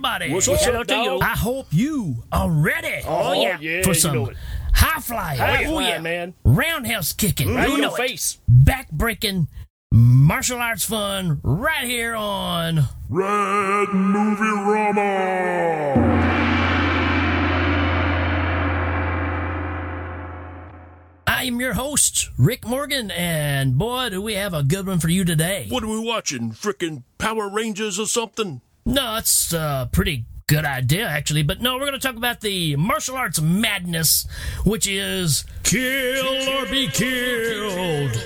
going 0.00 0.04
on, 0.04 0.22
everybody? 0.22 0.32
What's 0.32 0.48
up, 0.48 0.58
Hello 0.60 0.84
to 0.84 0.94
you. 0.94 1.18
I 1.20 1.30
hope 1.36 1.66
you 1.70 2.22
are 2.32 2.50
ready 2.50 3.02
Oh, 3.06 3.32
yeah. 3.32 3.58
yeah, 3.60 3.82
for 3.82 3.88
you 3.88 3.94
some 3.94 4.14
know 4.14 4.26
it. 4.28 4.36
high 4.72 5.00
flying, 5.00 5.38
High 5.38 5.64
Oh, 5.66 5.78
yeah. 5.80 5.98
man. 6.00 6.34
roundhouse 6.44 7.12
kicking, 7.12 7.54
Right 7.54 7.68
You 7.68 7.76
in 7.76 7.82
your 7.82 7.96
face. 7.96 8.38
back 8.48 8.90
breaking 8.90 9.48
martial 9.92 10.58
arts 10.58 10.84
fun 10.84 11.40
right 11.42 11.84
here 11.84 12.14
on. 12.14 12.88
Red 13.08 13.88
Movie 13.92 14.42
Rama! 14.42 16.20
I 21.26 21.44
am 21.46 21.60
your 21.60 21.74
host, 21.74 22.30
Rik 22.38 22.64
Morgan, 22.66 23.10
and 23.10 23.76
boy, 23.76 24.10
do 24.10 24.22
we 24.22 24.34
have 24.34 24.54
a 24.54 24.62
good 24.62 24.86
one 24.86 25.00
for 25.00 25.08
you 25.08 25.24
today. 25.24 25.66
What 25.70 25.82
are 25.82 25.88
we 25.88 25.98
watching? 25.98 26.52
Frickin' 26.52 27.02
Power 27.18 27.48
Rangers 27.48 27.98
or 27.98 28.06
something? 28.06 28.60
No, 28.84 29.14
that's 29.14 29.52
a 29.52 29.88
pretty 29.92 30.24
good 30.46 30.64
idea, 30.64 31.06
actually. 31.06 31.42
But 31.42 31.60
no, 31.60 31.74
we're 31.74 31.86
going 31.86 31.92
to 31.92 31.98
talk 31.98 32.16
about 32.16 32.40
the 32.40 32.76
martial 32.76 33.16
arts 33.16 33.40
madness, 33.40 34.26
which 34.64 34.86
is 34.86 35.44
kill 35.62 36.48
or 36.50 36.66
be 36.66 36.88
killed. 36.88 38.16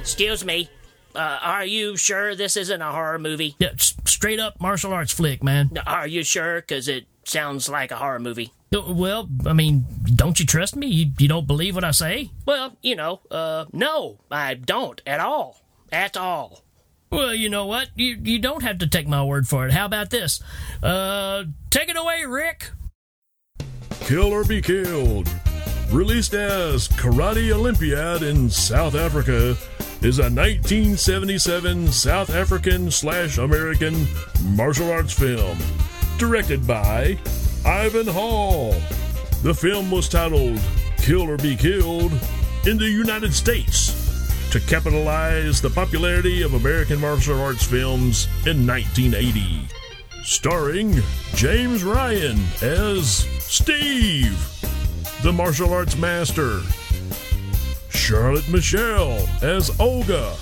Excuse 0.00 0.44
me. 0.44 0.68
Uh, 1.14 1.38
are 1.42 1.64
you 1.64 1.96
sure 1.96 2.34
this 2.34 2.56
isn't 2.56 2.80
a 2.80 2.90
horror 2.90 3.18
movie? 3.18 3.54
Yeah, 3.58 3.68
s- 3.74 3.94
straight 4.06 4.40
up 4.40 4.60
martial 4.60 4.92
arts 4.92 5.12
flick, 5.12 5.42
man. 5.42 5.70
Are 5.86 6.06
you 6.06 6.24
sure? 6.24 6.60
Because 6.62 6.88
it 6.88 7.06
sounds 7.24 7.68
like 7.68 7.90
a 7.90 7.96
horror 7.96 8.18
movie. 8.18 8.52
Uh, 8.74 8.80
Well, 8.92 9.28
I 9.46 9.52
mean, 9.52 9.84
don't 10.14 10.40
you 10.40 10.46
trust 10.46 10.74
me? 10.74 10.86
You, 10.86 11.12
you 11.18 11.28
don't 11.28 11.46
believe 11.46 11.74
what 11.74 11.84
I 11.84 11.90
say? 11.90 12.30
Well, 12.46 12.76
you 12.82 12.96
know, 12.96 13.20
uh, 13.30 13.66
no, 13.72 14.20
I 14.30 14.54
don't 14.54 15.00
at 15.06 15.20
all. 15.20 15.60
At 15.92 16.16
all. 16.16 16.64
Well, 17.12 17.34
you 17.34 17.50
know 17.50 17.66
what? 17.66 17.90
You 17.94 18.18
you 18.22 18.38
don't 18.38 18.62
have 18.62 18.78
to 18.78 18.86
take 18.86 19.06
my 19.06 19.22
word 19.22 19.46
for 19.46 19.66
it. 19.66 19.72
How 19.72 19.84
about 19.84 20.08
this? 20.08 20.42
Uh, 20.82 21.44
take 21.68 21.90
it 21.90 21.96
away, 21.96 22.24
Rik. 22.26 22.70
Kill 24.00 24.32
or 24.32 24.44
Be 24.44 24.62
Killed. 24.62 25.28
Released 25.90 26.32
as 26.32 26.88
Karate 26.88 27.52
Olympiad 27.52 28.22
in 28.22 28.48
South 28.48 28.94
Africa, 28.94 29.50
is 30.00 30.18
a 30.18 30.32
1977 30.32 31.92
South 31.92 32.30
African 32.30 32.90
slash 32.90 33.36
American 33.36 34.06
martial 34.42 34.90
arts 34.90 35.12
film. 35.12 35.58
Directed 36.16 36.66
by 36.66 37.18
Ivan 37.66 38.06
Hall. 38.06 38.74
The 39.42 39.52
film 39.54 39.90
was 39.90 40.08
titled 40.08 40.58
Kill 40.96 41.28
or 41.28 41.36
Be 41.36 41.56
Killed 41.56 42.12
in 42.66 42.78
the 42.78 42.88
United 42.88 43.34
States 43.34 44.01
to 44.52 44.60
capitalize 44.60 45.60
the 45.60 45.70
popularity 45.70 46.42
of 46.42 46.54
American 46.54 47.00
martial 47.00 47.40
arts 47.40 47.64
films 47.64 48.26
in 48.46 48.66
1980 48.66 49.66
starring 50.22 50.94
James 51.34 51.82
Ryan 51.82 52.38
as 52.62 53.26
Steve, 53.40 54.38
the 55.22 55.32
martial 55.32 55.72
arts 55.72 55.96
master, 55.96 56.60
Charlotte 57.88 58.48
Michelle 58.48 59.28
as 59.42 59.78
Olga, 59.80 60.34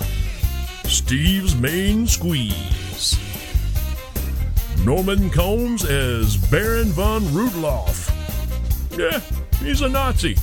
Steve's 0.85 1.55
main 1.55 2.05
squeeze, 2.05 3.17
Norman 4.85 5.29
Combs 5.29 5.83
as 5.83 6.37
Baron 6.37 6.89
von 6.89 7.21
Rudloff. 7.23 8.09
Yeah, 8.97 9.19
he's 9.65 9.81
a 9.81 9.89
Nazi. 9.89 10.35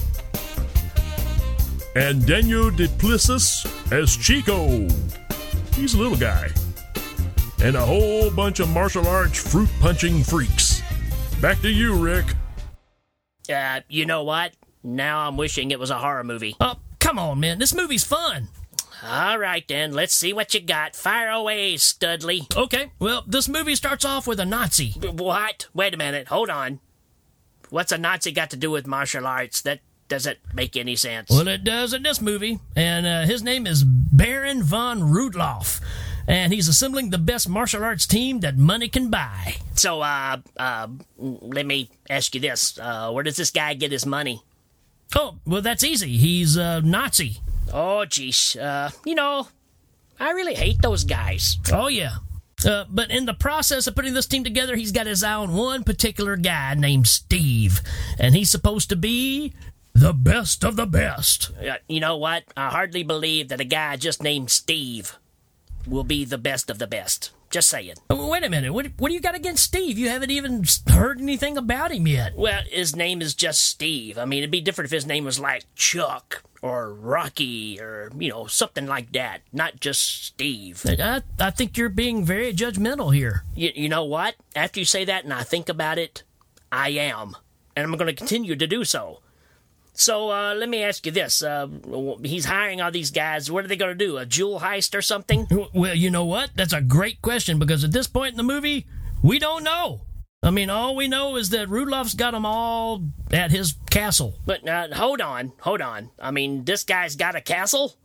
And 1.98 2.25
Daniel 2.25 2.70
Duplessis 2.70 3.66
as 3.91 4.16
Chico. 4.16 4.86
He's 5.75 5.94
a 5.94 5.98
little 5.98 6.16
guy 6.16 6.48
and 7.60 7.75
a 7.75 7.84
whole 7.84 8.31
bunch 8.31 8.60
of 8.60 8.69
martial 8.69 9.09
arts 9.09 9.50
fruit 9.50 9.69
punching 9.81 10.22
freaks. 10.22 10.81
Back 11.41 11.60
to 11.62 11.69
you, 11.69 11.97
Rik. 11.97 12.37
Uh, 13.53 13.81
you 13.88 14.06
know 14.06 14.22
what? 14.22 14.53
Now 14.84 15.26
I'm 15.26 15.37
wishing 15.37 15.72
it 15.72 15.81
was 15.81 15.91
a 15.91 15.98
horror 15.98 16.22
movie. 16.22 16.54
Oh, 16.60 16.76
come 17.00 17.19
on, 17.19 17.41
man. 17.41 17.58
This 17.58 17.75
movie's 17.75 18.04
fun. 18.04 18.47
All 19.04 19.37
right, 19.37 19.66
then. 19.66 19.92
Let's 19.92 20.14
see 20.14 20.32
what 20.32 20.54
you 20.54 20.60
got. 20.60 20.94
Fire 20.94 21.31
away, 21.31 21.78
Studley. 21.78 22.42
Okay, 22.54 22.92
well, 23.00 23.25
this 23.26 23.48
movie 23.48 23.75
starts 23.75 24.04
off 24.04 24.28
with 24.28 24.38
a 24.38 24.47
Nazi. 24.47 24.92
What? 25.00 25.66
Wait 25.75 25.94
a 25.94 25.97
minute. 25.97 26.28
Hold 26.28 26.48
on. 26.48 26.78
What's 27.70 27.91
a 27.91 27.98
Nazi 27.98 28.31
got 28.31 28.50
to 28.50 28.56
do 28.56 28.70
with 28.70 28.87
martial 28.87 29.26
arts? 29.26 29.60
That 29.62 29.81
doesn't 30.08 30.38
make 30.54 30.76
any 30.76 30.96
sense. 30.96 31.30
Well, 31.30 31.48
it 31.48 31.64
does 31.64 31.92
in 31.92 32.02
this 32.02 32.20
movie, 32.20 32.58
and 32.74 33.06
uh, 33.06 33.22
his 33.22 33.42
name 33.42 33.66
is 33.66 33.84
Baron 33.84 34.62
von 34.62 35.00
Rudloff, 35.00 35.80
and 36.26 36.52
he's 36.52 36.69
assembling 36.69 37.10
the 37.10 37.19
best 37.19 37.48
martial 37.48 37.84
arts 37.84 38.06
team 38.06 38.41
that 38.41 38.56
money 38.56 38.88
can 38.88 39.10
buy. 39.10 39.56
So, 39.74 40.00
uh, 40.00 40.38
uh, 40.56 40.88
let 41.19 41.66
me 41.66 41.91
ask 42.10 42.34
you 42.34 42.41
this. 42.41 42.78
Uh, 42.78 43.10
where 43.12 43.24
does 43.24 43.36
this 43.36 43.50
guy 43.50 43.74
get 43.74 43.92
his 43.92 44.06
money? 44.06 44.42
Oh, 45.14 45.36
well, 45.46 45.62
that's 45.62 45.84
easy. 45.84 46.16
He's 46.16 46.56
a 46.56 46.82
Nazi. 46.82 47.38
Oh, 47.72 48.04
jeez. 48.06 48.60
Uh, 48.60 48.90
you 49.04 49.14
know, 49.14 49.48
I 50.20 50.32
really 50.32 50.54
hate 50.54 50.82
those 50.82 51.04
guys. 51.04 51.58
Oh, 51.72 51.88
yeah. 51.88 52.16
Uh, 52.64 52.84
but 52.90 53.10
in 53.10 53.25
the 53.25 53.34
process 53.34 53.86
of 53.86 53.94
putting 53.94 54.14
this 54.14 54.26
team 54.26 54.42
together, 54.42 54.75
he's 54.75 54.90
got 54.90 55.06
his 55.06 55.22
eye 55.22 55.32
on 55.32 55.54
one 55.54 55.84
particular 55.84 56.36
guy 56.36 56.75
named 56.75 57.06
Steve, 57.06 57.80
and 58.19 58.34
he's 58.34 58.50
supposed 58.50 58.88
to 58.88 58.96
be 58.96 59.52
the 59.98 60.12
best 60.12 60.64
of 60.64 60.76
the 60.76 60.86
best. 60.86 61.50
Uh, 61.59 61.76
you 61.88 62.00
know 62.00 62.16
what? 62.16 62.44
I 62.56 62.70
hardly 62.70 63.03
believe 63.03 63.48
that 63.48 63.60
a 63.60 63.64
guy 63.64 63.97
just 63.97 64.22
named 64.22 64.50
Steve 64.50 65.19
will 65.86 66.04
be 66.04 66.25
the 66.25 66.38
best 66.38 66.70
of 66.70 66.78
the 66.78 66.86
best. 66.86 67.31
Just 67.50 67.70
saying. 67.70 67.94
Oh, 68.10 68.28
Wait 68.28 68.44
a 68.44 68.50
minute. 68.50 68.72
What, 68.72 68.87
what 68.98 69.08
do 69.08 69.14
you 69.14 69.20
got 69.20 69.34
against 69.34 69.64
Steve? 69.64 69.98
You 69.98 70.10
haven't 70.10 70.31
even 70.31 70.64
heard 70.87 71.19
anything 71.19 71.56
about 71.56 71.92
him 71.92 72.06
yet. 72.06 72.37
Well, 72.37 72.62
his 72.69 72.94
name 72.94 73.22
is 73.22 73.34
just 73.34 73.62
Steve. 73.62 74.19
I 74.19 74.26
mean, 74.26 74.41
it'd 74.41 74.50
be 74.50 74.60
different 74.60 74.87
if 74.87 74.92
his 74.92 75.06
name 75.06 75.25
was 75.25 75.41
like 75.41 75.64
Chuck 75.75 76.42
or 76.60 76.92
Rocky 76.92 77.81
or, 77.81 78.12
you 78.19 78.28
know, 78.28 78.47
something 78.47 78.87
like 78.87 79.12
that. 79.12 79.41
Not 79.50 79.81
just 79.81 80.26
Steve. 80.26 80.84
I, 80.87 81.22
I 81.41 81.50
think 81.50 81.78
you're 81.78 81.88
being 81.88 82.22
very 82.22 82.53
judgmental 82.53 83.14
here. 83.14 83.44
You, 83.54 83.72
you 83.75 83.88
know 83.88 84.04
what? 84.04 84.34
After 84.54 84.78
you 84.78 84.84
say 84.87 85.06
that 85.06 85.25
and 85.25 85.32
I 85.32 85.42
think 85.42 85.70
about 85.70 85.97
it, 85.98 86.22
I 86.70 86.91
am. 86.91 87.34
And 87.75 87.84
I'm 87.87 87.97
going 87.97 88.08
to 88.08 88.14
continue 88.14 88.56
to 88.56 88.66
do 88.66 88.84
so. 88.84 89.20
So 89.98 90.31
uh, 90.31 90.54
let 90.54 90.69
me 90.69 90.84
ask 90.84 91.04
you 91.06 91.10
this. 91.10 91.42
Uh, 91.42 91.66
he's 92.22 92.44
hiring 92.44 92.81
all 92.81 92.92
these 92.92 93.10
guys. 93.10 93.50
What 93.50 93.64
are 93.64 93.69
they 93.69 93.75
going 93.75 93.98
to 93.98 94.06
do? 94.06 94.16
A 94.16 94.25
jewel 94.25 94.60
heist 94.60 94.97
or 94.97 95.03
something? 95.03 95.48
Well, 95.75 95.94
you 95.94 96.09
know 96.09 96.25
what? 96.25 96.50
That's 96.54 96.72
a 96.72 96.81
great 96.81 97.20
question 97.20 97.59
because 97.59 97.82
at 97.82 97.91
this 97.91 98.06
point 98.06 98.31
in 98.31 98.37
the 98.37 98.44
movie, 98.44 98.87
we 99.25 99.41
don't 99.41 99.64
know. 99.64 100.03
I 100.41 100.53
mean, 100.53 100.70
all 100.70 100.94
we 100.94 101.08
know 101.08 101.34
is 101.34 101.50
that 101.50 101.69
Rudloff's 101.69 102.14
got 102.14 102.31
them 102.31 102.47
all 102.47 103.03
at 103.32 103.50
his 103.50 103.75
castle. 103.91 104.37
But 104.47 104.69
uh, 104.69 104.94
hold 104.94 105.20
on, 105.20 105.53
hold 105.62 105.81
on. 105.81 106.10
I 106.20 106.31
mean, 106.31 106.64
this 106.64 106.84
guy's 106.84 107.16
got 107.16 107.34
a 107.34 107.41
castle? 107.41 107.97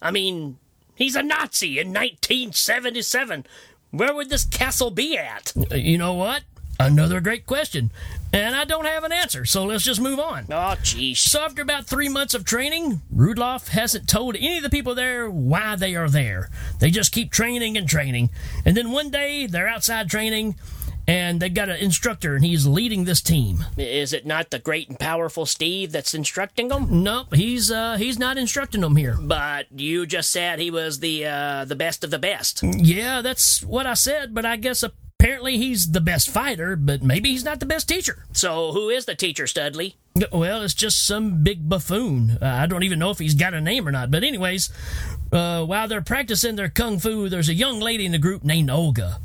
I 0.00 0.12
mean, 0.12 0.58
he's 0.94 1.16
a 1.16 1.22
Nazi 1.24 1.80
in 1.80 1.88
1977. 1.88 3.44
Where 3.90 4.14
would 4.14 4.30
this 4.30 4.44
castle 4.44 4.92
be 4.92 5.18
at? 5.18 5.52
You 5.72 5.98
know 5.98 6.14
what? 6.14 6.44
Another 6.78 7.20
great 7.20 7.46
question. 7.46 7.90
And 8.32 8.56
I 8.56 8.64
don't 8.64 8.86
have 8.86 9.04
an 9.04 9.12
answer, 9.12 9.44
so 9.44 9.64
let's 9.64 9.84
just 9.84 10.00
move 10.00 10.18
on. 10.18 10.46
Oh, 10.50 10.74
jeez. 10.82 11.18
So, 11.18 11.42
after 11.42 11.62
about 11.62 11.86
three 11.86 12.08
months 12.08 12.34
of 12.34 12.44
training, 12.44 13.00
Rudloff 13.14 13.68
hasn't 13.68 14.08
told 14.08 14.34
any 14.34 14.56
of 14.56 14.64
the 14.64 14.70
people 14.70 14.94
there 14.94 15.30
why 15.30 15.76
they 15.76 15.94
are 15.94 16.10
there. 16.10 16.50
They 16.80 16.90
just 16.90 17.12
keep 17.12 17.30
training 17.30 17.76
and 17.76 17.88
training. 17.88 18.30
And 18.64 18.76
then 18.76 18.90
one 18.90 19.10
day, 19.10 19.46
they're 19.46 19.68
outside 19.68 20.10
training, 20.10 20.56
and 21.06 21.38
they've 21.38 21.54
got 21.54 21.68
an 21.68 21.76
instructor, 21.76 22.34
and 22.34 22.44
he's 22.44 22.66
leading 22.66 23.04
this 23.04 23.20
team. 23.20 23.64
Is 23.76 24.12
it 24.12 24.26
not 24.26 24.50
the 24.50 24.58
great 24.58 24.88
and 24.88 24.98
powerful 24.98 25.46
Steve 25.46 25.92
that's 25.92 26.12
instructing 26.12 26.68
them? 26.68 27.04
Nope, 27.04 27.34
he's 27.34 27.70
uh, 27.70 27.96
he's 27.98 28.18
not 28.18 28.36
instructing 28.36 28.80
them 28.80 28.96
here. 28.96 29.16
But 29.20 29.66
you 29.70 30.06
just 30.06 30.30
said 30.32 30.58
he 30.58 30.72
was 30.72 30.98
the 30.98 31.26
uh, 31.26 31.64
the 31.66 31.76
best 31.76 32.02
of 32.02 32.10
the 32.10 32.18
best. 32.18 32.64
Yeah, 32.64 33.22
that's 33.22 33.62
what 33.62 33.86
I 33.86 33.94
said, 33.94 34.34
but 34.34 34.44
I 34.44 34.56
guess 34.56 34.82
apparently 35.24 35.56
he's 35.56 35.92
the 35.92 36.02
best 36.02 36.28
fighter, 36.28 36.76
but 36.76 37.02
maybe 37.02 37.30
he's 37.30 37.44
not 37.44 37.58
the 37.58 37.64
best 37.64 37.88
teacher. 37.88 38.26
So 38.34 38.72
who 38.72 38.90
is 38.90 39.06
the 39.06 39.14
teacher, 39.14 39.46
Studley? 39.46 39.96
Well, 40.30 40.60
it's 40.60 40.74
just 40.74 41.06
some 41.06 41.42
big 41.42 41.66
buffoon. 41.66 42.36
Uh, 42.42 42.46
I 42.46 42.66
don't 42.66 42.82
even 42.82 42.98
know 42.98 43.08
if 43.08 43.18
he's 43.18 43.32
got 43.32 43.54
a 43.54 43.60
name 43.62 43.88
or 43.88 43.90
not. 43.90 44.10
But, 44.10 44.22
anyways, 44.22 44.68
uh, 45.32 45.64
while 45.64 45.88
they're 45.88 46.02
practicing 46.02 46.56
their 46.56 46.68
kung 46.68 46.98
fu, 46.98 47.30
there's 47.30 47.48
a 47.48 47.54
young 47.54 47.80
lady 47.80 48.04
in 48.04 48.12
the 48.12 48.18
group 48.18 48.44
named 48.44 48.68
Olga, 48.68 49.18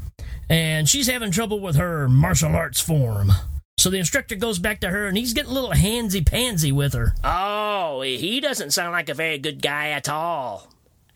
and 0.50 0.88
she's 0.88 1.08
having 1.08 1.32
trouble 1.32 1.60
with 1.60 1.76
her 1.76 2.08
martial 2.08 2.56
arts 2.56 2.80
form. 2.80 3.34
So 3.78 3.90
the 3.90 3.98
instructor 3.98 4.36
goes 4.38 4.58
back 4.58 4.80
to 4.80 4.90
her, 4.90 5.06
and 5.06 5.18
he's 5.18 5.34
getting 5.34 5.52
a 5.52 5.54
little 5.54 5.72
handsy 5.72 6.26
pansy 6.26 6.72
with 6.72 6.94
her. 6.94 7.14
Oh, 7.26 8.02
he 8.04 8.40
doesn't 8.40 8.72
sound 8.72 8.94
like 8.94 9.10
a 9.10 9.14
very 9.14 9.38
good 9.38 9.62
guy 9.62 9.90
at 9.90 10.08
all. 10.08 10.70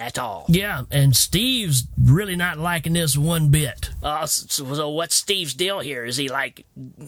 At 0.04 0.20
all. 0.20 0.44
Yeah, 0.50 0.82
and 0.92 1.16
Steve's 1.16 1.88
really 1.98 2.36
not 2.36 2.58
liking 2.58 2.92
this 2.92 3.18
one 3.18 3.48
bit. 3.48 3.92
Uh, 4.04 4.26
so, 4.26 4.74
so 4.74 4.90
what's 4.90 5.16
Steve's 5.16 5.54
deal 5.54 5.80
here? 5.80 6.04
Is 6.04 6.18
he 6.18 6.28
like, 6.28 6.66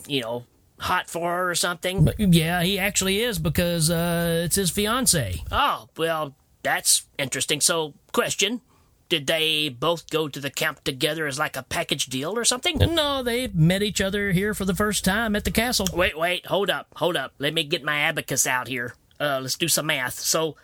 you 0.08 0.22
know, 0.22 0.46
hot 0.80 1.10
for 1.10 1.30
her 1.30 1.50
or 1.50 1.56
something? 1.56 2.06
But 2.06 2.18
yeah, 2.18 2.64
he 2.64 2.80
actually 2.80 3.22
is 3.22 3.38
because 3.38 3.90
uh, 3.92 4.44
it's 4.46 4.56
his 4.56 4.70
fiance. 4.70 5.44
Oh, 5.52 5.90
well, 5.98 6.36
that's 6.64 7.06
interesting. 7.18 7.60
So, 7.60 7.96
question 8.14 8.62
Did 9.10 9.28
they 9.28 9.68
both 9.68 10.10
go 10.10 10.30
to 10.30 10.40
the 10.40 10.50
camp 10.50 10.86
together 10.86 11.28
as 11.28 11.38
like 11.38 11.58
a 11.58 11.64
package 11.64 12.06
deal 12.06 12.38
or 12.38 12.46
something? 12.46 12.78
No, 12.78 13.22
they 13.24 13.48
met 13.50 13.84
each 13.84 14.00
other 14.00 14.32
here 14.32 14.54
for 14.54 14.64
the 14.64 14.74
first 14.74 15.04
time 15.04 15.36
at 15.36 15.44
the 15.44 15.52
castle. 15.52 15.88
Wait, 15.92 16.18
wait, 16.18 16.46
hold 16.46 16.70
up, 16.70 16.88
hold 16.96 17.18
up. 17.18 17.34
Let 17.40 17.54
me 17.54 17.66
get 17.66 17.84
my 17.84 17.98
abacus 17.98 18.48
out 18.48 18.70
here. 18.70 18.96
Uh, 19.20 19.40
let's 19.42 19.58
do 19.58 19.68
some 19.68 19.88
math. 19.88 20.18
So, 20.18 20.56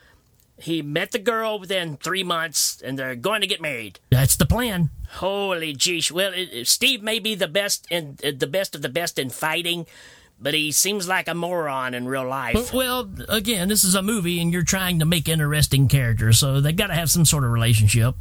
he 0.62 0.82
met 0.82 1.12
the 1.12 1.20
girl 1.20 1.60
within 1.60 1.98
three 1.98 2.24
months, 2.24 2.82
and 2.82 2.98
they're 2.98 3.16
going 3.16 3.42
to 3.42 3.48
get 3.48 3.62
married. 3.62 4.00
That's 4.10 4.36
the 4.36 4.46
plan. 4.46 4.90
Holy 5.16 5.76
jeez! 5.76 6.12
Well, 6.12 6.32
it, 6.34 6.50
it- 6.54 6.68
Steve 6.68 7.02
may 7.04 7.20
be 7.20 7.36
the 7.36 7.48
best 7.48 7.86
in 7.92 8.18
uh, 8.24 8.32
the 8.38 8.48
best 8.48 8.76
of 8.76 8.82
the 8.82 8.90
best 8.90 9.20
in 9.20 9.30
fighting, 9.30 9.86
but 10.40 10.54
he 10.54 10.72
seems 10.72 11.08
like 11.08 11.28
a 11.28 11.34
moron 11.36 11.94
in 11.94 12.08
real 12.08 12.26
life. 12.28 12.74
Well, 12.74 13.10
again, 13.28 13.68
this 13.68 13.84
is 13.84 13.94
a 13.96 14.02
movie 14.02 14.40
and 14.42 14.54
you're 14.54 14.64
trying 14.64 15.00
to 15.00 15.06
make 15.06 15.28
interesting 15.28 15.88
characters, 15.88 16.40
so 16.40 16.62
they 16.62 16.72
got 16.72 16.88
to 16.88 16.94
have 16.96 17.10
some 17.12 17.26
sort 17.26 17.44
of 17.44 17.52
relationship. 17.52 18.16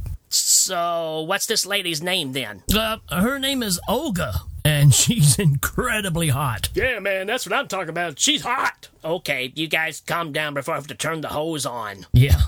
So, 0.61 1.23
what's 1.23 1.47
this 1.47 1.65
lady's 1.65 2.03
name 2.03 2.33
then? 2.33 2.63
Uh, 2.75 2.99
her 3.11 3.39
name 3.39 3.63
is 3.63 3.81
Olga, 3.89 4.43
and 4.63 4.95
she's 5.01 5.39
incredibly 5.39 6.29
hot. 6.29 6.69
Yeah, 6.75 6.99
man, 6.99 7.27
that's 7.27 7.47
what 7.47 7.59
I'm 7.59 7.67
talking 7.67 7.89
about. 7.89 8.19
She's 8.19 8.43
hot. 8.43 8.89
Okay, 9.03 9.53
you 9.55 9.69
guys 9.69 10.03
calm 10.07 10.33
down 10.33 10.53
before 10.53 10.75
I 10.75 10.77
have 10.77 10.87
to 10.89 10.95
turn 10.95 11.23
the 11.23 11.29
hose 11.29 11.65
on. 11.65 12.05
Yeah. 12.13 12.41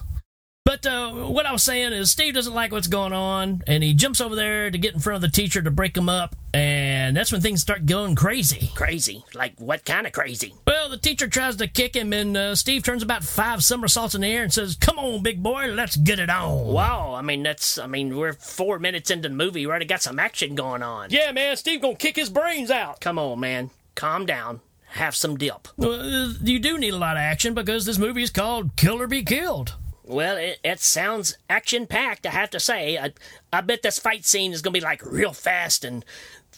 But 0.64 0.86
uh, 0.86 1.10
what 1.10 1.44
I 1.44 1.50
was 1.50 1.64
saying 1.64 1.92
is, 1.92 2.12
Steve 2.12 2.34
doesn't 2.34 2.54
like 2.54 2.70
what's 2.70 2.86
going 2.86 3.12
on, 3.12 3.62
and 3.66 3.82
he 3.82 3.94
jumps 3.94 4.20
over 4.20 4.36
there 4.36 4.70
to 4.70 4.78
get 4.78 4.94
in 4.94 5.00
front 5.00 5.16
of 5.16 5.20
the 5.20 5.28
teacher 5.28 5.60
to 5.60 5.72
break 5.72 5.96
him 5.96 6.08
up, 6.08 6.36
and 6.54 7.16
that's 7.16 7.32
when 7.32 7.40
things 7.40 7.60
start 7.60 7.84
going 7.84 8.14
crazy. 8.14 8.70
Crazy. 8.74 9.24
Like, 9.34 9.58
what 9.58 9.84
kind 9.84 10.06
of 10.06 10.12
crazy? 10.12 10.54
Well, 10.64 10.88
the 10.88 10.98
teacher 10.98 11.26
tries 11.26 11.56
to 11.56 11.66
kick 11.66 11.96
him, 11.96 12.12
and 12.12 12.36
uh, 12.36 12.54
Steve 12.54 12.84
turns 12.84 13.02
about 13.02 13.24
five 13.24 13.64
somersaults 13.64 14.14
in 14.14 14.20
the 14.20 14.28
air 14.28 14.44
and 14.44 14.52
says, 14.52 14.76
Come 14.76 15.00
on, 15.00 15.24
big 15.24 15.42
boy, 15.42 15.66
let's 15.66 15.96
get 15.96 16.20
it 16.20 16.30
on. 16.30 16.68
Wow, 16.68 17.14
I 17.14 17.22
mean, 17.22 17.42
that's, 17.42 17.76
I 17.76 17.88
mean, 17.88 18.16
we're 18.16 18.32
four 18.32 18.78
minutes 18.78 19.10
into 19.10 19.28
the 19.28 19.34
movie. 19.34 19.66
We 19.66 19.70
already 19.70 19.84
got 19.84 20.02
some 20.02 20.20
action 20.20 20.54
going 20.54 20.82
on. 20.84 21.10
Yeah, 21.10 21.32
man, 21.32 21.56
Steve 21.56 21.82
gonna 21.82 21.96
kick 21.96 22.14
his 22.14 22.30
brains 22.30 22.70
out. 22.70 23.00
Come 23.00 23.18
on, 23.18 23.40
man. 23.40 23.70
Calm 23.96 24.26
down. 24.26 24.60
Have 24.90 25.16
some 25.16 25.36
dip. 25.36 25.68
Well, 25.76 26.34
you 26.42 26.58
do 26.58 26.78
need 26.78 26.94
a 26.94 26.98
lot 26.98 27.16
of 27.16 27.20
action 27.20 27.52
because 27.54 27.84
this 27.84 27.98
movie 27.98 28.22
is 28.22 28.30
called 28.30 28.76
Kill 28.76 29.00
or 29.00 29.06
Be 29.06 29.24
Killed. 29.24 29.74
Well, 30.12 30.36
it, 30.36 30.58
it 30.62 30.80
sounds 30.80 31.36
action 31.48 31.86
packed, 31.86 32.26
I 32.26 32.30
have 32.30 32.50
to 32.50 32.60
say. 32.60 32.98
I, 32.98 33.12
I 33.52 33.62
bet 33.62 33.82
this 33.82 33.98
fight 33.98 34.24
scene 34.24 34.52
is 34.52 34.60
going 34.60 34.74
to 34.74 34.80
be 34.80 34.84
like 34.84 35.04
real 35.04 35.32
fast 35.32 35.84
and 35.84 36.04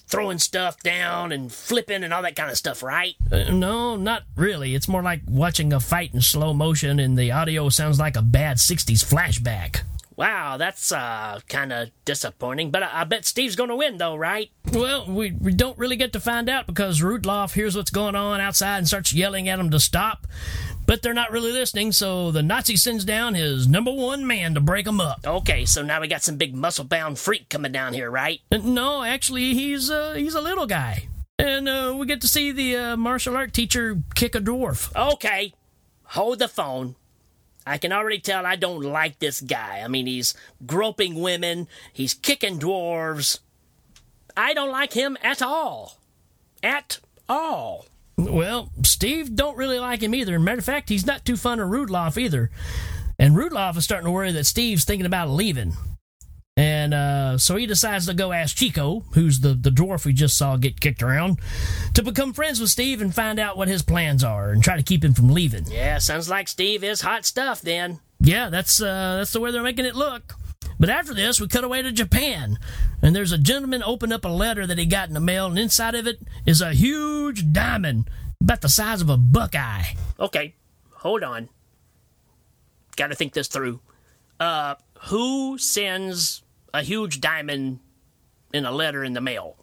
throwing 0.06 0.38
stuff 0.38 0.82
down 0.82 1.32
and 1.32 1.52
flipping 1.52 2.04
and 2.04 2.12
all 2.12 2.22
that 2.22 2.36
kind 2.36 2.50
of 2.50 2.56
stuff, 2.56 2.82
right? 2.82 3.14
Uh, 3.30 3.52
no, 3.52 3.96
not 3.96 4.24
really. 4.36 4.74
It's 4.74 4.88
more 4.88 5.02
like 5.02 5.22
watching 5.26 5.72
a 5.72 5.80
fight 5.80 6.12
in 6.12 6.20
slow 6.20 6.52
motion, 6.52 6.98
and 6.98 7.16
the 7.16 7.32
audio 7.32 7.68
sounds 7.68 7.98
like 7.98 8.16
a 8.16 8.22
bad 8.22 8.58
60s 8.58 9.04
flashback. 9.04 9.82
Wow, 10.16 10.56
that's 10.58 10.92
uh, 10.92 11.40
kind 11.48 11.72
of 11.72 11.90
disappointing. 12.04 12.70
But 12.70 12.84
I, 12.84 13.00
I 13.00 13.04
bet 13.04 13.24
Steve's 13.24 13.56
going 13.56 13.70
to 13.70 13.76
win, 13.76 13.98
though, 13.98 14.14
right? 14.14 14.50
Well, 14.72 15.06
we, 15.08 15.32
we 15.32 15.52
don't 15.52 15.76
really 15.76 15.96
get 15.96 16.12
to 16.12 16.20
find 16.20 16.48
out 16.48 16.66
because 16.66 17.00
Rudloff 17.00 17.54
hears 17.54 17.76
what's 17.76 17.90
going 17.90 18.14
on 18.14 18.40
outside 18.40 18.78
and 18.78 18.86
starts 18.86 19.12
yelling 19.12 19.48
at 19.48 19.58
him 19.58 19.70
to 19.70 19.80
stop. 19.80 20.26
But 20.86 21.00
they're 21.02 21.14
not 21.14 21.32
really 21.32 21.50
listening, 21.52 21.92
so 21.92 22.31
the 22.31 22.42
Nazi 22.42 22.76
sends 22.76 23.04
down 23.04 23.34
his 23.34 23.66
number 23.66 23.90
one 23.90 24.26
man 24.26 24.54
to 24.54 24.60
break 24.60 24.84
them 24.84 25.00
up. 25.00 25.20
Okay, 25.26 25.64
so 25.64 25.82
now 25.82 26.00
we 26.00 26.08
got 26.08 26.22
some 26.22 26.36
big 26.36 26.54
muscle 26.54 26.84
bound 26.84 27.19
freak 27.19 27.48
coming 27.48 27.72
down 27.72 27.94
here, 27.94 28.10
right? 28.10 28.40
Uh, 28.52 28.58
No, 28.58 29.02
actually, 29.02 29.54
he's 29.54 29.90
uh, 29.90 30.12
he's 30.14 30.34
a 30.34 30.40
little 30.42 30.66
guy, 30.66 31.08
and 31.38 31.69
uh, 31.69 31.94
we 31.96 32.06
get 32.06 32.20
to 32.20 32.28
see 32.28 32.52
the 32.52 32.76
uh, 32.76 32.96
martial 32.96 33.36
art 33.36 33.52
teacher 33.54 33.98
kick 34.14 34.34
a 34.34 34.40
dwarf. 34.40 34.94
Okay, 34.94 35.54
hold 36.04 36.38
the 36.38 36.48
phone. 36.48 36.96
I 37.66 37.78
can 37.78 37.92
already 37.92 38.19
tell 38.19 38.44
I 38.44 38.56
don't 38.56 38.82
like 38.82 39.20
this 39.20 39.40
guy. 39.40 39.81
I 39.82 39.88
mean, 39.88 40.06
he's 40.06 40.34
groping 40.66 41.14
women, 41.22 41.66
he's 41.92 42.12
kicking 42.12 42.58
dwarves. 42.58 43.40
I 44.36 44.52
don't 44.52 44.70
like 44.70 44.92
him 44.92 45.16
at 45.22 45.40
all. 45.40 45.98
At 46.62 46.98
all. 47.28 47.86
Well, 48.16 48.70
Steve 48.84 49.34
don't 49.34 49.56
really 49.56 49.78
like 49.78 50.02
him 50.02 50.14
either. 50.14 50.38
Matter 50.38 50.58
of 50.58 50.64
fact, 50.64 50.88
he's 50.88 51.06
not 51.06 51.25
too 51.25 51.37
fond 51.37 51.61
of 51.61 51.69
Rudloff 51.69 52.16
either. 52.16 52.50
And 53.19 53.37
Rudloff 53.37 53.76
is 53.76 53.84
starting 53.84 54.06
to 54.06 54.12
worry 54.12 54.32
that 54.32 54.46
Steve's 54.46 54.84
thinking 54.84 55.06
about 55.06 55.31
leaving. 55.31 55.75
And 56.56 56.94
uh, 56.94 57.38
so 57.38 57.56
he 57.56 57.66
decides 57.66 58.06
to 58.06 58.14
go 58.14 58.32
ask 58.32 58.56
Chico, 58.56 59.00
who's 59.14 59.40
the, 59.40 59.55
the 59.55 59.70
dwarf 59.70 60.05
we 60.05 60.12
just 60.12 60.38
saw 60.38 60.56
get 60.56 60.81
kicked 60.81 61.02
around, 61.02 61.40
to 61.94 62.02
become 62.02 62.32
friends 62.32 62.61
with 62.61 62.70
Steve 62.70 63.02
and 63.02 63.12
find 63.12 63.40
out 63.40 63.56
what 63.56 63.66
his 63.66 63.82
plans 63.82 64.22
are 64.22 64.50
and 64.50 64.62
try 64.62 64.76
to 64.76 64.82
keep 64.82 65.05
him 65.05 65.14
from 65.14 65.31
leaving. 65.31 65.67
Yeah, 65.67 65.99
sounds 65.99 66.28
like 66.28 66.46
Steve 66.46 66.84
is 66.84 67.00
hot 67.00 67.25
stuff 67.25 67.60
then. 67.60 67.99
Yeah, 68.20 68.50
that's 68.50 68.81
uh, 68.81 69.17
that's 69.19 69.32
the 69.32 69.40
way 69.40 69.50
they're 69.50 69.62
making 69.64 69.84
it 69.84 69.96
look. 69.96 70.37
But 70.78 70.90
after 70.90 71.14
this, 71.14 71.40
we 71.40 71.48
cut 71.48 71.64
away 71.64 71.82
to 71.82 71.92
Japan, 71.92 72.58
and 73.02 73.14
there's 73.14 73.32
a 73.32 73.38
gentleman 73.38 73.82
opened 73.82 74.12
up 74.12 74.24
a 74.24 74.28
letter 74.28 74.66
that 74.66 74.78
he 74.78 74.86
got 74.86 75.08
in 75.08 75.14
the 75.14 75.20
mail, 75.20 75.46
and 75.46 75.58
inside 75.58 75.94
of 75.94 76.06
it 76.06 76.20
is 76.44 76.60
a 76.60 76.72
huge 76.72 77.52
diamond, 77.52 78.10
about 78.40 78.60
the 78.60 78.68
size 78.68 79.00
of 79.00 79.08
a 79.08 79.16
buckeye. 79.16 79.94
Okay, 80.18 80.54
hold 80.92 81.22
on. 81.22 81.48
Gotta 82.96 83.14
think 83.14 83.32
this 83.32 83.48
through. 83.48 83.80
Uh, 84.38 84.74
who 85.04 85.58
sends 85.58 86.42
a 86.72 86.82
huge 86.82 87.20
diamond 87.20 87.80
in 88.52 88.64
a 88.64 88.72
letter 88.72 89.04
in 89.04 89.12
the 89.12 89.20
mail? 89.20 89.56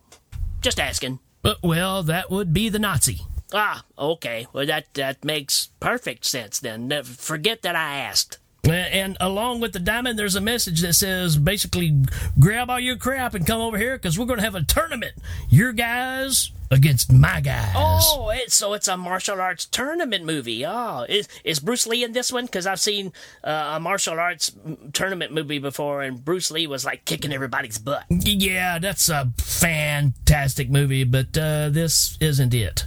Just 0.61 0.79
asking. 0.79 1.19
But, 1.41 1.61
well, 1.63 2.03
that 2.03 2.29
would 2.29 2.53
be 2.53 2.69
the 2.69 2.79
Nazi. 2.79 3.21
Ah, 3.53 3.83
okay. 3.97 4.47
Well, 4.53 4.65
that 4.65 4.93
that 4.93 5.25
makes 5.25 5.69
perfect 5.79 6.25
sense 6.25 6.59
then. 6.59 7.03
Forget 7.03 7.63
that 7.63 7.75
I 7.75 7.97
asked. 7.97 8.37
And 8.63 9.17
along 9.19 9.59
with 9.59 9.73
the 9.73 9.79
diamond, 9.79 10.19
there's 10.19 10.35
a 10.35 10.41
message 10.41 10.81
that 10.81 10.93
says 10.93 11.37
basically, 11.37 12.03
grab 12.39 12.69
all 12.69 12.79
your 12.79 12.95
crap 12.95 13.33
and 13.33 13.45
come 13.45 13.59
over 13.59 13.77
here 13.77 13.97
because 13.97 14.19
we're 14.19 14.25
going 14.25 14.39
to 14.39 14.45
have 14.45 14.55
a 14.55 14.63
tournament. 14.63 15.13
Your 15.49 15.73
guys 15.73 16.51
against 16.69 17.11
my 17.11 17.41
guys. 17.41 17.73
Oh, 17.75 18.29
it, 18.29 18.51
so 18.51 18.73
it's 18.73 18.87
a 18.87 18.95
martial 18.97 19.41
arts 19.41 19.65
tournament 19.65 20.25
movie. 20.25 20.65
Oh, 20.65 21.05
is 21.07 21.27
is 21.43 21.59
Bruce 21.59 21.85
Lee 21.85 22.03
in 22.03 22.13
this 22.13 22.31
one? 22.31 22.45
Because 22.45 22.65
I've 22.65 22.79
seen 22.79 23.11
uh, 23.43 23.73
a 23.75 23.79
martial 23.79 24.19
arts 24.19 24.51
tournament 24.93 25.33
movie 25.33 25.59
before, 25.59 26.01
and 26.01 26.23
Bruce 26.23 26.49
Lee 26.49 26.67
was 26.67 26.85
like 26.85 27.05
kicking 27.05 27.33
everybody's 27.33 27.77
butt. 27.77 28.05
Yeah, 28.09 28.79
that's 28.79 29.09
a 29.09 29.31
fantastic 29.37 30.69
movie, 30.69 31.03
but 31.03 31.37
uh, 31.37 31.69
this 31.69 32.17
isn't 32.21 32.53
it. 32.53 32.85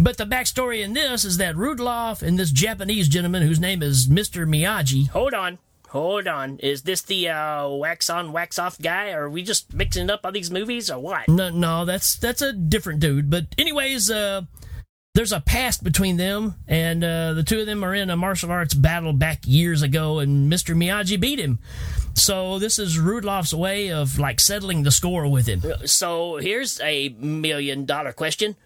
But 0.00 0.16
the 0.16 0.24
backstory 0.24 0.82
in 0.82 0.94
this 0.94 1.26
is 1.26 1.36
that 1.36 1.56
Rudloff 1.56 2.22
and 2.22 2.38
this 2.38 2.50
Japanese 2.50 3.06
gentleman 3.06 3.42
whose 3.42 3.60
name 3.60 3.82
is 3.82 4.06
Mr. 4.06 4.48
Miyagi. 4.48 5.10
Hold 5.10 5.34
on. 5.34 5.58
Hold 5.90 6.26
on. 6.26 6.58
Is 6.60 6.82
this 6.82 7.02
the 7.02 7.28
uh, 7.28 7.68
wax 7.68 8.08
on, 8.08 8.32
wax 8.32 8.58
off 8.58 8.78
guy? 8.80 9.10
Or 9.10 9.24
are 9.24 9.30
we 9.30 9.42
just 9.42 9.74
mixing 9.74 10.04
it 10.04 10.10
up 10.10 10.20
all 10.24 10.32
these 10.32 10.50
movies 10.50 10.90
or 10.90 10.98
what? 10.98 11.28
No, 11.28 11.50
no, 11.50 11.84
that's 11.84 12.16
that's 12.16 12.40
a 12.40 12.54
different 12.54 13.00
dude. 13.00 13.28
But 13.28 13.46
anyways, 13.58 14.10
uh, 14.10 14.42
there's 15.14 15.32
a 15.32 15.40
past 15.40 15.84
between 15.84 16.16
them, 16.16 16.54
and 16.66 17.04
uh, 17.04 17.34
the 17.34 17.42
two 17.42 17.60
of 17.60 17.66
them 17.66 17.84
are 17.84 17.94
in 17.94 18.08
a 18.08 18.16
martial 18.16 18.50
arts 18.50 18.72
battle 18.72 19.12
back 19.12 19.40
years 19.44 19.82
ago, 19.82 20.20
and 20.20 20.50
Mr. 20.50 20.74
Miyagi 20.74 21.20
beat 21.20 21.40
him. 21.40 21.58
So 22.14 22.58
this 22.58 22.78
is 22.78 22.96
Rudloff's 22.96 23.52
way 23.52 23.90
of 23.90 24.18
like 24.18 24.40
settling 24.40 24.84
the 24.84 24.90
score 24.90 25.28
with 25.28 25.46
him. 25.46 25.62
So 25.84 26.36
here's 26.36 26.80
a 26.80 27.10
million 27.10 27.84
dollar 27.84 28.12
question. 28.12 28.56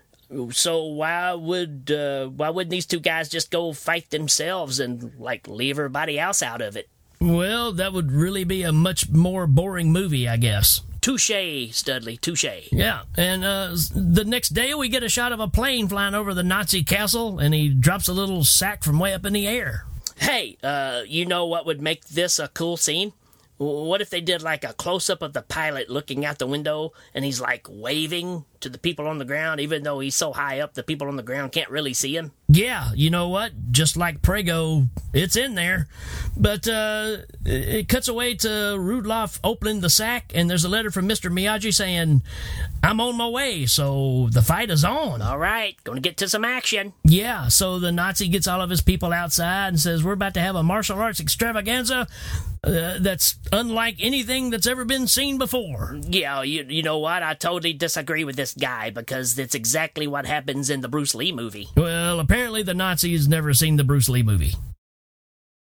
So 0.53 0.85
why 0.85 1.33
would 1.35 1.91
uh, 1.91 2.27
why 2.29 2.51
wouldn't 2.51 2.71
these 2.71 2.87
two 2.87 3.01
guys 3.01 3.29
just 3.29 3.51
go 3.51 3.73
fight 3.73 4.11
themselves 4.11 4.81
and 4.81 5.13
like 5.19 5.47
leave 5.49 5.79
everybody 5.79 6.19
else 6.19 6.43
out 6.43 6.61
of 6.61 6.77
it? 6.77 6.89
Well, 7.21 7.73
that 7.73 7.93
would 7.93 8.13
really 8.13 8.45
be 8.45 8.63
a 8.63 8.73
much 8.73 9.09
more 9.09 9.47
boring 9.47 9.93
movie, 9.93 10.29
I 10.29 10.37
guess. 10.37 10.83
Touche, 11.01 11.71
Studley. 11.71 12.17
Touche. 12.17 12.73
Yeah, 12.73 13.03
and 13.17 13.45
uh, 13.45 13.77
the 13.95 14.25
next 14.25 14.51
day 14.51 14.73
we 14.75 14.89
get 14.89 15.03
a 15.03 15.09
shot 15.09 15.33
of 15.33 15.41
a 15.41 15.49
plane 15.49 15.87
flying 15.87 16.15
over 16.15 16.33
the 16.33 16.43
Nazi 16.43 16.83
castle, 16.83 17.39
and 17.39 17.53
he 17.53 17.69
drops 17.69 18.09
a 18.09 18.13
little 18.15 18.43
sack 18.43 18.83
from 18.83 18.99
way 18.99 19.13
up 19.13 19.27
in 19.27 19.35
the 19.35 19.47
air. 19.47 19.85
Hey, 20.17 20.57
uh, 20.63 21.03
you 21.07 21.27
know 21.27 21.47
what 21.47 21.67
would 21.67 21.83
make 21.83 22.07
this 22.07 22.39
a 22.39 22.49
cool 22.49 22.77
scene? 22.77 23.13
What 23.57 24.01
if 24.01 24.11
they 24.11 24.21
did 24.21 24.43
like 24.43 24.65
a 24.65 24.73
close 24.73 25.09
up 25.09 25.23
of 25.23 25.33
the 25.33 25.43
pilot 25.43 25.89
looking 25.89 26.25
out 26.25 26.39
the 26.39 26.47
window 26.47 26.93
and 27.15 27.25
he's 27.25 27.41
like 27.41 27.67
waving 27.71 28.45
to 28.65 28.69
the 28.69 28.79
people 28.79 29.07
on 29.07 29.19
the 29.19 29.25
ground, 29.25 29.61
even 29.61 29.83
though 29.83 30.01
he's 30.01 30.17
so 30.17 30.33
high 30.33 30.61
up 30.61 30.75
the 30.75 30.83
people 30.83 31.07
on 31.09 31.17
the 31.17 31.23
ground 31.23 31.53
can't 31.53 31.71
really 31.71 31.95
see 31.95 32.17
him? 32.17 32.33
Yeah, 32.49 32.91
you 32.95 33.11
know 33.11 33.29
what? 33.29 33.53
Just 33.71 33.97
like 33.97 34.23
Prego, 34.23 34.89
it's 35.13 35.37
in 35.37 35.55
there. 35.55 35.89
But 36.37 36.67
uh, 36.67 37.19
it 37.45 37.89
cuts 37.89 38.09
away 38.09 38.35
to 38.37 38.49
Rudloff 38.49 39.39
opening 39.45 39.81
the 39.81 39.91
sack, 39.91 40.33
and 40.35 40.49
there's 40.49 40.65
a 40.65 40.69
letter 40.69 40.91
from 40.91 41.09
Mr. 41.09 41.33
Miyagi 41.33 41.73
saying, 41.73 42.23
I'm 42.83 43.01
on 43.01 43.17
my 43.17 43.29
way, 43.29 43.67
so 43.67 44.29
the 44.31 44.43
fight 44.43 44.71
is 44.71 44.85
on. 44.85 45.23
All 45.23 45.39
right, 45.39 45.77
gonna 45.85 46.01
get 46.01 46.17
to 46.19 46.29
some 46.29 46.45
action. 46.45 46.93
Yeah, 47.05 47.49
so 47.49 47.79
the 47.79 47.93
Nazi 47.93 48.29
gets 48.29 48.47
all 48.47 48.61
of 48.61 48.71
his 48.71 48.83
people 48.83 49.13
outside 49.13 49.69
and 49.69 49.81
says, 49.81 50.03
We're 50.03 50.13
about 50.13 50.35
to 50.35 50.41
have 50.41 50.57
a 50.57 50.63
martial 50.63 50.99
arts 50.99 51.21
extravaganza 51.21 52.07
uh, 52.65 52.99
that's 53.01 53.39
unlike 53.53 53.97
anything 54.01 54.51
that's 54.51 54.67
ever 54.67 54.85
been 54.85 55.07
seen 55.07 55.39
before. 55.39 55.99
Yeah, 56.03 56.43
you, 56.43 56.65
you 56.69 56.83
know 56.83 56.99
what? 56.99 57.23
I 57.23 57.35
totally 57.35 57.73
disagree 57.73 58.25
with 58.25 58.37
this 58.37 58.54
guy 58.55 58.91
because 58.91 59.39
it's 59.39 59.55
exactly 59.55 60.07
what 60.07 60.27
happens 60.27 60.71
in 60.71 60.81
the 60.81 60.89
Bruce 60.89 61.15
Lee 61.15 61.33
movie. 61.33 61.69
Well, 61.77 62.21
apparently 62.21 62.63
the 62.63 62.75
Nazis 62.75 63.29
never 63.29 63.55
seen 63.55 63.77
the 63.77 63.85
Bruce 63.85 64.09
Lee 64.09 64.23
movie. 64.23 64.55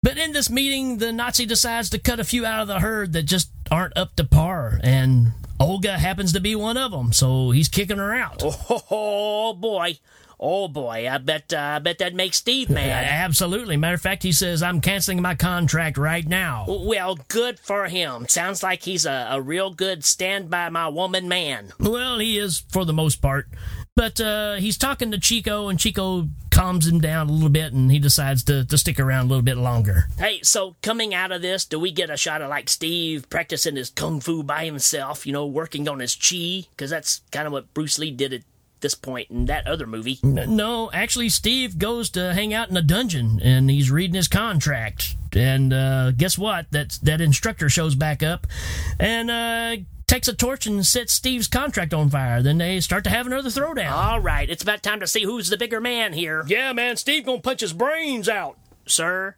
But 0.02 0.18
in 0.18 0.32
this 0.32 0.50
meeting, 0.50 0.98
the 0.98 1.12
Nazi 1.12 1.46
decides 1.46 1.88
to 1.90 1.98
cut 1.98 2.20
a 2.20 2.24
few 2.24 2.44
out 2.44 2.60
of 2.60 2.68
the 2.68 2.80
herd 2.80 3.14
that 3.14 3.22
just 3.22 3.50
aren't 3.70 3.96
up 3.96 4.16
to 4.16 4.24
par, 4.24 4.78
and 4.82 5.32
Olga 5.58 5.98
happens 5.98 6.32
to 6.34 6.40
be 6.40 6.54
one 6.54 6.76
of 6.76 6.90
them, 6.90 7.12
so 7.12 7.52
he's 7.52 7.68
kicking 7.68 7.96
her 7.98 8.14
out. 8.14 8.42
Oh 8.90 9.54
boy. 9.54 9.98
Oh 10.46 10.68
boy, 10.68 11.08
I 11.10 11.16
bet 11.16 11.54
uh, 11.54 11.58
I 11.58 11.78
bet 11.78 11.96
that 12.00 12.14
makes 12.14 12.36
Steve 12.36 12.68
mad. 12.68 13.06
Absolutely. 13.08 13.78
Matter 13.78 13.94
of 13.94 14.02
fact, 14.02 14.22
he 14.22 14.30
says, 14.30 14.62
I'm 14.62 14.82
canceling 14.82 15.22
my 15.22 15.34
contract 15.34 15.96
right 15.96 16.28
now. 16.28 16.66
Well, 16.68 17.18
good 17.28 17.58
for 17.58 17.86
him. 17.86 18.28
Sounds 18.28 18.62
like 18.62 18.82
he's 18.82 19.06
a, 19.06 19.28
a 19.30 19.40
real 19.40 19.72
good 19.72 20.04
stand 20.04 20.50
by 20.50 20.68
my 20.68 20.88
woman 20.88 21.28
man. 21.28 21.72
Well, 21.80 22.18
he 22.18 22.36
is 22.36 22.58
for 22.68 22.84
the 22.84 22.92
most 22.92 23.22
part. 23.22 23.48
But 23.96 24.20
uh, 24.20 24.56
he's 24.56 24.76
talking 24.76 25.12
to 25.12 25.18
Chico, 25.18 25.68
and 25.68 25.78
Chico 25.78 26.28
calms 26.50 26.86
him 26.86 27.00
down 27.00 27.30
a 27.30 27.32
little 27.32 27.48
bit, 27.48 27.72
and 27.72 27.90
he 27.90 27.98
decides 27.98 28.42
to, 28.44 28.66
to 28.66 28.76
stick 28.76 29.00
around 29.00 29.26
a 29.26 29.28
little 29.28 29.42
bit 29.42 29.56
longer. 29.56 30.08
Hey, 30.18 30.40
so 30.42 30.76
coming 30.82 31.14
out 31.14 31.32
of 31.32 31.40
this, 31.40 31.64
do 31.64 31.80
we 31.80 31.90
get 31.90 32.10
a 32.10 32.18
shot 32.18 32.42
of 32.42 32.50
like 32.50 32.68
Steve 32.68 33.30
practicing 33.30 33.76
his 33.76 33.88
kung 33.88 34.20
fu 34.20 34.42
by 34.42 34.66
himself, 34.66 35.26
you 35.26 35.32
know, 35.32 35.46
working 35.46 35.88
on 35.88 36.00
his 36.00 36.14
chi? 36.14 36.66
Because 36.70 36.90
that's 36.90 37.22
kind 37.30 37.46
of 37.46 37.52
what 37.52 37.72
Bruce 37.72 37.98
Lee 37.98 38.10
did 38.10 38.34
at 38.34 38.42
this 38.85 38.95
point 38.95 39.31
in 39.31 39.47
that 39.47 39.67
other 39.67 39.87
movie. 39.87 40.21
No, 40.23 40.91
actually, 40.93 41.31
Steve 41.31 41.79
goes 41.79 42.11
to 42.11 42.35
hang 42.35 42.53
out 42.53 42.71
in 42.71 42.76
a 42.76 42.83
dungeon, 42.83 43.41
and 43.43 43.69
he's 43.71 43.91
reading 43.91 44.14
his 44.14 44.29
contract. 44.29 45.17
And 45.35 45.73
uh, 45.73 46.12
guess 46.12 46.38
what? 46.38 46.71
That 46.71 46.99
that 47.03 47.21
instructor 47.21 47.69
shows 47.69 47.95
back 47.95 48.23
up, 48.23 48.47
and 49.00 49.31
uh, 49.31 49.76
takes 50.07 50.29
a 50.29 50.35
torch 50.35 50.67
and 50.67 50.87
sets 50.87 51.14
Steve's 51.14 51.49
contract 51.49 51.95
on 51.95 52.11
fire. 52.11 52.43
Then 52.43 52.59
they 52.59 52.79
start 52.81 53.05
to 53.05 53.11
have 53.11 53.26
another 53.26 53.49
throwdown. 53.49 53.91
All 53.91 54.21
right, 54.21 54.49
it's 54.49 54.62
about 54.62 54.83
time 54.83 55.00
to 55.00 55.07
see 55.07 55.25
who's 55.25 55.49
the 55.49 55.57
bigger 55.57 55.81
man 55.81 56.12
here. 56.12 56.45
Yeah, 56.47 56.73
man, 56.73 56.97
Steve 56.97 57.25
gonna 57.25 57.41
punch 57.41 57.62
his 57.62 57.73
brains 57.73 58.29
out. 58.29 58.59
Sir, 58.87 59.37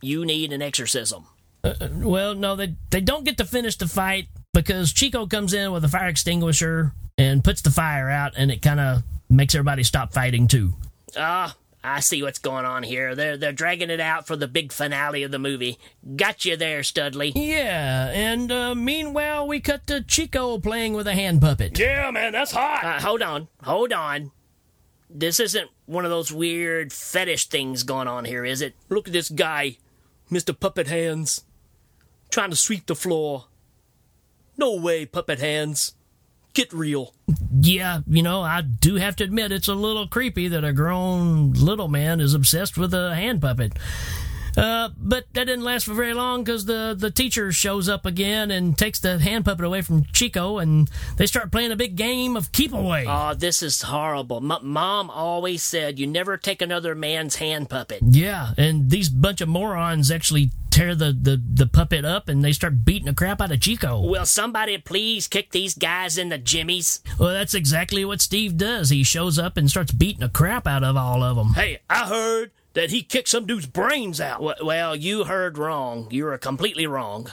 you 0.00 0.24
need 0.24 0.52
an 0.52 0.62
exorcism. 0.62 1.26
Uh, 1.64 1.74
well, 1.92 2.34
no, 2.34 2.54
they 2.54 2.76
they 2.90 3.00
don't 3.00 3.24
get 3.24 3.36
to 3.38 3.44
finish 3.44 3.76
the 3.76 3.88
fight 3.88 4.28
because 4.56 4.90
Chico 4.90 5.26
comes 5.26 5.52
in 5.52 5.70
with 5.70 5.84
a 5.84 5.88
fire 5.88 6.08
extinguisher 6.08 6.92
and 7.18 7.44
puts 7.44 7.60
the 7.60 7.70
fire 7.70 8.08
out, 8.08 8.32
and 8.38 8.50
it 8.50 8.62
kind 8.62 8.80
of 8.80 9.02
makes 9.28 9.54
everybody 9.54 9.82
stop 9.82 10.14
fighting 10.14 10.48
too. 10.48 10.72
Ah, 11.14 11.54
I 11.84 12.00
see 12.00 12.22
what's 12.22 12.38
going 12.38 12.64
on 12.64 12.82
here. 12.82 13.14
They're 13.14 13.36
they're 13.36 13.52
dragging 13.52 13.90
it 13.90 14.00
out 14.00 14.26
for 14.26 14.34
the 14.34 14.48
big 14.48 14.72
finale 14.72 15.22
of 15.24 15.30
the 15.30 15.38
movie. 15.38 15.78
Got 16.16 16.46
you 16.46 16.56
there, 16.56 16.82
Studley. 16.82 17.32
Yeah, 17.36 18.10
and 18.14 18.50
uh, 18.50 18.74
meanwhile 18.74 19.46
we 19.46 19.60
cut 19.60 19.86
to 19.88 20.02
Chico 20.02 20.58
playing 20.58 20.94
with 20.94 21.06
a 21.06 21.14
hand 21.14 21.42
puppet. 21.42 21.78
Yeah, 21.78 22.10
man, 22.10 22.32
that's 22.32 22.52
hot. 22.52 22.82
Uh, 22.82 23.00
hold 23.00 23.20
on, 23.20 23.48
hold 23.62 23.92
on. 23.92 24.32
This 25.10 25.38
isn't 25.38 25.70
one 25.84 26.06
of 26.06 26.10
those 26.10 26.32
weird 26.32 26.94
fetish 26.94 27.46
things 27.46 27.82
going 27.82 28.08
on 28.08 28.24
here, 28.24 28.44
is 28.44 28.62
it? 28.62 28.74
Look 28.88 29.06
at 29.06 29.12
this 29.12 29.28
guy, 29.28 29.76
Mr. 30.30 30.58
Puppet 30.58 30.88
Hands, 30.88 31.44
trying 32.30 32.50
to 32.50 32.56
sweep 32.56 32.86
the 32.86 32.96
floor. 32.96 33.44
No 34.56 34.74
way, 34.74 35.06
Puppet 35.06 35.38
Hands. 35.38 35.92
Get 36.54 36.72
real. 36.72 37.12
Yeah, 37.60 38.00
you 38.06 38.22
know, 38.22 38.40
I 38.40 38.62
do 38.62 38.94
have 38.96 39.16
to 39.16 39.24
admit 39.24 39.52
it's 39.52 39.68
a 39.68 39.74
little 39.74 40.06
creepy 40.06 40.48
that 40.48 40.64
a 40.64 40.72
grown 40.72 41.52
little 41.52 41.88
man 41.88 42.20
is 42.20 42.32
obsessed 42.32 42.78
with 42.78 42.94
a 42.94 43.14
hand 43.14 43.42
puppet. 43.42 43.72
Uh, 44.56 44.88
but 44.96 45.26
that 45.34 45.44
didn't 45.44 45.64
last 45.64 45.84
for 45.84 45.92
very 45.92 46.14
long 46.14 46.42
because 46.42 46.64
the, 46.64 46.96
the 46.98 47.10
teacher 47.10 47.52
shows 47.52 47.90
up 47.90 48.06
again 48.06 48.50
and 48.50 48.78
takes 48.78 48.98
the 49.00 49.18
hand 49.18 49.44
puppet 49.44 49.66
away 49.66 49.82
from 49.82 50.04
Chico, 50.14 50.56
and 50.56 50.90
they 51.18 51.26
start 51.26 51.52
playing 51.52 51.72
a 51.72 51.76
big 51.76 51.94
game 51.94 52.36
of 52.38 52.52
keep 52.52 52.72
away. 52.72 53.04
Oh, 53.06 53.34
this 53.34 53.62
is 53.62 53.82
horrible. 53.82 54.38
M- 54.38 54.66
Mom 54.66 55.10
always 55.10 55.62
said 55.62 55.98
you 55.98 56.06
never 56.06 56.38
take 56.38 56.62
another 56.62 56.94
man's 56.94 57.36
hand 57.36 57.68
puppet. 57.68 58.00
Yeah, 58.02 58.52
and 58.56 58.88
these 58.88 59.10
bunch 59.10 59.42
of 59.42 59.48
morons 59.48 60.10
actually 60.10 60.52
tear 60.76 60.94
the, 60.94 61.10
the, 61.10 61.42
the 61.54 61.66
puppet 61.66 62.04
up 62.04 62.28
and 62.28 62.44
they 62.44 62.52
start 62.52 62.84
beating 62.84 63.06
the 63.06 63.14
crap 63.14 63.40
out 63.40 63.50
of 63.50 63.60
Chico. 63.60 63.98
Will 63.98 64.26
somebody 64.26 64.76
please 64.76 65.26
kick 65.26 65.50
these 65.50 65.74
guys 65.74 66.18
in 66.18 66.28
the 66.28 66.36
jimmies? 66.36 67.00
Well, 67.18 67.30
that's 67.32 67.54
exactly 67.54 68.04
what 68.04 68.20
Steve 68.20 68.58
does. 68.58 68.90
He 68.90 69.02
shows 69.02 69.38
up 69.38 69.56
and 69.56 69.70
starts 69.70 69.92
beating 69.92 70.20
the 70.20 70.28
crap 70.28 70.66
out 70.66 70.84
of 70.84 70.94
all 70.94 71.22
of 71.22 71.36
them. 71.36 71.54
Hey, 71.54 71.78
I 71.88 72.06
heard 72.06 72.50
that 72.74 72.90
he 72.90 73.02
kicked 73.02 73.28
some 73.28 73.46
dude's 73.46 73.64
brains 73.64 74.20
out. 74.20 74.42
Well, 74.62 74.94
you 74.94 75.24
heard 75.24 75.56
wrong. 75.56 76.08
You 76.10 76.24
were 76.26 76.36
completely 76.36 76.86
wrong. 76.86 77.30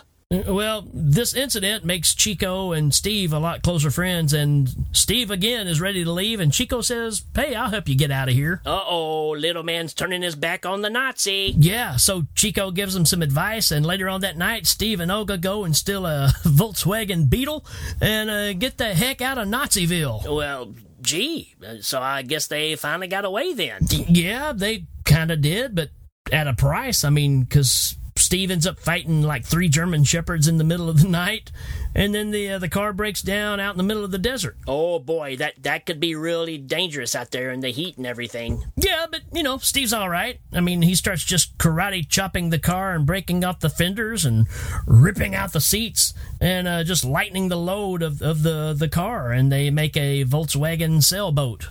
Well, 0.47 0.85
this 0.93 1.33
incident 1.33 1.85
makes 1.85 2.13
Chico 2.15 2.71
and 2.71 2.93
Steve 2.93 3.33
a 3.33 3.39
lot 3.39 3.61
closer 3.61 3.91
friends, 3.91 4.33
and 4.33 4.69
Steve 4.91 5.31
again 5.31 5.67
is 5.67 5.79
ready 5.79 6.03
to 6.03 6.11
leave, 6.11 6.39
and 6.39 6.51
Chico 6.51 6.81
says, 6.81 7.23
Hey, 7.35 7.55
I'll 7.55 7.69
help 7.69 7.87
you 7.87 7.95
get 7.95 8.11
out 8.11 8.29
of 8.29 8.33
here. 8.33 8.61
Uh 8.65 8.83
oh, 8.85 9.29
little 9.29 9.63
man's 9.63 9.93
turning 9.93 10.21
his 10.21 10.35
back 10.35 10.65
on 10.65 10.81
the 10.81 10.89
Nazi. 10.89 11.53
Yeah, 11.57 11.97
so 11.97 12.23
Chico 12.35 12.71
gives 12.71 12.95
him 12.95 13.05
some 13.05 13.21
advice, 13.21 13.71
and 13.71 13.85
later 13.85 14.09
on 14.09 14.21
that 14.21 14.37
night, 14.37 14.65
Steve 14.67 14.99
and 14.99 15.11
Olga 15.11 15.37
go 15.37 15.63
and 15.63 15.75
steal 15.75 16.05
a 16.05 16.31
Volkswagen 16.43 17.29
Beetle 17.29 17.65
and 18.01 18.29
uh, 18.29 18.53
get 18.53 18.77
the 18.77 18.93
heck 18.93 19.21
out 19.21 19.37
of 19.37 19.47
Naziville. 19.47 20.23
Well, 20.35 20.73
gee, 21.01 21.55
so 21.81 22.01
I 22.01 22.21
guess 22.21 22.47
they 22.47 22.75
finally 22.75 23.07
got 23.07 23.25
away 23.25 23.53
then. 23.53 23.87
Yeah, 23.89 24.53
they 24.53 24.85
kind 25.05 25.31
of 25.31 25.41
did, 25.41 25.75
but 25.75 25.89
at 26.31 26.47
a 26.47 26.53
price. 26.53 27.03
I 27.03 27.09
mean, 27.09 27.43
because 27.43 27.95
Steve 28.15 28.51
ends 28.51 28.67
up 28.67 28.79
fighting 28.79 29.21
like 29.21 29.45
three 29.45 29.69
German 29.69 30.03
shepherds 30.03 30.47
in 30.47 30.57
the 30.57 30.63
middle 30.63 30.89
of 30.89 31.01
the 31.01 31.07
night, 31.23 31.51
and 31.95 32.13
then 32.13 32.31
the 32.31 32.51
uh, 32.51 32.59
the 32.59 32.69
car 32.69 32.93
breaks 32.93 33.21
down 33.21 33.59
out 33.59 33.73
in 33.73 33.77
the 33.77 33.83
middle 33.83 34.03
of 34.03 34.11
the 34.11 34.17
desert. 34.17 34.57
Oh 34.67 34.99
boy, 34.99 35.35
that 35.37 35.61
that 35.63 35.85
could 35.85 35.99
be 35.99 36.15
really 36.15 36.57
dangerous 36.57 37.15
out 37.15 37.31
there 37.31 37.51
in 37.51 37.59
the 37.59 37.69
heat 37.69 37.97
and 37.97 38.05
everything. 38.05 38.63
Yeah, 38.75 39.05
but 39.09 39.21
you 39.31 39.43
know, 39.43 39.57
Steve's 39.57 39.93
all 39.93 40.09
right. 40.09 40.39
I 40.51 40.61
mean, 40.61 40.81
he 40.81 40.95
starts 40.95 41.23
just 41.23 41.57
karate 41.57 42.07
chopping 42.07 42.49
the 42.49 42.59
car 42.59 42.93
and 42.93 43.05
breaking 43.05 43.43
off 43.43 43.59
the 43.59 43.69
fenders 43.69 44.25
and 44.25 44.47
ripping 44.85 45.35
out 45.35 45.53
the 45.53 45.61
seats 45.61 46.13
and 46.39 46.67
uh, 46.67 46.83
just 46.83 47.05
lightening 47.05 47.49
the 47.49 47.57
load 47.57 48.01
of, 48.01 48.21
of 48.21 48.43
the 48.43 48.75
the 48.77 48.89
car, 48.89 49.31
and 49.31 49.51
they 49.51 49.69
make 49.69 49.97
a 49.97 50.25
Volkswagen 50.25 51.03
sailboat 51.03 51.67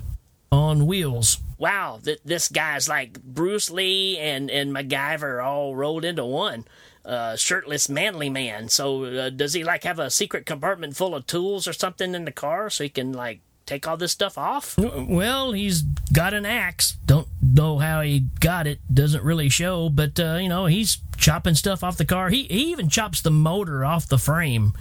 on 0.52 0.86
wheels. 0.86 1.38
Wow, 1.58 1.98
th- 2.04 2.20
this 2.24 2.48
guy's 2.48 2.88
like 2.88 3.22
Bruce 3.22 3.70
Lee 3.70 4.18
and, 4.18 4.50
and 4.50 4.72
MacGyver 4.72 5.44
all 5.44 5.74
rolled 5.74 6.04
into 6.04 6.24
one. 6.24 6.64
Uh, 7.04 7.34
shirtless, 7.34 7.88
manly 7.88 8.30
man. 8.30 8.68
So, 8.68 9.04
uh, 9.04 9.30
does 9.30 9.54
he 9.54 9.64
like 9.64 9.82
have 9.82 9.98
a 9.98 10.10
secret 10.10 10.46
compartment 10.46 10.94
full 10.96 11.16
of 11.16 11.26
tools 11.26 11.66
or 11.66 11.72
something 11.72 12.14
in 12.14 12.24
the 12.24 12.30
car 12.32 12.70
so 12.70 12.84
he 12.84 12.90
can 12.90 13.12
like 13.12 13.40
take 13.66 13.88
all 13.88 13.96
this 13.96 14.12
stuff 14.12 14.38
off? 14.38 14.76
Well, 14.78 15.50
he's 15.50 15.82
got 15.82 16.32
an 16.34 16.46
axe. 16.46 16.96
Don't 17.06 17.26
know 17.42 17.78
how 17.78 18.02
he 18.02 18.26
got 18.38 18.68
it. 18.68 18.78
Doesn't 18.92 19.24
really 19.24 19.48
show, 19.48 19.88
but 19.88 20.20
uh, 20.20 20.38
you 20.40 20.48
know 20.48 20.66
he's 20.66 20.98
chopping 21.16 21.54
stuff 21.54 21.82
off 21.82 21.96
the 21.96 22.04
car. 22.04 22.28
He 22.28 22.44
he 22.44 22.70
even 22.70 22.88
chops 22.88 23.20
the 23.20 23.32
motor 23.32 23.84
off 23.84 24.06
the 24.06 24.18
frame 24.18 24.72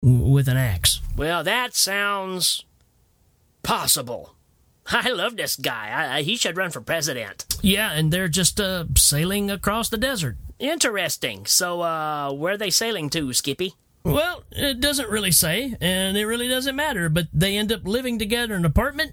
w- 0.00 0.32
with 0.32 0.46
an 0.46 0.56
axe. 0.56 1.00
Well, 1.16 1.42
that 1.42 1.74
sounds 1.74 2.64
possible. 3.64 4.33
I 4.90 5.10
love 5.10 5.36
this 5.36 5.56
guy. 5.56 5.88
I, 5.90 6.18
I, 6.18 6.22
he 6.22 6.36
should 6.36 6.56
run 6.56 6.70
for 6.70 6.80
president. 6.80 7.46
Yeah, 7.62 7.92
and 7.92 8.12
they're 8.12 8.28
just 8.28 8.60
uh, 8.60 8.84
sailing 8.96 9.50
across 9.50 9.88
the 9.88 9.96
desert. 9.96 10.36
Interesting. 10.58 11.46
So, 11.46 11.82
uh, 11.82 12.32
where 12.32 12.54
are 12.54 12.58
they 12.58 12.70
sailing 12.70 13.10
to, 13.10 13.32
Skippy? 13.32 13.74
Well, 14.04 14.44
it 14.50 14.80
doesn't 14.80 15.08
really 15.08 15.32
say, 15.32 15.76
and 15.80 16.16
it 16.16 16.26
really 16.26 16.46
doesn't 16.46 16.76
matter, 16.76 17.08
but 17.08 17.28
they 17.32 17.56
end 17.56 17.72
up 17.72 17.84
living 17.84 18.18
together 18.18 18.54
in 18.54 18.60
an 18.60 18.66
apartment, 18.66 19.12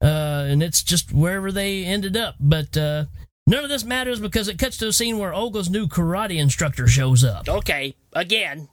uh, 0.00 0.46
and 0.46 0.62
it's 0.62 0.84
just 0.84 1.12
wherever 1.12 1.50
they 1.50 1.84
ended 1.84 2.16
up. 2.16 2.36
But 2.38 2.76
uh, 2.76 3.06
none 3.48 3.64
of 3.64 3.70
this 3.70 3.82
matters 3.82 4.20
because 4.20 4.46
it 4.46 4.56
cuts 4.58 4.76
to 4.78 4.88
a 4.88 4.92
scene 4.92 5.18
where 5.18 5.34
Olga's 5.34 5.68
new 5.68 5.88
karate 5.88 6.40
instructor 6.40 6.86
shows 6.86 7.24
up. 7.24 7.48
Okay, 7.48 7.96
again, 8.12 8.68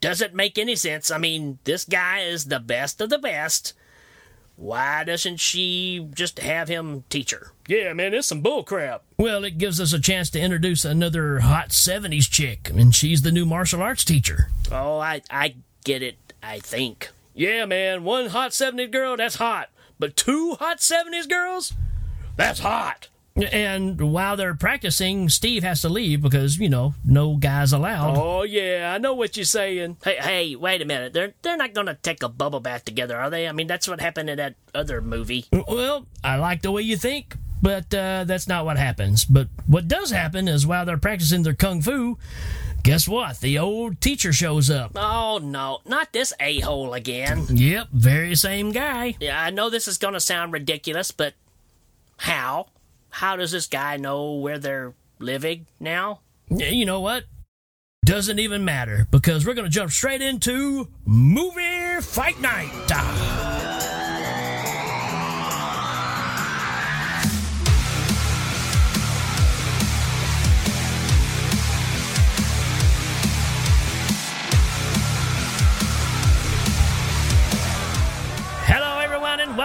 doesn't 0.00 0.34
make 0.34 0.56
any 0.56 0.76
sense. 0.76 1.10
I 1.10 1.18
mean, 1.18 1.58
this 1.64 1.84
guy 1.84 2.20
is 2.20 2.46
the 2.46 2.60
best 2.60 3.02
of 3.02 3.10
the 3.10 3.18
best 3.18 3.74
why 4.56 5.04
doesn't 5.04 5.38
she 5.38 6.08
just 6.14 6.38
have 6.38 6.68
him 6.68 7.04
teach 7.10 7.32
her? 7.32 7.52
Yeah, 7.66 7.92
man, 7.92 8.14
it's 8.14 8.28
some 8.28 8.42
bullcrap. 8.42 9.00
Well, 9.18 9.44
it 9.44 9.58
gives 9.58 9.80
us 9.80 9.92
a 9.92 10.00
chance 10.00 10.30
to 10.30 10.40
introduce 10.40 10.84
another 10.84 11.40
hot 11.40 11.70
70s 11.70 12.30
chick, 12.30 12.70
and 12.70 12.94
she's 12.94 13.22
the 13.22 13.32
new 13.32 13.46
martial 13.46 13.82
arts 13.82 14.04
teacher. 14.04 14.50
Oh, 14.70 14.98
I, 14.98 15.22
I 15.30 15.56
get 15.84 16.02
it, 16.02 16.34
I 16.42 16.58
think. 16.58 17.10
Yeah, 17.34 17.66
man, 17.66 18.04
one 18.04 18.26
hot 18.26 18.52
70s 18.52 18.90
girl, 18.90 19.16
that's 19.16 19.36
hot. 19.36 19.70
But 19.98 20.16
two 20.16 20.54
hot 20.54 20.78
70s 20.78 21.28
girls? 21.28 21.72
That's 22.36 22.60
hot. 22.60 23.08
And 23.36 24.12
while 24.12 24.36
they're 24.36 24.54
practicing, 24.54 25.28
Steve 25.28 25.64
has 25.64 25.82
to 25.82 25.88
leave 25.88 26.22
because, 26.22 26.56
you 26.58 26.68
know, 26.68 26.94
no 27.04 27.34
guys 27.34 27.72
allowed. 27.72 28.16
Oh, 28.16 28.44
yeah, 28.44 28.92
I 28.94 28.98
know 28.98 29.12
what 29.12 29.36
you're 29.36 29.44
saying. 29.44 29.96
Hey, 30.04 30.16
hey, 30.20 30.54
wait 30.54 30.80
a 30.80 30.84
minute. 30.84 31.12
They're, 31.12 31.34
they're 31.42 31.56
not 31.56 31.74
going 31.74 31.88
to 31.88 31.94
take 31.94 32.22
a 32.22 32.28
bubble 32.28 32.60
bath 32.60 32.84
together, 32.84 33.18
are 33.18 33.30
they? 33.30 33.48
I 33.48 33.52
mean, 33.52 33.66
that's 33.66 33.88
what 33.88 34.00
happened 34.00 34.30
in 34.30 34.36
that 34.36 34.54
other 34.72 35.00
movie. 35.00 35.46
Well, 35.52 36.06
I 36.22 36.36
like 36.36 36.62
the 36.62 36.70
way 36.70 36.82
you 36.82 36.96
think, 36.96 37.34
but 37.60 37.92
uh, 37.92 38.22
that's 38.22 38.46
not 38.46 38.64
what 38.64 38.76
happens. 38.78 39.24
But 39.24 39.48
what 39.66 39.88
does 39.88 40.12
happen 40.12 40.46
is 40.46 40.64
while 40.64 40.84
they're 40.84 40.96
practicing 40.96 41.42
their 41.42 41.54
kung 41.54 41.82
fu, 41.82 42.18
guess 42.84 43.08
what? 43.08 43.40
The 43.40 43.58
old 43.58 44.00
teacher 44.00 44.32
shows 44.32 44.70
up. 44.70 44.92
Oh, 44.94 45.40
no, 45.42 45.80
not 45.84 46.12
this 46.12 46.32
a 46.38 46.60
hole 46.60 46.94
again. 46.94 47.46
Yep, 47.48 47.88
very 47.92 48.36
same 48.36 48.70
guy. 48.70 49.16
Yeah, 49.18 49.42
I 49.42 49.50
know 49.50 49.70
this 49.70 49.88
is 49.88 49.98
going 49.98 50.14
to 50.14 50.20
sound 50.20 50.52
ridiculous, 50.52 51.10
but 51.10 51.34
how? 52.18 52.66
How 53.14 53.36
does 53.36 53.52
this 53.52 53.68
guy 53.68 53.96
know 53.96 54.32
where 54.32 54.58
they're 54.58 54.92
living 55.20 55.66
now? 55.78 56.18
You 56.50 56.84
know 56.84 56.98
what? 56.98 57.22
Doesn't 58.04 58.40
even 58.40 58.64
matter 58.64 59.06
because 59.12 59.46
we're 59.46 59.54
going 59.54 59.66
to 59.66 59.70
jump 59.70 59.92
straight 59.92 60.20
into 60.20 60.88
movie 61.06 62.00
fight 62.00 62.40
night. 62.40 63.73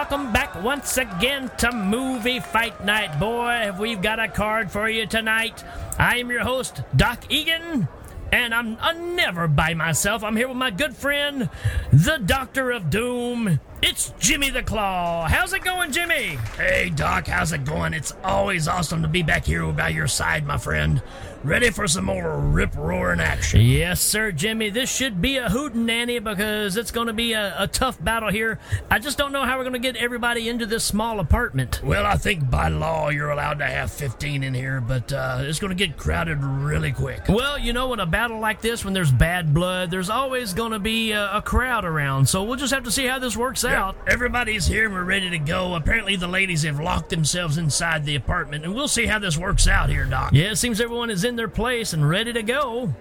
Welcome 0.09 0.33
back 0.33 0.63
once 0.63 0.97
again 0.97 1.51
to 1.55 1.71
Movie 1.71 2.39
Fight 2.39 2.83
Night. 2.83 3.19
Boy, 3.19 3.45
have 3.45 3.79
we 3.79 3.95
got 3.95 4.19
a 4.19 4.27
card 4.27 4.71
for 4.71 4.89
you 4.89 5.05
tonight. 5.05 5.63
I 5.99 6.17
am 6.17 6.31
your 6.31 6.41
host, 6.41 6.81
Doc 6.95 7.25
Egan, 7.29 7.87
and 8.31 8.55
I'm, 8.55 8.75
I'm 8.81 9.15
never 9.15 9.47
by 9.47 9.75
myself. 9.75 10.23
I'm 10.23 10.35
here 10.35 10.47
with 10.47 10.57
my 10.57 10.71
good 10.71 10.95
friend, 10.95 11.47
the 11.93 12.17
Doctor 12.17 12.71
of 12.71 12.89
Doom. 12.89 13.59
It's 13.83 14.11
Jimmy 14.19 14.49
the 14.49 14.63
Claw. 14.63 15.27
How's 15.27 15.53
it 15.53 15.63
going, 15.63 15.91
Jimmy? 15.91 16.39
Hey, 16.57 16.89
Doc, 16.89 17.27
how's 17.27 17.53
it 17.53 17.63
going? 17.63 17.93
It's 17.93 18.13
always 18.23 18.67
awesome 18.67 19.03
to 19.03 19.07
be 19.07 19.21
back 19.21 19.45
here 19.45 19.71
by 19.71 19.89
your 19.89 20.07
side, 20.07 20.43
my 20.43 20.57
friend. 20.57 21.03
Ready 21.43 21.69
for 21.69 21.88
some 21.88 22.03
more 22.03 22.38
rip 22.38 22.75
roaring 22.75 23.22
action. 23.22 23.62
Yes, 23.62 24.01
sir, 24.01 24.34
Jimmy. 24.34 24.69
This 24.69 24.93
should 24.93 25.22
be 25.22 25.38
a 25.38 25.48
hootin' 25.48 25.86
nanny 25.86 26.19
because 26.19 26.75
it's 26.75 26.91
going 26.91 27.08
to 27.08 27.13
be 27.13 27.31
a, 27.31 27.55
a 27.58 27.65
tough 27.65 28.03
battle 28.03 28.29
here. 28.29 28.60
I 28.91 29.00
just 29.00 29.17
don't 29.17 29.31
know 29.31 29.46
how 29.46 29.58
we're 29.58 29.63
going 29.63 29.72
to 29.74 29.79
get 29.79 29.96
everybody 29.96 30.50
into 30.50 30.65
this 30.65 30.84
small 30.84 31.22
apartment. 31.22 31.81
Well, 31.81 32.05
I 32.05 32.17
think 32.17 32.50
by 32.50 32.67
law 32.67 33.08
you're 33.08 33.29
allowed 33.29 33.60
to 33.60 33.65
have 33.65 33.89
15 33.89 34.43
in 34.43 34.53
here, 34.53 34.81
but 34.81 35.13
uh, 35.13 35.38
it's 35.43 35.60
going 35.60 35.75
to 35.75 35.88
get 35.88 35.96
crowded 35.96 36.43
really 36.43 36.91
quick. 36.91 37.22
Well, 37.29 37.58
you 37.58 37.72
know, 37.72 37.93
in 37.93 38.01
a 38.01 38.05
battle 38.05 38.39
like 38.39 38.60
this, 38.60 38.84
when 38.84 38.93
there's 38.93 39.12
bad 39.12 39.53
blood, 39.53 39.91
there's 39.91 40.10
always 40.10 40.53
going 40.53 40.74
to 40.74 40.79
be 40.79 41.13
a, 41.13 41.38
a 41.38 41.41
crowd 41.41 41.86
around. 41.86 42.27
So 42.27 42.43
we'll 42.43 42.58
just 42.58 42.74
have 42.74 42.84
to 42.84 42.91
see 42.91 43.05
how 43.05 43.17
this 43.17 43.38
works 43.38 43.63
out. 43.63 43.96
Everybody's 44.08 44.67
here 44.67 44.86
and 44.86 44.93
we're 44.93 45.05
ready 45.05 45.29
to 45.29 45.39
go. 45.39 45.75
Apparently, 45.75 46.17
the 46.17 46.27
ladies 46.27 46.63
have 46.63 46.81
locked 46.81 47.10
themselves 47.10 47.58
inside 47.58 48.03
the 48.03 48.15
apartment, 48.15 48.65
and 48.65 48.75
we'll 48.75 48.89
see 48.89 49.05
how 49.05 49.19
this 49.19 49.38
works 49.38 49.69
out 49.69 49.89
here, 49.89 50.03
Doc. 50.03 50.31
Yeah, 50.34 50.51
it 50.51 50.58
seems 50.58 50.81
everyone 50.81 51.10
is 51.10 51.24
in 51.24 51.28
their 51.36 51.48
place 51.48 51.93
and 51.93 52.07
ready 52.07 52.33
to 52.33 52.43
go. 52.43 52.93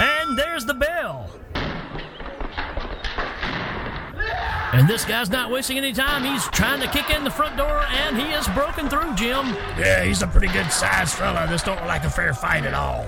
And 0.00 0.38
there's 0.38 0.64
the 0.64 0.74
bell. 0.74 1.30
And 4.72 4.88
this 4.88 5.04
guy's 5.04 5.30
not 5.30 5.50
wasting 5.50 5.78
any 5.78 5.92
time. 5.92 6.22
He's 6.24 6.46
trying 6.48 6.80
to 6.80 6.88
kick 6.88 7.10
in 7.10 7.24
the 7.24 7.30
front 7.30 7.56
door, 7.56 7.84
and 7.88 8.16
he 8.16 8.30
is 8.30 8.46
broken 8.48 8.88
through, 8.88 9.14
Jim. 9.16 9.46
Yeah, 9.76 10.04
he's 10.04 10.22
a 10.22 10.28
pretty 10.28 10.46
good 10.48 10.70
sized 10.70 11.14
fella. 11.14 11.48
This 11.48 11.62
don't 11.62 11.76
look 11.76 11.86
like 11.86 12.04
a 12.04 12.10
fair 12.10 12.32
fight 12.32 12.64
at 12.64 12.74
all. 12.74 13.04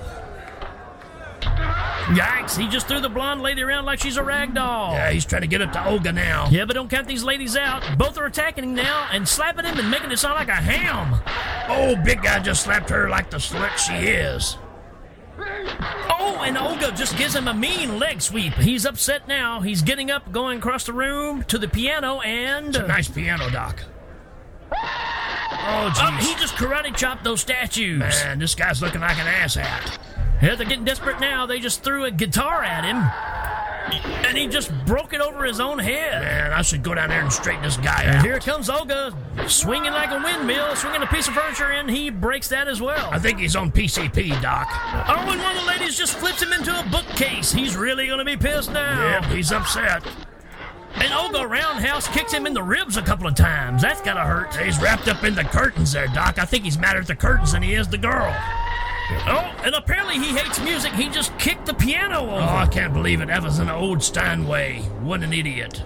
Yikes, 2.07 2.57
he 2.57 2.67
just 2.67 2.89
threw 2.89 2.99
the 2.99 3.07
blonde 3.07 3.41
lady 3.41 3.61
around 3.61 3.85
like 3.85 3.99
she's 3.99 4.17
a 4.17 4.23
rag 4.23 4.53
doll. 4.53 4.91
Yeah, 4.91 5.11
he's 5.11 5.25
trying 5.25 5.43
to 5.43 5.47
get 5.47 5.61
up 5.61 5.71
to 5.71 5.87
Olga 5.87 6.11
now. 6.11 6.49
Yeah, 6.51 6.65
but 6.65 6.73
don't 6.73 6.89
count 6.89 7.07
these 7.07 7.23
ladies 7.23 7.55
out. 7.55 7.97
Both 7.97 8.17
are 8.17 8.25
attacking 8.25 8.65
him 8.65 8.75
now 8.75 9.07
and 9.13 9.25
slapping 9.25 9.63
him 9.63 9.79
and 9.79 9.89
making 9.89 10.11
it 10.11 10.19
sound 10.19 10.35
like 10.35 10.49
a 10.49 10.55
ham. 10.55 11.21
Oh, 11.69 11.95
big 12.03 12.21
guy 12.21 12.39
just 12.39 12.63
slapped 12.63 12.89
her 12.89 13.09
like 13.09 13.29
the 13.29 13.37
slut 13.37 13.77
she 13.77 13.93
is. 13.93 14.57
Oh, 15.65 16.41
and 16.45 16.57
Olga 16.57 16.91
just 16.91 17.17
gives 17.17 17.35
him 17.35 17.47
a 17.47 17.53
mean 17.53 17.99
leg 17.99 18.21
sweep. 18.21 18.53
He's 18.55 18.85
upset 18.85 19.27
now. 19.27 19.61
He's 19.61 19.81
getting 19.81 20.11
up, 20.11 20.31
going 20.31 20.57
across 20.59 20.85
the 20.85 20.93
room 20.93 21.43
to 21.43 21.57
the 21.57 21.67
piano, 21.67 22.19
and. 22.21 22.75
A 22.75 22.87
nice 22.87 23.07
piano, 23.07 23.49
Doc. 23.49 23.83
Oh, 24.71 24.77
Oh, 25.65 25.91
jeez. 25.95 26.19
he 26.19 26.35
just 26.35 26.55
karate 26.55 26.93
chopped 26.95 27.23
those 27.23 27.39
statues. 27.41 27.99
Man, 27.99 28.39
this 28.39 28.53
guy's 28.55 28.81
looking 28.81 28.99
like 29.01 29.17
an 29.17 29.27
asshat. 29.27 29.97
Yeah, 30.41 30.55
they're 30.55 30.67
getting 30.67 30.83
desperate 30.83 31.21
now. 31.21 31.45
They 31.45 31.59
just 31.59 31.83
threw 31.83 32.03
a 32.03 32.11
guitar 32.11 32.63
at 32.63 32.83
him, 32.83 32.97
and 34.27 34.37
he 34.37 34.47
just 34.47 34.71
broke 34.85 35.13
it 35.13 35.21
over 35.21 35.43
his 35.45 35.59
own 35.59 35.79
head. 35.79 36.21
Man, 36.21 36.53
I 36.53 36.61
should 36.61 36.83
go 36.83 36.93
down 36.93 37.09
there 37.09 37.21
and 37.21 37.31
straighten 37.31 37.63
this 37.63 37.77
guy 37.77 38.03
And 38.03 38.17
out. 38.17 38.25
here 38.25 38.39
comes 38.39 38.69
Olga, 38.69 39.15
swinging 39.47 39.91
like 39.93 40.11
a 40.11 40.21
windmill, 40.23 40.75
swinging 40.75 41.01
a 41.03 41.07
piece 41.07 41.27
of 41.27 41.33
furniture, 41.33 41.71
and 41.71 41.89
he 41.89 42.09
breaks 42.09 42.47
that 42.49 42.67
as 42.67 42.81
well. 42.81 43.09
I 43.11 43.19
think 43.19 43.39
he's 43.39 43.55
on 43.55 43.71
PCP, 43.71 44.41
Doc. 44.41 44.67
Oh, 44.71 45.15
and 45.17 45.27
one 45.27 45.39
of 45.39 45.61
the 45.61 45.67
ladies 45.67 45.97
just 45.97 46.15
flips 46.17 46.41
him 46.41 46.53
into 46.53 46.71
a 46.77 46.83
bookcase. 46.89 47.51
He's 47.51 47.75
really 47.75 48.07
gonna 48.07 48.25
be 48.25 48.37
pissed 48.37 48.71
now. 48.71 49.19
Yep, 49.21 49.25
he's 49.25 49.51
upset. 49.51 50.03
And 50.95 51.11
Olga 51.11 51.47
Roundhouse 51.47 52.07
kicks 52.07 52.31
him 52.31 52.45
in 52.45 52.53
the 52.53 52.61
ribs 52.61 52.97
a 52.97 53.01
couple 53.01 53.25
of 53.27 53.33
times. 53.33 53.81
That's 53.81 53.99
gotta 54.01 54.21
hurt. 54.21 54.55
He's 54.55 54.79
wrapped 54.79 55.07
up 55.07 55.23
in 55.23 55.33
the 55.33 55.43
curtains 55.43 55.91
there, 55.91 56.05
Doc. 56.07 56.37
I 56.37 56.45
think 56.45 56.63
he's 56.65 56.77
madder 56.77 56.99
at 56.99 57.07
the 57.07 57.15
curtains 57.15 57.53
than 57.53 57.63
he 57.63 57.73
is 57.73 57.87
the 57.87 57.97
girl. 57.97 58.31
Oh, 59.11 59.53
and 59.63 59.75
apparently 59.75 60.15
he 60.15 60.35
hates 60.37 60.59
music. 60.61 60.93
He 60.93 61.09
just 61.09 61.37
kicked 61.37 61.65
the 61.65 61.73
piano 61.73 62.21
over. 62.21 62.31
Oh, 62.31 62.57
I 62.57 62.67
can't 62.67 62.93
believe 62.93 63.21
it. 63.21 63.27
That 63.27 63.43
was 63.43 63.59
an 63.59 63.69
old 63.69 64.01
Steinway. 64.01 64.79
What 65.01 65.23
an 65.23 65.33
idiot. 65.33 65.83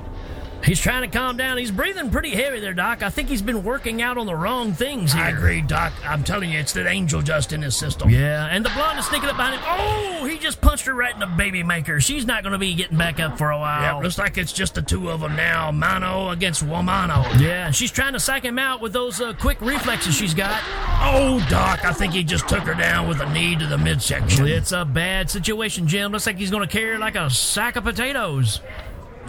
He's 0.64 0.80
trying 0.80 1.10
to 1.10 1.18
calm 1.18 1.38
down. 1.38 1.58
He's 1.58 1.72
breathing 1.72 2.10
pretty 2.10 2.32
heavy 2.32 2.60
there, 2.60 2.74
Doc. 2.74 3.02
I 3.02 3.10
think 3.10 3.30
he's 3.30 3.42
been 3.42 3.64
working 3.64 4.02
out 4.02 4.18
on 4.18 4.26
the 4.26 4.36
wrong 4.36 4.74
things 4.74 5.14
here. 5.14 5.24
I 5.24 5.30
agree, 5.30 5.62
Doc. 5.62 5.94
I'm 6.06 6.24
telling 6.24 6.52
you, 6.52 6.60
it's 6.60 6.74
that 6.74 6.88
angel 6.88 7.22
dust 7.22 7.54
in 7.54 7.62
his 7.62 7.76
system. 7.76 8.10
Yeah, 8.10 8.48
and 8.48 8.66
the 8.66 8.70
blonde 8.72 9.00
is 9.00 9.06
sneaking 9.06 9.30
up 9.30 9.38
behind 9.38 9.56
him. 9.56 9.64
Oh, 9.66 10.26
he 10.26 10.38
just 10.38 10.60
punched 10.60 10.86
her 10.86 10.94
right 10.94 11.14
in 11.14 11.20
the 11.20 11.26
baby 11.26 11.64
maker. 11.64 12.02
She's 12.02 12.26
not 12.26 12.44
going 12.44 12.52
to 12.52 12.60
be 12.60 12.74
getting 12.76 12.98
back 12.98 13.20
up 13.20 13.38
for 13.38 13.52
a 13.52 13.58
while. 13.58 13.96
Yep, 13.96 14.04
looks 14.04 14.18
like 14.18 14.38
it's 14.38 14.52
just 14.52 14.76
the 14.76 14.82
two 14.82 15.10
of 15.10 15.22
them 15.22 15.36
now. 15.36 15.72
Mano 15.72 16.30
against 16.30 16.66
Womano. 16.66 17.24
Yeah, 17.40 17.72
she's 17.72 17.92
trying 17.92 18.14
to 18.14 18.20
psych 18.20 18.44
him 18.44 18.60
out 18.60 18.82
with 18.82 18.94
those 18.94 19.22
uh, 19.22 19.34
quick 19.40 19.62
reflexes 19.62 20.16
she's 20.16 20.34
got. 20.34 20.62
Oh, 21.00 21.46
Doc, 21.50 21.86
I 21.86 21.94
think 21.94 22.14
he 22.14 22.24
just 22.24 22.50
took 22.50 22.64
her 22.64 22.74
down 22.74 23.08
with 23.08 23.22
a 23.22 23.32
knee 23.32 23.56
to 23.56 23.68
the 23.68 23.78
midsection. 23.78 24.48
It's 24.48 24.72
a 24.74 24.84
bad 24.84 25.30
situation, 25.30 25.88
Jim. 25.88 26.12
Looks 26.12 26.26
like 26.26 26.38
he's 26.38 26.52
going 26.52 26.68
to 26.68 26.72
carry 26.72 26.94
her 26.94 26.98
like 26.98 27.16
a 27.16 27.30
sack 27.30 27.76
of 27.76 27.84
potatoes. 27.84 28.60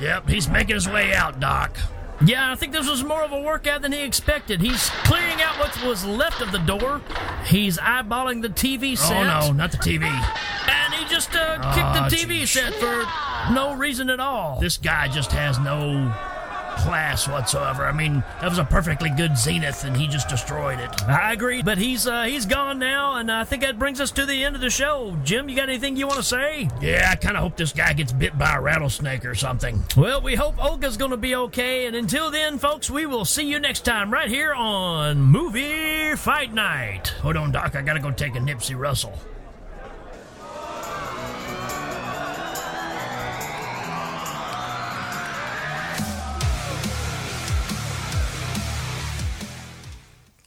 Yep, 0.01 0.29
he's 0.29 0.49
making 0.49 0.75
his 0.75 0.89
way 0.89 1.15
out, 1.15 1.41
Doc. 1.41 1.77
Yeah, 2.25 2.51
I 2.51 2.57
think 2.57 2.73
this 2.73 2.89
was 2.89 3.05
more 3.05 3.23
of 3.23 3.31
a 3.33 3.41
workout 3.41 3.83
than 3.83 3.93
he 3.93 4.03
expected. 4.03 4.61
He's 4.61 4.91
clearing 5.05 5.41
out 5.41 5.57
what 5.61 5.85
was 5.85 6.05
left 6.05 6.41
of 6.41 6.51
the 6.51 6.59
door. 6.59 7.01
He's 7.47 7.79
eyeballing 7.79 8.43
the 8.43 8.49
TV 8.49 8.99
set. 8.99 9.17
Oh, 9.17 9.47
no, 9.49 9.53
not 9.53 9.71
the 9.71 9.77
TV. 9.77 10.03
And 10.07 10.95
he 10.95 11.05
just 11.09 11.33
uh, 11.37 11.59
Oh, 11.63 11.73
kicked 11.75 12.11
the 12.11 12.17
TV 12.27 12.41
geez. 12.41 12.51
set 12.51 12.75
for 12.75 13.05
no 13.53 13.75
reason 13.77 14.11
at 14.11 14.19
all. 14.19 14.59
This 14.61 14.77
guy 14.79 15.07
just 15.07 15.31
has 15.31 15.61
no 15.61 16.13
class 16.79 17.29
whatsoever. 17.29 17.85
I 17.85 17.93
mean, 17.93 18.23
that 18.41 18.49
was 18.49 18.59
a 18.59 18.65
perfectly 18.65 19.11
good 19.11 19.37
Zenith, 19.37 19.85
and 19.85 19.97
he 19.97 20.07
just 20.07 20.29
destroyed 20.29 20.79
it. 20.81 21.03
I 21.09 21.33
agree, 21.33 21.63
but 21.63 21.79
he's 21.79 22.07
uh, 22.07 22.25
he's 22.25 22.47
gone 22.47 22.79
now, 22.79 23.17
and 23.17 23.31
I 23.31 23.45
think 23.45 23.63
that 23.63 23.79
brings 23.79 24.01
us 24.01 24.11
to 24.13 24.25
the 24.25 24.45
end 24.45 24.55
of 24.55 24.61
the 24.61 24.71
show. 24.71 25.17
Jim, 25.25 25.49
you 25.49 25.57
got 25.57 25.69
anything 25.69 25.97
you 25.97 26.07
want 26.07 26.19
to 26.19 26.25
say? 26.25 26.69
Yeah, 26.81 27.09
I 27.11 27.17
kind 27.17 27.37
of 27.37 27.43
hope 27.43 27.57
this 27.57 27.73
guy 27.73 27.93
gets 27.93 28.13
bit 28.13 28.39
by 28.39 28.57
a 28.57 28.61
rattlesnake 28.61 29.25
or 29.25 29.35
something. 29.35 29.83
Well, 29.97 30.21
we 30.21 30.35
hope 30.35 30.63
Olga's 30.63 30.97
going 30.97 31.11
to 31.11 31.17
be 31.17 31.35
okay, 31.35 31.87
and 31.87 31.97
until 31.97 32.31
then, 32.31 32.59
folks, 32.59 32.89
we 32.89 33.07
will 33.07 33.25
see 33.25 33.45
you 33.51 33.59
next 33.59 33.85
time 33.85 34.13
right 34.13 34.29
here 34.29 34.55
on 34.55 35.21
Movie 35.21 36.15
Fight 36.17 36.55
Night. 36.55 37.09
Hold 37.23 37.37
on, 37.37 37.53
Doc. 37.53 37.75
I 37.77 37.83
gotta 37.83 38.01
go 38.01 38.11
take 38.11 38.37
a 38.37 38.41
Nipsey 38.41 38.79
Russell. 38.79 39.19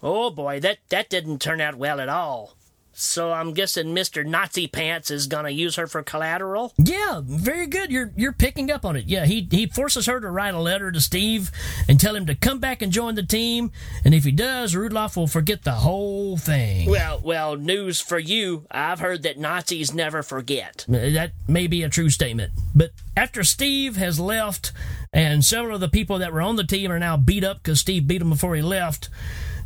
Oh 0.03 0.29
boy, 0.29 0.59
that, 0.61 0.79
that 0.89 1.09
didn't 1.09 1.41
turn 1.41 1.61
out 1.61 1.75
well 1.75 1.99
at 1.99 2.09
all. 2.09 2.55
So 2.93 3.31
I'm 3.31 3.53
guessing 3.53 3.95
Mr. 3.95 4.25
Nazi 4.25 4.67
Pants 4.67 5.09
is 5.11 5.27
gonna 5.27 5.49
use 5.49 5.75
her 5.77 5.87
for 5.87 6.03
collateral? 6.03 6.73
Yeah, 6.77 7.21
very 7.23 7.65
good. 7.65 7.89
You're 7.89 8.11
you're 8.17 8.33
picking 8.33 8.69
up 8.69 8.83
on 8.83 8.97
it. 8.97 9.05
Yeah, 9.05 9.25
he 9.25 9.47
he 9.49 9.65
forces 9.65 10.07
her 10.07 10.19
to 10.19 10.29
write 10.29 10.53
a 10.53 10.59
letter 10.59 10.91
to 10.91 10.99
Steve 10.99 11.51
and 11.87 11.99
tell 11.99 12.15
him 12.15 12.25
to 12.25 12.35
come 12.35 12.59
back 12.59 12.81
and 12.81 12.91
join 12.91 13.15
the 13.15 13.23
team. 13.23 13.71
And 14.03 14.13
if 14.13 14.25
he 14.25 14.31
does, 14.31 14.75
Rudloff 14.75 15.15
will 15.15 15.27
forget 15.27 15.63
the 15.63 15.71
whole 15.71 16.37
thing. 16.37 16.89
Well, 16.89 17.21
well, 17.23 17.55
news 17.55 18.01
for 18.01 18.19
you. 18.19 18.65
I've 18.69 18.99
heard 18.99 19.23
that 19.23 19.39
Nazis 19.39 19.93
never 19.93 20.21
forget. 20.21 20.85
Uh, 20.89 21.11
that 21.11 21.31
may 21.47 21.67
be 21.67 21.83
a 21.83 21.89
true 21.89 22.09
statement. 22.09 22.51
But 22.75 22.91
after 23.15 23.43
Steve 23.43 23.95
has 23.95 24.19
left, 24.19 24.73
and 25.13 25.45
several 25.45 25.75
of 25.75 25.81
the 25.81 25.89
people 25.89 26.19
that 26.19 26.33
were 26.33 26.41
on 26.41 26.57
the 26.57 26.65
team 26.65 26.91
are 26.91 26.99
now 26.99 27.15
beat 27.15 27.45
up 27.45 27.63
because 27.63 27.79
Steve 27.79 28.05
beat 28.05 28.19
them 28.19 28.29
before 28.29 28.55
he 28.55 28.61
left, 28.61 29.09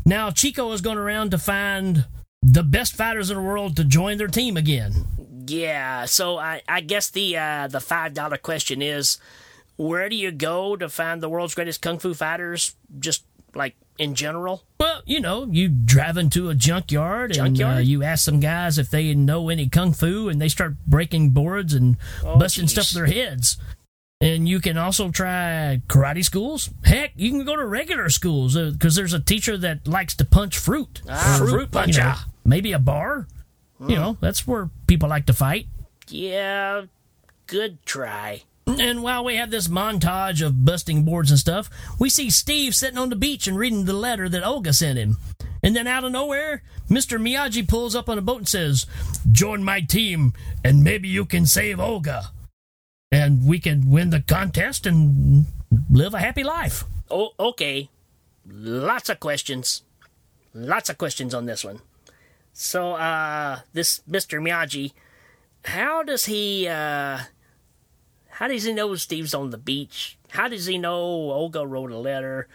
now 0.05 0.31
Chico 0.31 0.71
is 0.71 0.81
going 0.81 0.97
around 0.97 1.31
to 1.31 1.37
find 1.37 2.05
the 2.41 2.63
best 2.63 2.95
fighters 2.95 3.31
in 3.31 3.37
the 3.37 3.43
world 3.43 3.75
to 3.77 3.83
join 3.83 4.17
their 4.17 4.27
team 4.27 4.55
again. 4.55 4.93
Yeah, 5.47 6.05
so 6.05 6.37
I, 6.37 6.61
I 6.67 6.81
guess 6.81 7.09
the 7.09 7.37
uh, 7.37 7.67
the 7.67 7.79
five 7.79 8.13
dollar 8.13 8.37
question 8.37 8.81
is, 8.81 9.17
where 9.77 10.09
do 10.09 10.15
you 10.15 10.31
go 10.31 10.75
to 10.75 10.89
find 10.89 11.21
the 11.21 11.29
world's 11.29 11.55
greatest 11.55 11.81
kung 11.81 11.99
fu 11.99 12.13
fighters? 12.13 12.75
Just 12.99 13.25
like 13.53 13.75
in 13.97 14.15
general. 14.15 14.63
Well, 14.79 15.01
you 15.05 15.19
know, 15.19 15.47
you 15.49 15.69
drive 15.69 16.17
into 16.17 16.49
a 16.49 16.55
junkyard, 16.55 17.37
and 17.37 17.61
uh, 17.61 17.77
you 17.81 18.03
ask 18.03 18.25
some 18.25 18.39
guys 18.39 18.77
if 18.77 18.89
they 18.89 19.13
know 19.13 19.49
any 19.49 19.69
kung 19.69 19.93
fu, 19.93 20.29
and 20.29 20.41
they 20.41 20.49
start 20.49 20.75
breaking 20.85 21.31
boards 21.31 21.73
and 21.73 21.97
busting 22.21 22.65
jeez. 22.65 22.69
stuff 22.69 22.87
with 22.87 22.95
their 22.95 23.05
heads. 23.05 23.57
And 24.21 24.47
you 24.47 24.61
can 24.61 24.77
also 24.77 25.11
try 25.11 25.81
karate 25.87 26.23
schools. 26.23 26.69
Heck, 26.83 27.11
you 27.15 27.31
can 27.31 27.43
go 27.43 27.55
to 27.55 27.65
regular 27.65 28.09
schools 28.09 28.55
because 28.55 28.95
there's 28.95 29.13
a 29.13 29.19
teacher 29.19 29.57
that 29.57 29.87
likes 29.87 30.15
to 30.15 30.25
punch 30.25 30.57
fruit. 30.57 31.01
Ah, 31.09 31.35
fruit 31.37 31.61
you 31.61 31.67
puncher. 31.67 32.01
know, 32.01 32.15
maybe 32.45 32.71
a 32.71 32.79
bar. 32.79 33.27
You 33.79 33.95
know, 33.95 34.17
that's 34.21 34.47
where 34.47 34.69
people 34.87 35.09
like 35.09 35.25
to 35.25 35.33
fight. 35.33 35.67
Yeah, 36.07 36.83
good 37.45 37.85
try. 37.85 38.43
And 38.67 39.03
while 39.03 39.23
we 39.23 39.35
have 39.35 39.51
this 39.51 39.67
montage 39.67 40.43
of 40.43 40.63
busting 40.65 41.03
boards 41.03 41.29
and 41.29 41.39
stuff, 41.39 41.69
we 41.99 42.09
see 42.09 42.29
Steve 42.29 42.73
sitting 42.73 42.97
on 42.97 43.09
the 43.09 43.15
beach 43.15 43.47
and 43.47 43.57
reading 43.57 43.85
the 43.85 43.93
letter 43.93 44.29
that 44.29 44.43
Olga 44.45 44.71
sent 44.73 44.97
him. 44.97 45.17
And 45.61 45.75
then 45.75 45.87
out 45.87 46.03
of 46.03 46.11
nowhere, 46.13 46.63
Mr. 46.89 47.19
Miyagi 47.19 47.67
pulls 47.67 47.95
up 47.95 48.07
on 48.09 48.17
a 48.17 48.21
boat 48.21 48.37
and 48.37 48.47
says, 48.47 48.85
Join 49.31 49.63
my 49.63 49.81
team, 49.81 50.33
and 50.63 50.83
maybe 50.83 51.07
you 51.07 51.25
can 51.25 51.45
save 51.45 51.79
Olga. 51.79 52.31
And 53.15 53.47
we 53.47 53.59
can 53.59 53.89
win 53.89 54.09
the 54.09 54.19
contest 54.19 54.85
and 54.85 55.45
live 55.89 56.13
a 56.13 56.19
happy 56.19 56.43
life. 56.43 56.83
Oh, 57.09 57.31
okay. 57.39 57.89
Lots 58.45 59.09
of 59.09 59.19
questions. 59.21 59.83
Lots 60.53 60.89
of 60.89 60.97
questions 60.97 61.33
on 61.33 61.45
this 61.45 61.63
one. 61.63 61.79
So, 62.51 62.93
uh, 62.93 63.59
this 63.73 64.01
Mr. 64.09 64.41
Miyagi, 64.41 64.91
how 65.63 66.03
does 66.03 66.25
he, 66.25 66.67
uh, 66.67 67.19
how 68.29 68.47
does 68.47 68.63
he 68.63 68.73
know 68.73 68.95
Steve's 68.95 69.33
on 69.33 69.49
the 69.49 69.57
beach? 69.57 70.17
How 70.29 70.47
does 70.47 70.65
he 70.65 70.77
know 70.77 70.95
Olga 70.95 71.65
wrote 71.65 71.91
a 71.91 71.97
letter? 71.97 72.47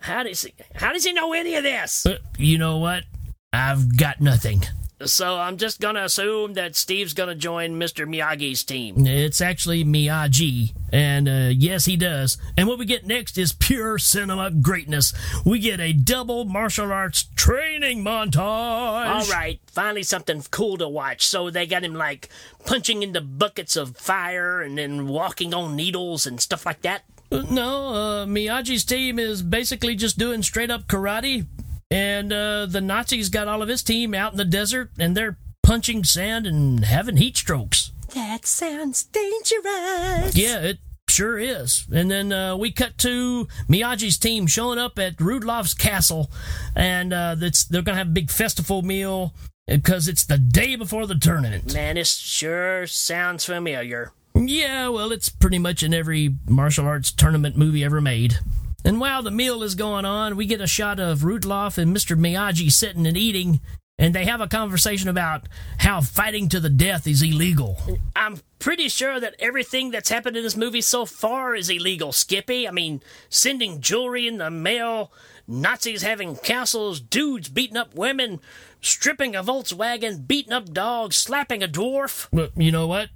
How 0.00 0.22
does 0.22 0.42
he, 0.42 0.52
how 0.74 0.92
does 0.92 1.04
he 1.04 1.12
know 1.12 1.32
any 1.32 1.54
of 1.54 1.62
this? 1.62 2.02
But 2.04 2.20
you 2.38 2.58
know 2.58 2.76
what? 2.78 3.04
I've 3.52 3.96
got 3.96 4.20
nothing. 4.20 4.64
So 5.06 5.38
I'm 5.38 5.56
just 5.56 5.80
gonna 5.80 6.04
assume 6.04 6.54
that 6.54 6.76
Steve's 6.76 7.14
gonna 7.14 7.34
join 7.34 7.78
Mr. 7.78 8.06
Miyagi's 8.06 8.64
team. 8.64 9.06
It's 9.06 9.40
actually 9.40 9.84
Miyagi, 9.84 10.74
and 10.92 11.28
uh, 11.28 11.50
yes, 11.52 11.84
he 11.84 11.96
does. 11.96 12.38
And 12.56 12.68
what 12.68 12.78
we 12.78 12.84
get 12.84 13.06
next 13.06 13.36
is 13.38 13.52
pure 13.52 13.98
cinema 13.98 14.50
greatness. 14.50 15.12
We 15.44 15.58
get 15.58 15.80
a 15.80 15.92
double 15.92 16.44
martial 16.44 16.92
arts 16.92 17.26
training 17.36 18.04
montage. 18.04 18.38
All 18.38 19.26
right, 19.26 19.60
finally 19.66 20.02
something 20.02 20.42
cool 20.50 20.76
to 20.78 20.88
watch. 20.88 21.26
So 21.26 21.50
they 21.50 21.66
got 21.66 21.84
him 21.84 21.94
like 21.94 22.28
punching 22.64 23.02
into 23.02 23.20
buckets 23.20 23.76
of 23.76 23.96
fire 23.96 24.60
and 24.60 24.78
then 24.78 25.06
walking 25.08 25.52
on 25.54 25.76
needles 25.76 26.26
and 26.26 26.40
stuff 26.40 26.64
like 26.66 26.82
that. 26.82 27.02
No, 27.30 27.88
uh, 27.88 28.26
Miyagi's 28.26 28.84
team 28.84 29.18
is 29.18 29.42
basically 29.42 29.96
just 29.96 30.18
doing 30.18 30.42
straight 30.42 30.70
up 30.70 30.86
karate, 30.86 31.46
and 31.94 32.32
uh, 32.32 32.66
the 32.66 32.80
Nazis 32.80 33.28
got 33.28 33.46
all 33.46 33.62
of 33.62 33.68
his 33.68 33.84
team 33.84 34.14
out 34.14 34.32
in 34.32 34.36
the 34.36 34.44
desert, 34.44 34.90
and 34.98 35.16
they're 35.16 35.38
punching 35.62 36.02
sand 36.02 36.44
and 36.44 36.84
having 36.84 37.18
heat 37.18 37.36
strokes. 37.36 37.92
That 38.14 38.46
sounds 38.46 39.04
dangerous. 39.04 40.36
Yeah, 40.36 40.60
it 40.60 40.78
sure 41.08 41.38
is. 41.38 41.86
And 41.94 42.10
then 42.10 42.32
uh, 42.32 42.56
we 42.56 42.72
cut 42.72 42.98
to 42.98 43.46
Miyagi's 43.68 44.18
team 44.18 44.48
showing 44.48 44.78
up 44.78 44.98
at 44.98 45.18
Rudloff's 45.18 45.72
castle, 45.72 46.32
and 46.74 47.12
uh, 47.12 47.36
that's, 47.36 47.62
they're 47.62 47.82
going 47.82 47.94
to 47.94 47.98
have 47.98 48.08
a 48.08 48.10
big 48.10 48.32
festival 48.32 48.82
meal 48.82 49.32
because 49.68 50.08
it's 50.08 50.24
the 50.24 50.36
day 50.38 50.74
before 50.74 51.06
the 51.06 51.14
tournament. 51.14 51.74
Man, 51.74 51.94
this 51.94 52.16
sure 52.16 52.88
sounds 52.88 53.44
familiar. 53.44 54.10
Yeah, 54.34 54.88
well, 54.88 55.12
it's 55.12 55.28
pretty 55.28 55.60
much 55.60 55.84
in 55.84 55.94
every 55.94 56.34
martial 56.48 56.86
arts 56.86 57.12
tournament 57.12 57.56
movie 57.56 57.84
ever 57.84 58.00
made. 58.00 58.40
And 58.84 59.00
while 59.00 59.22
the 59.22 59.30
meal 59.30 59.62
is 59.62 59.74
going 59.74 60.04
on, 60.04 60.36
we 60.36 60.46
get 60.46 60.60
a 60.60 60.66
shot 60.66 61.00
of 61.00 61.20
Rudloff 61.20 61.78
and 61.78 61.96
Mr. 61.96 62.18
Miyagi 62.18 62.70
sitting 62.70 63.06
and 63.06 63.16
eating, 63.16 63.60
and 63.98 64.14
they 64.14 64.26
have 64.26 64.42
a 64.42 64.46
conversation 64.46 65.08
about 65.08 65.48
how 65.78 66.02
fighting 66.02 66.50
to 66.50 66.60
the 66.60 66.68
death 66.68 67.06
is 67.06 67.22
illegal. 67.22 67.78
I'm 68.14 68.40
pretty 68.58 68.88
sure 68.88 69.18
that 69.20 69.36
everything 69.38 69.90
that's 69.90 70.10
happened 70.10 70.36
in 70.36 70.42
this 70.42 70.56
movie 70.56 70.82
so 70.82 71.06
far 71.06 71.54
is 71.54 71.70
illegal, 71.70 72.12
Skippy. 72.12 72.68
I 72.68 72.72
mean, 72.72 73.00
sending 73.30 73.80
jewelry 73.80 74.26
in 74.26 74.36
the 74.36 74.50
mail, 74.50 75.10
Nazis 75.48 76.02
having 76.02 76.36
castles, 76.36 77.00
dudes 77.00 77.48
beating 77.48 77.78
up 77.78 77.94
women, 77.94 78.40
stripping 78.82 79.34
a 79.34 79.42
Volkswagen, 79.42 80.26
beating 80.26 80.52
up 80.52 80.72
dogs, 80.74 81.16
slapping 81.16 81.62
a 81.62 81.68
dwarf. 81.68 82.28
But 82.32 82.52
you 82.56 82.70
know 82.70 82.86
what? 82.86 83.08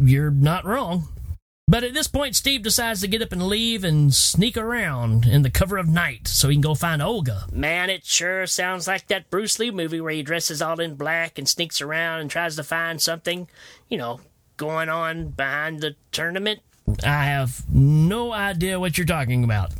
You're 0.00 0.30
not 0.30 0.66
wrong. 0.66 1.08
But 1.68 1.84
at 1.84 1.92
this 1.92 2.08
point, 2.08 2.34
Steve 2.34 2.62
decides 2.62 3.02
to 3.02 3.08
get 3.08 3.20
up 3.20 3.30
and 3.30 3.46
leave 3.46 3.84
and 3.84 4.12
sneak 4.14 4.56
around 4.56 5.26
in 5.26 5.42
the 5.42 5.50
cover 5.50 5.76
of 5.76 5.86
night 5.86 6.26
so 6.26 6.48
he 6.48 6.54
can 6.54 6.62
go 6.62 6.74
find 6.74 7.02
Olga. 7.02 7.46
Man, 7.52 7.90
it 7.90 8.06
sure 8.06 8.46
sounds 8.46 8.88
like 8.88 9.08
that 9.08 9.28
Bruce 9.28 9.58
Lee 9.58 9.70
movie 9.70 10.00
where 10.00 10.12
he 10.12 10.22
dresses 10.22 10.62
all 10.62 10.80
in 10.80 10.94
black 10.94 11.36
and 11.36 11.46
sneaks 11.46 11.82
around 11.82 12.20
and 12.20 12.30
tries 12.30 12.56
to 12.56 12.64
find 12.64 13.02
something, 13.02 13.48
you 13.90 13.98
know, 13.98 14.20
going 14.56 14.88
on 14.88 15.28
behind 15.28 15.80
the 15.80 15.94
tournament. 16.10 16.60
I 17.04 17.24
have 17.24 17.62
no 17.70 18.32
idea 18.32 18.80
what 18.80 18.96
you're 18.96 19.06
talking 19.06 19.44
about. 19.44 19.72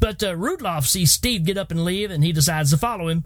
But 0.00 0.22
uh, 0.22 0.34
Rudloff 0.34 0.86
sees 0.86 1.12
Steve 1.12 1.44
get 1.44 1.58
up 1.58 1.70
and 1.70 1.84
leave, 1.84 2.10
and 2.10 2.24
he 2.24 2.32
decides 2.32 2.70
to 2.70 2.78
follow 2.78 3.08
him. 3.08 3.24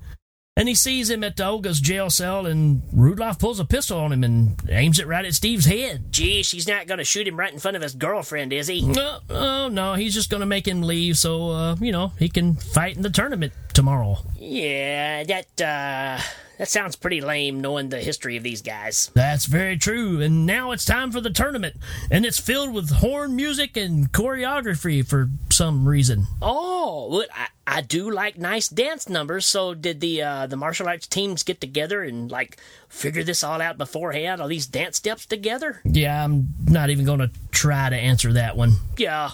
And 0.59 0.67
he 0.69 0.75
sees 0.75 1.09
him 1.09 1.23
at 1.23 1.37
the 1.37 1.47
Olga's 1.47 1.81
jail 1.81 2.11
cell, 2.11 2.45
and 2.45 2.83
Rudloff 2.93 3.39
pulls 3.39 3.61
a 3.61 3.65
pistol 3.65 4.01
on 4.01 4.13
him 4.13 4.25
and 4.25 4.61
aims 4.69 4.99
it 4.99 5.07
right 5.07 5.25
at 5.25 5.33
Steve's 5.33 5.67
head. 5.67 6.13
Gee, 6.13 6.43
she's 6.43 6.67
not 6.67 6.89
going 6.89 6.99
to 6.99 7.05
shoot 7.05 7.29
him 7.29 7.39
right 7.39 7.53
in 7.53 7.61
front 7.61 7.77
of 7.77 7.83
his 7.85 7.95
girlfriend, 7.95 8.53
is 8.53 8.67
he? 8.67 8.83
No, 8.83 9.21
oh, 9.31 9.69
no, 9.69 9.95
he's 9.95 10.15
just 10.15 10.31
going 10.31 10.41
to 10.41 10.47
make 10.47 10.67
him 10.67 10.83
leave 10.83 11.17
so, 11.17 11.51
uh, 11.51 11.77
you 11.77 11.93
know, 11.93 12.13
he 12.19 12.29
can 12.29 12.57
fight 12.57 12.97
in 12.97 13.03
the 13.03 13.09
tournament 13.09 13.53
tomorrow. 13.73 14.19
Yeah, 14.37 15.23
that, 15.23 15.61
uh, 15.61 16.21
that 16.59 16.69
sounds 16.69 16.97
pretty 16.97 17.21
lame 17.21 17.61
knowing 17.61 17.89
the 17.89 18.01
history 18.01 18.37
of 18.37 18.43
these 18.43 18.63
guys. 18.63 19.11
That's 19.15 19.47
very 19.47 19.77
true. 19.77 20.21
And 20.21 20.45
now 20.45 20.73
it's 20.73 20.85
time 20.85 21.13
for 21.13 21.21
the 21.21 21.31
tournament, 21.31 21.77
and 22.11 22.27
it's 22.27 22.39
filled 22.39 22.75
with 22.75 22.91
horn 22.91 23.37
music 23.37 23.77
and 23.77 24.13
choreography 24.13 25.07
for 25.07 25.31
some 25.51 25.89
reason. 25.89 26.27
Oh, 26.43 27.09
well, 27.11 27.27
I, 27.33 27.47
I 27.67 27.81
do 27.81 28.11
like 28.11 28.39
nice 28.39 28.69
dance 28.69 29.09
numbers. 29.09 29.47
So 29.47 29.75
did 29.75 30.01
the 30.01 30.23
uh, 30.23 30.47
the 30.47 30.57
martial 30.57 30.89
arts 30.89 31.07
teams 31.07 31.43
get 31.43 31.61
together 31.61 32.03
and 32.03 32.31
like 32.31 32.59
figure 32.89 33.23
this 33.23 33.45
all 33.45 33.61
out 33.61 33.79
beforehand? 33.79 34.41
All 34.41 34.49
these 34.49 34.67
dance 34.67 34.97
steps 34.97 35.27
together? 35.27 35.81
Yeah, 35.85 36.25
I'm 36.25 36.49
not 36.67 36.91
even 36.91 37.05
going 37.05 37.21
to 37.21 37.31
try 37.53 37.89
to 37.89 37.97
answer 37.97 38.33
that 38.33 38.57
one. 38.57 38.73
Yeah, 38.97 39.31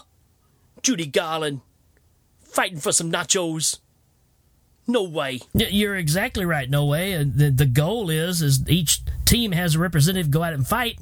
Judy 0.83 1.07
Garland 1.07 1.63
fighting 2.43 2.79
for 2.79 2.93
some 2.93 3.11
nachos. 3.11 3.79
No 4.87 5.03
way. 5.03 5.41
You're 5.55 5.97
exactly 5.97 6.45
right. 6.45 6.69
No 6.69 6.85
way. 6.85 7.23
The, 7.25 7.51
the 7.51 7.67
goal 7.67 8.11
is 8.11 8.43
is 8.43 8.69
each 8.69 9.01
team 9.25 9.53
has 9.53 9.75
a 9.75 9.79
representative 9.79 10.31
go 10.31 10.43
out 10.43 10.53
and 10.53 10.67
fight, 10.67 10.99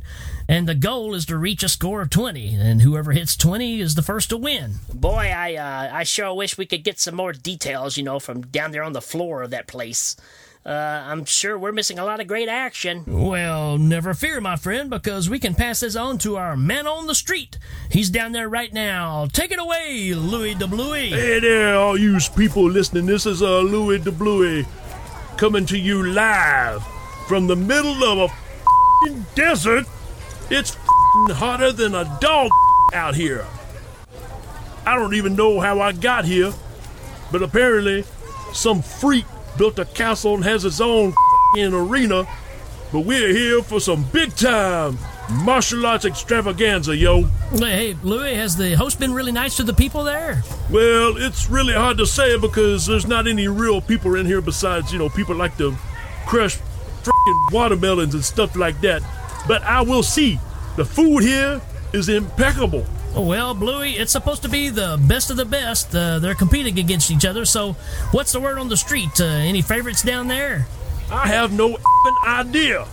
and 0.49 0.69
the 0.69 0.77
goal 0.77 1.15
is 1.15 1.27
to 1.27 1.37
reach 1.37 1.65
a 1.65 1.69
score 1.69 2.03
of 2.03 2.11
twenty, 2.11 2.55
and 2.55 2.83
whoever 2.83 3.11
hits 3.11 3.37
twenty 3.37 3.81
is 3.81 3.97
the 3.97 4.03
first 4.03 4.29
to 4.31 4.37
win. 4.37 4.75
Boy, 4.95 5.33
I 5.37 5.57
uh, 5.57 5.91
I 5.93 6.05
sure 6.05 6.33
wish 6.33 6.57
we 6.57 6.67
could 6.67 6.85
get 6.85 7.01
some 7.01 7.17
more 7.17 7.33
details, 7.33 7.97
you 7.97 8.05
know, 8.05 8.21
from 8.21 8.43
down 8.43 8.71
there 8.71 8.85
on 8.85 8.93
the 8.93 9.03
floor 9.03 9.43
of 9.43 9.51
that 9.51 9.67
place. 9.67 10.15
Uh, 10.65 10.69
I'm 11.07 11.25
sure 11.25 11.59
we're 11.59 11.73
missing 11.73 11.99
a 11.99 12.05
lot 12.05 12.21
of 12.21 12.29
great 12.29 12.49
action. 12.49 13.03
Well, 13.07 13.79
never 13.79 14.15
fear, 14.15 14.41
my 14.41 14.55
friend, 14.55 14.89
because 14.89 15.29
we 15.29 15.41
can 15.41 15.57
pass 15.57 15.81
this 15.81 15.97
on 15.97 16.19
to 16.19 16.37
our 16.37 16.57
man 16.57 16.87
on 16.87 17.09
the 17.09 17.17
street. 17.17 17.59
He's 17.91 18.11
down 18.11 18.31
there 18.31 18.49
right 18.49 18.73
now. 18.73 19.27
Take 19.33 19.51
it 19.51 19.59
away, 19.59 20.15
Louis 20.15 20.55
de 20.55 20.69
Bluey. 20.69 21.09
Hey 21.09 21.41
there, 21.41 21.75
all 21.75 21.99
you 21.99 22.17
people 22.37 22.71
listening. 22.71 23.07
This 23.07 23.27
is 23.27 23.43
uh, 23.43 23.59
Louis 23.61 23.99
de 23.99 24.13
Bluey 24.13 24.65
coming 25.37 25.67
to 25.67 25.77
you 25.77 26.05
live 26.05 26.85
from 27.27 27.49
the 27.49 27.57
middle 27.57 28.05
of 28.05 28.19
a 28.19 28.25
f***ing 28.33 29.27
desert. 29.35 29.87
It's 30.49 30.77
f***ing 30.77 31.35
hotter 31.35 31.73
than 31.73 31.97
a 31.97 32.19
dog 32.21 32.53
out 32.95 33.17
here. 33.17 33.47
I 34.87 34.95
don't 34.95 35.15
even 35.15 35.35
know 35.35 35.59
how 35.59 35.81
I 35.81 35.91
got 35.91 36.25
here, 36.25 36.53
but 37.33 37.43
apparently 37.43 38.05
some 38.53 38.81
freak 38.81 39.25
built 39.57 39.79
a 39.79 39.85
castle 39.85 40.35
and 40.35 40.45
has 40.45 40.65
its 40.65 40.81
own 40.81 41.11
f***ing 41.11 41.75
arena. 41.75 42.27
But 42.93 43.01
we're 43.01 43.35
here 43.35 43.63
for 43.63 43.81
some 43.81 44.05
big 44.13 44.35
time 44.37 44.99
martial 45.31 45.87
arts 45.87 46.05
extravaganza, 46.05 46.97
yo. 46.97 47.23
Hey, 47.57 47.97
Louis, 48.03 48.35
has 48.35 48.57
the 48.57 48.75
host 48.75 48.99
been 49.01 49.15
really 49.15 49.33
nice 49.33 49.57
to 49.57 49.63
the 49.63 49.73
people 49.73 50.05
there? 50.05 50.43
Well, 50.71 51.17
it's 51.17 51.49
really 51.49 51.75
hard 51.75 51.99
to 51.99 52.07
say 52.07 52.39
because 52.39 52.87
there's 52.87 53.07
not 53.07 53.27
any 53.27 53.49
real 53.49 53.81
people 53.81 54.15
in 54.17 54.27
here 54.27 54.41
besides, 54.41 54.93
you 54.93 54.99
know, 54.99 55.09
people 55.09 55.35
like 55.35 55.57
to 55.59 55.75
crush 56.27 56.59
freaking 57.03 57.53
watermelons 57.53 58.15
and 58.15 58.25
stuff 58.25 58.57
like 58.57 58.81
that. 58.83 59.03
But 59.49 59.63
I 59.63 59.83
will 59.83 60.03
see. 60.03 60.39
The 60.77 60.85
food 60.85 61.23
here 61.23 61.61
is 61.93 62.09
impeccable. 62.09 62.87
Well, 63.15 63.55
Bluey, 63.55 63.93
it's 63.93 64.11
supposed 64.13 64.43
to 64.43 64.49
be 64.49 64.71
the 64.71 64.99
best 65.07 65.31
of 65.31 65.37
the 65.37 65.45
best. 65.45 65.95
Uh, 65.95 66.19
they're 66.19 66.35
competing 66.35 66.79
against 66.79 67.11
each 67.11 67.27
other, 67.27 67.45
so 67.45 67.73
what's 68.13 68.33
the 68.33 68.41
word 68.41 68.59
on 68.59 68.69
the 68.69 68.77
street? 68.77 69.21
Uh, 69.21 69.25
any 69.25 69.61
favorites 69.61 70.03
down 70.03 70.29
there? 70.29 70.67
I 71.11 71.27
have 71.29 71.53
no 71.53 71.77
idea. 72.27 72.87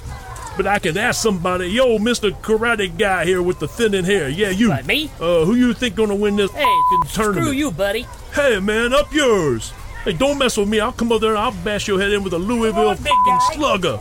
But 0.58 0.68
I 0.68 0.78
can 0.80 0.98
ask 0.98 1.22
somebody, 1.24 1.68
yo, 1.68 1.98
Mr. 2.00 2.32
Karate 2.42 2.96
guy 2.98 3.24
here 3.24 3.42
with 3.42 3.60
the 3.60 3.68
thinning 3.68 4.04
hair. 4.04 4.28
Yeah, 4.28 4.50
you. 4.50 4.70
What, 4.70 4.86
me? 4.86 5.10
Uh, 5.22 5.46
who 5.46 5.56
you 5.56 5.74
think 5.74 5.96
gonna 5.96 6.16
win 6.16 6.36
this 6.36 6.52
Hey, 6.52 6.66
tournament? 7.14 7.46
screw 7.46 7.52
you, 7.58 7.72
buddy. 7.72 8.06
Hey, 8.34 8.60
man, 8.60 8.94
up 8.94 9.14
yours. 9.14 9.72
Hey, 10.04 10.12
don't 10.14 10.38
mess 10.38 10.58
with 10.58 10.68
me. 10.68 10.82
I'll 10.82 10.92
come 10.92 11.14
over 11.14 11.22
there 11.22 11.30
and 11.36 11.40
I'll 11.40 11.64
bash 11.64 11.88
your 11.88 11.98
head 12.00 12.12
in 12.12 12.24
with 12.26 12.34
a 12.34 12.38
Louisville 12.38 12.90
on, 12.90 12.98
slugger. 13.54 14.00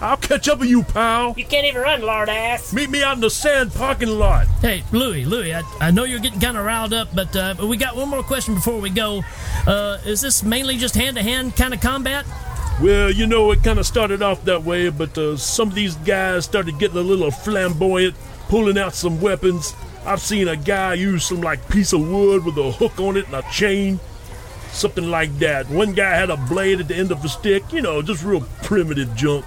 I'll 0.00 0.16
catch 0.16 0.48
up 0.48 0.60
with 0.60 0.68
you, 0.68 0.84
pal. 0.84 1.34
You 1.36 1.44
can't 1.44 1.66
even 1.66 1.82
run, 1.82 2.02
lard 2.02 2.28
ass. 2.28 2.72
Meet 2.72 2.90
me 2.90 3.02
out 3.02 3.14
in 3.16 3.20
the 3.20 3.30
sand 3.30 3.74
parking 3.74 4.08
lot. 4.08 4.46
Hey, 4.60 4.84
Louis, 4.92 5.24
Louis, 5.24 5.52
I, 5.52 5.62
I 5.80 5.90
know 5.90 6.04
you're 6.04 6.20
getting 6.20 6.38
kind 6.38 6.56
of 6.56 6.64
riled 6.64 6.92
up, 6.92 7.08
but 7.14 7.34
uh, 7.34 7.56
we 7.66 7.76
got 7.76 7.96
one 7.96 8.08
more 8.08 8.22
question 8.22 8.54
before 8.54 8.78
we 8.78 8.90
go. 8.90 9.22
Uh, 9.66 9.98
is 10.06 10.20
this 10.20 10.44
mainly 10.44 10.76
just 10.76 10.94
hand 10.94 11.16
to 11.16 11.22
hand 11.22 11.56
kind 11.56 11.74
of 11.74 11.80
combat? 11.80 12.24
Well, 12.80 13.10
you 13.10 13.26
know, 13.26 13.50
it 13.50 13.64
kind 13.64 13.80
of 13.80 13.86
started 13.86 14.22
off 14.22 14.44
that 14.44 14.62
way, 14.62 14.88
but 14.88 15.18
uh, 15.18 15.36
some 15.36 15.68
of 15.68 15.74
these 15.74 15.96
guys 15.96 16.44
started 16.44 16.78
getting 16.78 16.96
a 16.96 17.00
little 17.00 17.32
flamboyant, 17.32 18.14
pulling 18.48 18.78
out 18.78 18.94
some 18.94 19.20
weapons. 19.20 19.74
I've 20.06 20.20
seen 20.20 20.46
a 20.46 20.56
guy 20.56 20.94
use 20.94 21.26
some 21.26 21.40
like 21.40 21.68
piece 21.68 21.92
of 21.92 22.08
wood 22.08 22.44
with 22.44 22.56
a 22.56 22.70
hook 22.70 23.00
on 23.00 23.16
it 23.16 23.26
and 23.26 23.34
a 23.34 23.42
chain, 23.50 23.98
something 24.70 25.10
like 25.10 25.36
that. 25.40 25.68
One 25.68 25.92
guy 25.92 26.14
had 26.14 26.30
a 26.30 26.36
blade 26.36 26.78
at 26.78 26.86
the 26.86 26.94
end 26.94 27.10
of 27.10 27.24
a 27.24 27.28
stick, 27.28 27.64
you 27.72 27.82
know, 27.82 28.00
just 28.00 28.22
real 28.22 28.42
primitive 28.62 29.12
junk. 29.16 29.44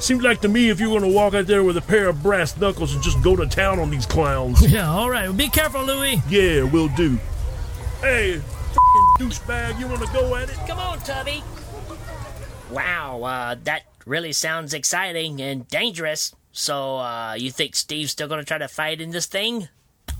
Seems 0.00 0.22
like 0.22 0.40
to 0.42 0.48
me 0.48 0.68
if 0.70 0.78
you're 0.78 0.96
gonna 0.96 1.12
walk 1.12 1.34
out 1.34 1.46
there 1.46 1.64
with 1.64 1.76
a 1.76 1.82
pair 1.82 2.08
of 2.08 2.22
brass 2.22 2.56
knuckles 2.56 2.94
and 2.94 3.02
just 3.02 3.20
go 3.22 3.34
to 3.34 3.46
town 3.46 3.78
on 3.78 3.90
these 3.90 4.06
clowns. 4.06 4.60
Yeah, 4.68 4.88
all 4.88 5.10
right. 5.10 5.24
Well, 5.24 5.32
be 5.32 5.48
careful, 5.48 5.82
Louie. 5.82 6.22
Yeah, 6.28 6.62
we'll 6.62 6.88
do. 6.88 7.18
Hey, 8.00 8.34
fing 8.34 9.28
douchebag, 9.28 9.78
you 9.80 9.88
wanna 9.88 10.06
go 10.12 10.36
at 10.36 10.50
it? 10.50 10.56
Come 10.66 10.78
on, 10.78 10.98
Tubby. 11.00 11.42
Wow, 12.70 13.22
uh, 13.22 13.56
that 13.64 13.84
really 14.06 14.32
sounds 14.32 14.72
exciting 14.72 15.40
and 15.42 15.66
dangerous. 15.68 16.34
So, 16.52 16.98
uh, 16.98 17.34
you 17.34 17.50
think 17.50 17.74
Steve's 17.74 18.12
still 18.12 18.28
gonna 18.28 18.44
try 18.44 18.58
to 18.58 18.68
fight 18.68 19.00
in 19.00 19.10
this 19.10 19.26
thing? 19.26 19.68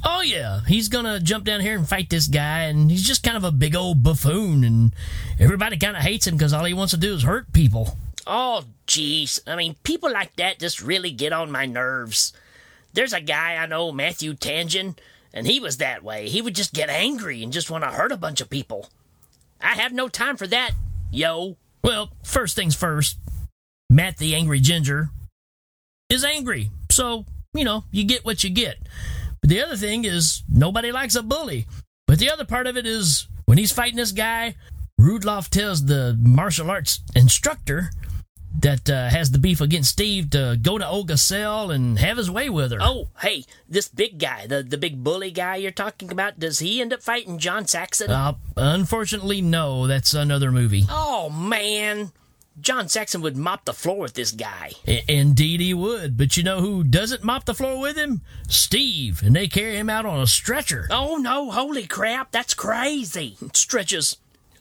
Oh 0.04 0.22
yeah, 0.22 0.60
he's 0.66 0.88
gonna 0.88 1.20
jump 1.20 1.44
down 1.44 1.60
here 1.60 1.76
and 1.76 1.88
fight 1.88 2.10
this 2.10 2.26
guy, 2.26 2.62
and 2.64 2.90
he's 2.90 3.02
just 3.02 3.22
kind 3.22 3.36
of 3.36 3.44
a 3.44 3.52
big 3.52 3.76
old 3.76 4.02
buffoon, 4.02 4.64
and 4.64 4.92
everybody 5.38 5.76
kind 5.76 5.96
of 5.96 6.02
hates 6.02 6.26
him 6.26 6.36
because 6.36 6.52
all 6.52 6.64
he 6.64 6.74
wants 6.74 6.92
to 6.92 6.96
do 6.96 7.14
is 7.14 7.22
hurt 7.22 7.52
people. 7.52 7.96
Oh, 8.30 8.64
jeez. 8.86 9.40
I 9.46 9.56
mean, 9.56 9.76
people 9.84 10.12
like 10.12 10.36
that 10.36 10.58
just 10.58 10.82
really 10.82 11.10
get 11.10 11.32
on 11.32 11.50
my 11.50 11.64
nerves. 11.64 12.34
There's 12.92 13.14
a 13.14 13.22
guy 13.22 13.56
I 13.56 13.64
know, 13.64 13.90
Matthew 13.90 14.34
Tangent, 14.34 15.00
and 15.32 15.46
he 15.46 15.60
was 15.60 15.78
that 15.78 16.04
way. 16.04 16.28
He 16.28 16.42
would 16.42 16.54
just 16.54 16.74
get 16.74 16.90
angry 16.90 17.42
and 17.42 17.52
just 17.52 17.70
want 17.70 17.84
to 17.84 17.90
hurt 17.90 18.12
a 18.12 18.18
bunch 18.18 18.42
of 18.42 18.50
people. 18.50 18.90
I 19.62 19.74
have 19.76 19.94
no 19.94 20.08
time 20.08 20.36
for 20.36 20.46
that, 20.46 20.72
yo. 21.10 21.56
Well, 21.82 22.10
first 22.22 22.54
things 22.54 22.76
first, 22.76 23.16
Matt 23.88 24.18
the 24.18 24.34
Angry 24.34 24.60
Ginger 24.60 25.08
is 26.10 26.22
angry, 26.22 26.70
so 26.90 27.24
you 27.54 27.64
know 27.64 27.84
you 27.90 28.04
get 28.04 28.24
what 28.24 28.44
you 28.44 28.50
get. 28.50 28.76
But 29.40 29.48
the 29.48 29.62
other 29.62 29.76
thing 29.76 30.04
is 30.04 30.42
nobody 30.52 30.92
likes 30.92 31.14
a 31.14 31.22
bully. 31.22 31.66
But 32.06 32.18
the 32.18 32.30
other 32.30 32.44
part 32.44 32.66
of 32.66 32.76
it 32.76 32.86
is 32.86 33.26
when 33.46 33.58
he's 33.58 33.72
fighting 33.72 33.96
this 33.96 34.12
guy, 34.12 34.54
Rudloff 35.00 35.48
tells 35.48 35.86
the 35.86 36.18
martial 36.20 36.70
arts 36.70 37.00
instructor 37.14 37.90
that 38.60 38.88
uh, 38.90 39.08
has 39.08 39.30
the 39.30 39.38
beef 39.38 39.60
against 39.60 39.90
Steve 39.90 40.30
to 40.30 40.58
go 40.60 40.78
to 40.78 40.86
Olga's 40.86 41.22
cell 41.22 41.70
and 41.70 41.98
have 41.98 42.16
his 42.16 42.30
way 42.30 42.48
with 42.50 42.72
her. 42.72 42.78
Oh, 42.80 43.08
hey, 43.20 43.44
this 43.68 43.88
big 43.88 44.18
guy, 44.18 44.46
the, 44.46 44.62
the 44.62 44.78
big 44.78 45.02
bully 45.04 45.30
guy 45.30 45.56
you're 45.56 45.70
talking 45.70 46.10
about, 46.10 46.38
does 46.38 46.58
he 46.58 46.80
end 46.80 46.92
up 46.92 47.02
fighting 47.02 47.38
John 47.38 47.66
Saxon? 47.66 48.10
Uh, 48.10 48.34
unfortunately, 48.56 49.40
no. 49.40 49.86
That's 49.86 50.14
another 50.14 50.50
movie. 50.52 50.84
oh, 50.90 51.30
man. 51.30 52.12
John 52.60 52.88
Saxon 52.88 53.20
would 53.22 53.36
mop 53.36 53.64
the 53.66 53.72
floor 53.72 53.98
with 54.00 54.14
this 54.14 54.32
guy. 54.32 54.72
I- 54.86 55.04
indeed, 55.06 55.60
he 55.60 55.72
would. 55.74 56.16
But 56.16 56.36
you 56.36 56.42
know 56.42 56.60
who 56.60 56.82
doesn't 56.82 57.22
mop 57.22 57.44
the 57.44 57.54
floor 57.54 57.78
with 57.80 57.96
him? 57.96 58.22
Steve. 58.48 59.22
And 59.22 59.36
they 59.36 59.46
carry 59.46 59.76
him 59.76 59.88
out 59.88 60.04
on 60.06 60.20
a 60.20 60.26
stretcher. 60.26 60.88
Oh, 60.90 61.16
no, 61.18 61.52
holy 61.52 61.86
crap, 61.86 62.32
that's 62.32 62.54
crazy. 62.54 63.36
Stretches. 63.52 64.16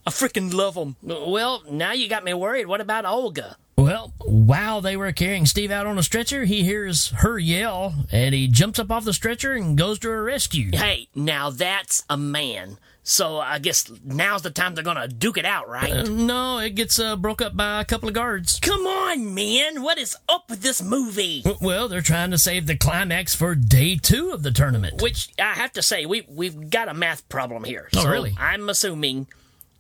I 0.05 0.11
freaking 0.11 0.53
love 0.53 0.75
them. 0.75 0.95
Well, 1.01 1.63
now 1.69 1.91
you 1.91 2.07
got 2.07 2.23
me 2.23 2.33
worried. 2.35 2.67
What 2.67 2.81
about 2.81 3.05
Olga? 3.05 3.57
Well, 3.77 4.11
while 4.25 4.81
they 4.81 4.97
were 4.97 5.11
carrying 5.11 5.45
Steve 5.45 5.69
out 5.69 5.85
on 5.85 5.99
a 5.99 6.03
stretcher, 6.03 6.45
he 6.45 6.63
hears 6.63 7.09
her 7.17 7.37
yell, 7.37 7.93
and 8.11 8.33
he 8.33 8.47
jumps 8.47 8.79
up 8.79 8.89
off 8.89 9.05
the 9.05 9.13
stretcher 9.13 9.53
and 9.53 9.77
goes 9.77 9.99
to 9.99 10.09
her 10.09 10.23
rescue. 10.23 10.71
Hey, 10.73 11.09
now 11.13 11.51
that's 11.51 12.03
a 12.09 12.17
man. 12.17 12.79
So 13.03 13.37
I 13.37 13.59
guess 13.59 13.89
now's 14.03 14.41
the 14.41 14.49
time 14.49 14.75
they're 14.75 14.83
gonna 14.83 15.07
duke 15.07 15.37
it 15.37 15.45
out, 15.45 15.69
right? 15.69 15.93
Uh, 15.93 16.03
no, 16.03 16.57
it 16.57 16.71
gets 16.71 16.99
uh, 16.99 17.15
broke 17.15 17.41
up 17.41 17.55
by 17.55 17.79
a 17.79 17.85
couple 17.85 18.09
of 18.09 18.15
guards. 18.15 18.59
Come 18.59 18.85
on, 18.85 19.33
man. 19.33 19.81
What 19.81 19.97
is 19.97 20.17
up 20.27 20.49
with 20.49 20.61
this 20.61 20.83
movie? 20.83 21.43
Well, 21.61 21.87
they're 21.87 22.01
trying 22.01 22.31
to 22.31 22.37
save 22.37 22.65
the 22.65 22.75
climax 22.75 23.33
for 23.33 23.55
day 23.55 23.95
two 23.95 24.31
of 24.31 24.43
the 24.43 24.51
tournament. 24.51 25.01
Which 25.01 25.29
I 25.39 25.53
have 25.53 25.71
to 25.73 25.81
say, 25.81 26.05
we 26.05 26.23
we've 26.27 26.69
got 26.69 26.89
a 26.89 26.93
math 26.93 27.29
problem 27.29 27.63
here. 27.63 27.87
Oh, 27.95 28.01
so 28.01 28.09
really? 28.09 28.35
I'm 28.37 28.67
assuming 28.67 29.27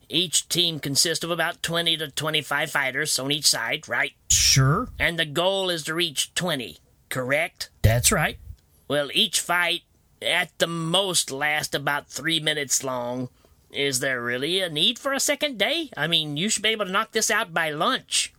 each 0.09 0.47
team 0.49 0.79
consists 0.79 1.23
of 1.23 1.31
about 1.31 1.61
20 1.63 1.97
to 1.97 2.09
25 2.11 2.71
fighters 2.71 3.17
on 3.19 3.31
each 3.31 3.45
side, 3.47 3.87
right? 3.89 4.13
Sure, 4.29 4.89
And 4.99 5.19
the 5.19 5.25
goal 5.25 5.69
is 5.69 5.83
to 5.83 5.93
reach 5.93 6.33
20, 6.35 6.77
correct? 7.09 7.69
that's 7.81 8.11
right. 8.11 8.37
Well, 8.87 9.09
each 9.13 9.39
fight 9.41 9.81
at 10.21 10.57
the 10.59 10.67
most 10.67 11.29
last 11.31 11.75
about 11.75 12.07
three 12.07 12.39
minutes 12.39 12.83
long. 12.83 13.29
Is 13.71 13.99
there 13.99 14.21
really 14.21 14.61
a 14.61 14.69
need 14.69 14.97
for 14.97 15.11
a 15.13 15.19
second 15.19 15.57
day? 15.59 15.89
I 15.97 16.07
mean, 16.07 16.37
you 16.37 16.47
should 16.49 16.63
be 16.63 16.69
able 16.69 16.85
to 16.85 16.91
knock 16.91 17.11
this 17.11 17.29
out 17.29 17.53
by 17.53 17.69
lunch. 17.69 18.33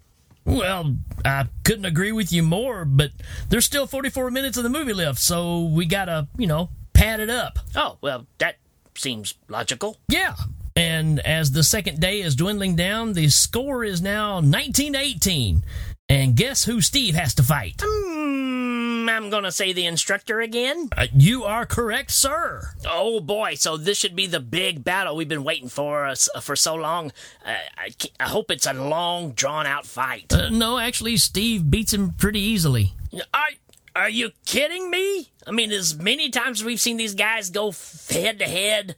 Well, 0.44 0.96
I 1.24 1.46
couldn't 1.64 1.85
agree 1.85 2.12
with 2.12 2.33
you 2.33 2.42
more, 2.42 2.87
but 2.87 3.11
there's 3.50 3.66
still 3.66 3.87
44 3.87 4.31
minutes 4.31 4.57
of 4.57 4.62
the 4.64 4.70
movie 4.70 4.94
left, 4.94 5.18
so 5.18 5.62
we 5.62 5.85
gotta, 5.85 6.28
you 6.38 6.46
know, 6.46 6.70
pad 6.94 7.20
it 7.20 7.28
up. 7.28 7.59
Oh, 7.76 7.98
well, 8.00 8.26
that 8.38 8.57
seems 8.94 9.35
logical. 9.48 9.98
Yeah. 10.09 10.35
And 10.78 11.18
as 11.18 11.50
the 11.50 11.64
second 11.64 11.98
day 11.98 12.20
is 12.20 12.36
dwindling 12.36 12.76
down, 12.76 13.14
the 13.14 13.30
score 13.30 13.82
is 13.82 14.00
now 14.00 14.38
19 14.38 14.92
to 14.92 14.98
18. 15.00 15.64
And 16.08 16.36
guess 16.36 16.66
who 16.66 16.80
Steve 16.80 17.16
has 17.16 17.34
to 17.34 17.42
fight? 17.42 17.82
Hmm, 17.84 19.08
I'm 19.08 19.28
gonna 19.28 19.50
say 19.50 19.72
the 19.72 19.86
instructor 19.86 20.40
again. 20.40 20.88
Uh, 20.96 21.08
you 21.12 21.42
are 21.42 21.66
correct, 21.66 22.12
sir. 22.12 22.74
Oh 22.88 23.18
boy, 23.18 23.56
so 23.56 23.76
this 23.76 23.98
should 23.98 24.14
be 24.14 24.28
the 24.28 24.38
big 24.38 24.84
battle 24.84 25.16
we've 25.16 25.26
been 25.28 25.42
waiting 25.42 25.68
for 25.68 26.06
us 26.06 26.28
for 26.40 26.54
so 26.54 26.76
long. 26.76 27.10
Uh, 27.44 27.56
I, 27.76 27.90
I 28.20 28.28
hope 28.28 28.52
it's 28.52 28.66
a 28.66 28.72
long, 28.72 29.32
drawn 29.32 29.66
out 29.66 29.84
fight. 29.84 30.32
Uh, 30.32 30.48
no, 30.48 30.78
actually, 30.78 31.16
Steve 31.16 31.68
beats 31.68 31.92
him 31.92 32.12
pretty 32.12 32.40
easily. 32.40 32.92
Are, 33.34 33.48
are 33.96 34.10
you 34.10 34.30
kidding 34.46 34.92
me? 34.92 35.30
I 35.44 35.50
mean, 35.50 35.72
as 35.72 35.96
many 35.98 36.30
times 36.30 36.60
as 36.60 36.64
we've 36.64 36.80
seen 36.80 36.98
these 36.98 37.16
guys 37.16 37.50
go 37.50 37.72
head 38.10 38.38
to 38.38 38.46
head, 38.46 38.94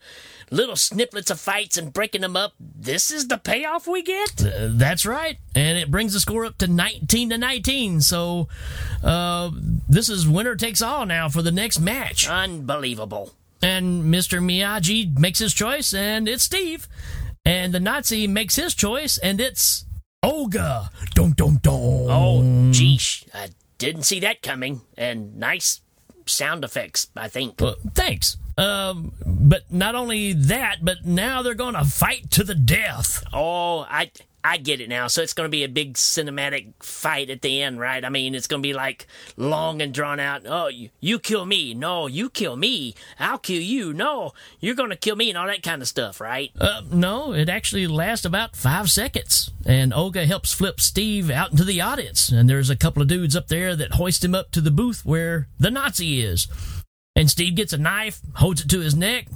little 0.50 0.76
snippets 0.76 1.30
of 1.30 1.40
fights 1.40 1.78
and 1.78 1.92
breaking 1.92 2.20
them 2.20 2.36
up, 2.36 2.52
this 2.58 3.10
is 3.10 3.28
the 3.28 3.38
payoff 3.38 3.86
we 3.86 4.02
get? 4.02 4.44
Uh, 4.44 4.68
that's 4.70 5.06
right. 5.06 5.38
And 5.54 5.78
it 5.78 5.90
brings 5.90 6.12
the 6.12 6.20
score 6.20 6.44
up 6.44 6.58
to 6.58 6.66
19 6.66 7.30
to 7.30 7.38
19. 7.38 8.00
So 8.00 8.48
uh, 9.02 9.50
this 9.88 10.08
is 10.08 10.28
winner 10.28 10.56
takes 10.56 10.82
all 10.82 11.06
now 11.06 11.28
for 11.28 11.42
the 11.42 11.52
next 11.52 11.78
match. 11.80 12.28
Unbelievable. 12.28 13.32
And 13.62 14.04
Mr. 14.04 14.40
Miyagi 14.40 15.18
makes 15.18 15.38
his 15.38 15.52
choice, 15.52 15.92
and 15.92 16.26
it's 16.26 16.44
Steve. 16.44 16.88
And 17.44 17.72
the 17.74 17.80
Nazi 17.80 18.26
makes 18.26 18.56
his 18.56 18.74
choice, 18.74 19.18
and 19.18 19.40
it's 19.40 19.84
Olga. 20.22 20.90
Dum 21.14 21.32
dum 21.32 21.58
dum. 21.62 21.74
Oh, 21.74 22.40
geesh. 22.72 23.26
I 23.34 23.48
didn't 23.78 24.02
see 24.04 24.20
that 24.20 24.42
coming. 24.42 24.82
And 24.96 25.36
nice 25.36 25.80
sound 26.26 26.64
effects, 26.64 27.08
I 27.16 27.28
think. 27.28 27.60
Well, 27.60 27.76
thanks. 27.94 28.36
Um, 28.60 29.12
but 29.24 29.72
not 29.72 29.94
only 29.94 30.32
that, 30.34 30.78
but 30.82 31.06
now 31.06 31.42
they're 31.42 31.54
going 31.54 31.74
to 31.74 31.84
fight 31.84 32.30
to 32.32 32.44
the 32.44 32.54
death. 32.54 33.24
Oh, 33.32 33.80
I 33.80 34.10
I 34.42 34.56
get 34.56 34.80
it 34.80 34.88
now. 34.88 35.06
So 35.06 35.22
it's 35.22 35.34
going 35.34 35.46
to 35.46 35.50
be 35.50 35.64
a 35.64 35.68
big 35.68 35.94
cinematic 35.94 36.72
fight 36.82 37.30
at 37.30 37.42
the 37.42 37.62
end, 37.62 37.78
right? 37.78 38.04
I 38.04 38.08
mean, 38.08 38.34
it's 38.34 38.46
going 38.46 38.62
to 38.62 38.66
be 38.66 38.72
like 38.72 39.06
long 39.36 39.82
and 39.82 39.92
drawn 39.92 40.18
out. 40.18 40.42
Oh, 40.46 40.68
you, 40.68 40.90
you 41.00 41.18
kill 41.18 41.44
me. 41.44 41.74
No, 41.74 42.06
you 42.06 42.30
kill 42.30 42.56
me. 42.56 42.94
I'll 43.18 43.38
kill 43.38 43.60
you. 43.60 43.92
No, 43.92 44.32
you're 44.58 44.74
going 44.74 44.90
to 44.90 44.96
kill 44.96 45.16
me 45.16 45.28
and 45.28 45.38
all 45.38 45.46
that 45.46 45.62
kind 45.62 45.82
of 45.82 45.88
stuff, 45.88 46.20
right? 46.20 46.50
Uh, 46.58 46.82
no, 46.90 47.32
it 47.34 47.48
actually 47.48 47.86
lasts 47.86 48.24
about 48.24 48.56
five 48.56 48.90
seconds. 48.90 49.50
And 49.66 49.92
Olga 49.92 50.24
helps 50.24 50.54
flip 50.54 50.80
Steve 50.80 51.30
out 51.30 51.50
into 51.50 51.64
the 51.64 51.80
audience. 51.80 52.30
And 52.30 52.48
there's 52.48 52.70
a 52.70 52.76
couple 52.76 53.02
of 53.02 53.08
dudes 53.08 53.36
up 53.36 53.48
there 53.48 53.76
that 53.76 53.92
hoist 53.92 54.24
him 54.24 54.34
up 54.34 54.50
to 54.52 54.60
the 54.60 54.70
booth 54.70 55.04
where 55.04 55.48
the 55.58 55.70
Nazi 55.70 56.22
is. 56.22 56.48
And 57.16 57.28
Steve 57.30 57.56
gets 57.56 57.72
a 57.72 57.78
knife, 57.78 58.20
holds 58.34 58.62
it 58.62 58.68
to 58.70 58.80
his 58.80 58.94
neck, 58.94 59.26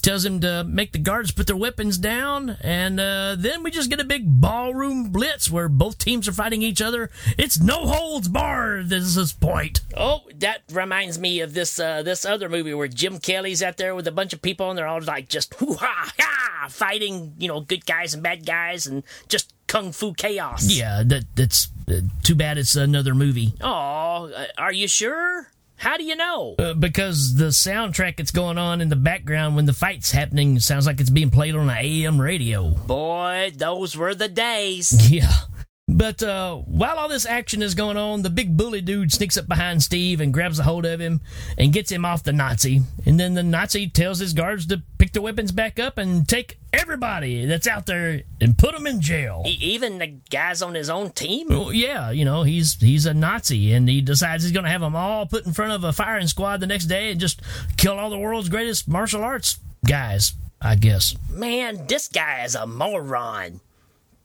tells 0.00 0.24
him 0.24 0.40
to 0.40 0.64
make 0.64 0.92
the 0.92 0.98
guards 0.98 1.30
put 1.30 1.46
their 1.46 1.56
weapons 1.56 1.98
down, 1.98 2.56
and 2.62 2.98
uh, 2.98 3.36
then 3.38 3.62
we 3.62 3.70
just 3.70 3.90
get 3.90 4.00
a 4.00 4.04
big 4.04 4.24
ballroom 4.40 5.10
blitz 5.10 5.50
where 5.50 5.68
both 5.68 5.98
teams 5.98 6.26
are 6.26 6.32
fighting 6.32 6.62
each 6.62 6.80
other. 6.80 7.10
It's 7.38 7.60
no 7.60 7.86
holds 7.86 8.28
barred. 8.28 8.88
This 8.88 9.04
is 9.04 9.14
this 9.14 9.32
point. 9.32 9.80
Oh, 9.96 10.22
that 10.38 10.62
reminds 10.72 11.18
me 11.18 11.40
of 11.40 11.54
this 11.54 11.78
uh, 11.78 12.02
this 12.02 12.24
other 12.24 12.48
movie 12.48 12.74
where 12.74 12.88
Jim 12.88 13.18
Kelly's 13.18 13.62
out 13.62 13.76
there 13.76 13.94
with 13.94 14.06
a 14.06 14.12
bunch 14.12 14.32
of 14.32 14.42
people 14.42 14.70
and 14.70 14.78
they're 14.78 14.86
all 14.86 15.02
like 15.02 15.28
just 15.28 15.54
hoo 15.54 15.74
ha 15.74 16.12
ha 16.18 16.66
fighting, 16.68 17.34
you 17.38 17.48
know, 17.48 17.60
good 17.60 17.84
guys 17.86 18.14
and 18.14 18.22
bad 18.22 18.46
guys 18.46 18.86
and 18.86 19.02
just 19.28 19.52
kung 19.66 19.92
fu 19.92 20.14
chaos. 20.14 20.64
Yeah, 20.64 21.02
that 21.06 21.24
that's 21.34 21.68
uh, 21.88 22.00
too 22.22 22.34
bad. 22.34 22.58
It's 22.58 22.76
another 22.76 23.14
movie. 23.14 23.52
Oh, 23.60 24.32
are 24.56 24.72
you 24.72 24.88
sure? 24.88 25.48
How 25.80 25.96
do 25.96 26.04
you 26.04 26.14
know? 26.14 26.56
Uh, 26.58 26.74
because 26.74 27.36
the 27.36 27.46
soundtrack 27.46 28.18
that's 28.18 28.32
going 28.32 28.58
on 28.58 28.82
in 28.82 28.90
the 28.90 28.96
background 28.96 29.56
when 29.56 29.64
the 29.64 29.72
fight's 29.72 30.12
happening 30.12 30.60
sounds 30.60 30.86
like 30.86 31.00
it's 31.00 31.08
being 31.08 31.30
played 31.30 31.54
on 31.54 31.70
an 31.70 31.76
AM 31.78 32.20
radio. 32.20 32.68
Boy, 32.68 33.50
those 33.56 33.96
were 33.96 34.14
the 34.14 34.28
days. 34.28 34.92
Yeah. 35.10 35.32
But 36.00 36.22
uh, 36.22 36.56
while 36.56 36.96
all 36.96 37.10
this 37.10 37.26
action 37.26 37.60
is 37.60 37.74
going 37.74 37.98
on, 37.98 38.22
the 38.22 38.30
big 38.30 38.56
bully 38.56 38.80
dude 38.80 39.12
sneaks 39.12 39.36
up 39.36 39.46
behind 39.46 39.82
Steve 39.82 40.22
and 40.22 40.32
grabs 40.32 40.58
a 40.58 40.62
hold 40.62 40.86
of 40.86 40.98
him 40.98 41.20
and 41.58 41.74
gets 41.74 41.92
him 41.92 42.06
off 42.06 42.22
the 42.22 42.32
Nazi. 42.32 42.80
And 43.04 43.20
then 43.20 43.34
the 43.34 43.42
Nazi 43.42 43.86
tells 43.86 44.18
his 44.18 44.32
guards 44.32 44.64
to 44.68 44.82
pick 44.96 45.12
the 45.12 45.20
weapons 45.20 45.52
back 45.52 45.78
up 45.78 45.98
and 45.98 46.26
take 46.26 46.58
everybody 46.72 47.44
that's 47.44 47.66
out 47.66 47.84
there 47.84 48.22
and 48.40 48.56
put 48.56 48.72
them 48.72 48.86
in 48.86 49.02
jail. 49.02 49.42
Even 49.44 49.98
the 49.98 50.06
guys 50.06 50.62
on 50.62 50.74
his 50.74 50.88
own 50.88 51.10
team? 51.10 51.48
Well, 51.50 51.70
yeah, 51.70 52.10
you 52.10 52.24
know, 52.24 52.44
he's 52.44 52.80
he's 52.80 53.04
a 53.04 53.12
Nazi 53.12 53.74
and 53.74 53.86
he 53.86 54.00
decides 54.00 54.42
he's 54.42 54.52
going 54.52 54.64
to 54.64 54.70
have 54.70 54.80
them 54.80 54.96
all 54.96 55.26
put 55.26 55.44
in 55.44 55.52
front 55.52 55.72
of 55.72 55.84
a 55.84 55.92
firing 55.92 56.28
squad 56.28 56.60
the 56.60 56.66
next 56.66 56.86
day 56.86 57.10
and 57.10 57.20
just 57.20 57.42
kill 57.76 57.98
all 57.98 58.08
the 58.08 58.16
world's 58.16 58.48
greatest 58.48 58.88
martial 58.88 59.22
arts 59.22 59.58
guys, 59.86 60.32
I 60.62 60.76
guess. 60.76 61.14
Man, 61.28 61.86
this 61.88 62.08
guy 62.08 62.44
is 62.44 62.54
a 62.54 62.66
moron. 62.66 63.60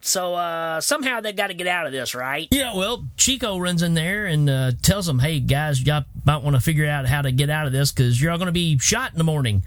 So 0.06 0.36
uh, 0.36 0.82
somehow 0.82 1.20
they 1.22 1.34
got 1.34 1.48
to 1.48 1.56
get 1.56 1.66
out 1.66 1.88
of 1.88 1.92
this, 1.92 2.14
right? 2.14 2.48
Yeah, 2.52 2.76
well, 2.76 3.08
Chico 3.18 3.58
runs 3.58 3.82
in 3.82 3.96
there 3.96 4.28
and 4.28 4.48
uh, 4.48 4.72
tells 4.84 5.08
them, 5.08 5.18
"Hey 5.18 5.40
guys, 5.40 5.82
y'all 5.82 6.06
might 6.24 6.44
want 6.44 6.56
to 6.56 6.62
figure 6.62 6.88
out 6.88 7.08
how 7.08 7.24
to 7.24 7.32
get 7.32 7.50
out 7.50 7.66
of 7.66 7.74
this 7.74 7.92
because 7.92 8.22
you're 8.22 8.32
all 8.32 8.38
going 8.38 8.46
to 8.46 8.52
be 8.52 8.78
shot 8.78 9.12
in 9.14 9.18
the 9.18 9.24
morning." 9.24 9.64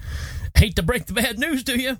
Hate 0.56 0.76
to 0.76 0.82
break 0.84 1.06
the 1.06 1.12
bad 1.12 1.40
news 1.40 1.64
to 1.64 1.78
you, 1.78 1.98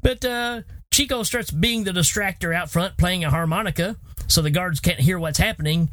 but 0.00 0.24
uh, 0.24 0.62
Chico 0.92 1.24
starts 1.24 1.50
being 1.50 1.82
the 1.82 1.90
distractor 1.90 2.54
out 2.54 2.70
front, 2.70 2.96
playing 2.96 3.24
a 3.24 3.30
harmonica, 3.30 3.96
so 4.28 4.42
the 4.42 4.50
guards 4.50 4.78
can't 4.78 5.00
hear 5.00 5.18
what's 5.18 5.38
happening. 5.38 5.90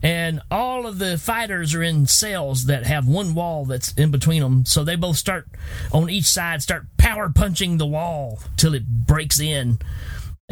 And 0.00 0.40
all 0.48 0.86
of 0.86 0.98
the 0.98 1.18
fighters 1.18 1.74
are 1.74 1.82
in 1.82 2.06
cells 2.06 2.66
that 2.66 2.86
have 2.86 3.06
one 3.06 3.34
wall 3.34 3.64
that's 3.64 3.92
in 3.94 4.12
between 4.12 4.42
them, 4.42 4.64
so 4.64 4.84
they 4.84 4.94
both 4.94 5.16
start 5.16 5.48
on 5.92 6.08
each 6.08 6.26
side, 6.26 6.62
start 6.62 6.86
power 6.98 7.28
punching 7.34 7.78
the 7.78 7.86
wall 7.86 8.38
till 8.56 8.74
it 8.74 8.86
breaks 8.86 9.40
in 9.40 9.80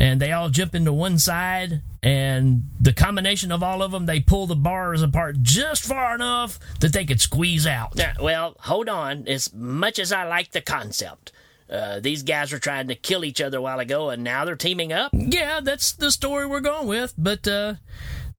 and 0.00 0.18
they 0.20 0.32
all 0.32 0.48
jump 0.48 0.74
into 0.74 0.92
one 0.92 1.18
side 1.18 1.82
and 2.02 2.62
the 2.80 2.92
combination 2.94 3.52
of 3.52 3.62
all 3.62 3.82
of 3.82 3.92
them 3.92 4.06
they 4.06 4.18
pull 4.18 4.46
the 4.46 4.56
bars 4.56 5.02
apart 5.02 5.36
just 5.42 5.84
far 5.84 6.14
enough 6.14 6.58
that 6.80 6.92
they 6.94 7.04
could 7.04 7.20
squeeze 7.20 7.66
out 7.66 7.92
Yeah, 7.94 8.14
well, 8.20 8.56
hold 8.60 8.88
on. 8.88 9.28
As 9.28 9.52
much 9.54 9.98
as 9.98 10.10
I 10.10 10.24
like 10.24 10.52
the 10.52 10.62
concept, 10.62 11.32
uh, 11.68 12.00
these 12.00 12.22
guys 12.22 12.50
were 12.50 12.58
trying 12.58 12.88
to 12.88 12.94
kill 12.94 13.24
each 13.24 13.40
other 13.42 13.58
a 13.58 13.62
while 13.62 13.78
ago, 13.78 14.08
and 14.10 14.24
now 14.24 14.44
they're 14.46 14.56
teaming 14.56 14.92
up. 14.92 15.10
yeah 15.12 15.60
that's 15.62 15.92
the 15.92 16.10
story 16.10 16.46
we're 16.46 16.60
going 16.60 16.88
with 16.88 17.12
but 17.18 17.46
uh 17.46 17.74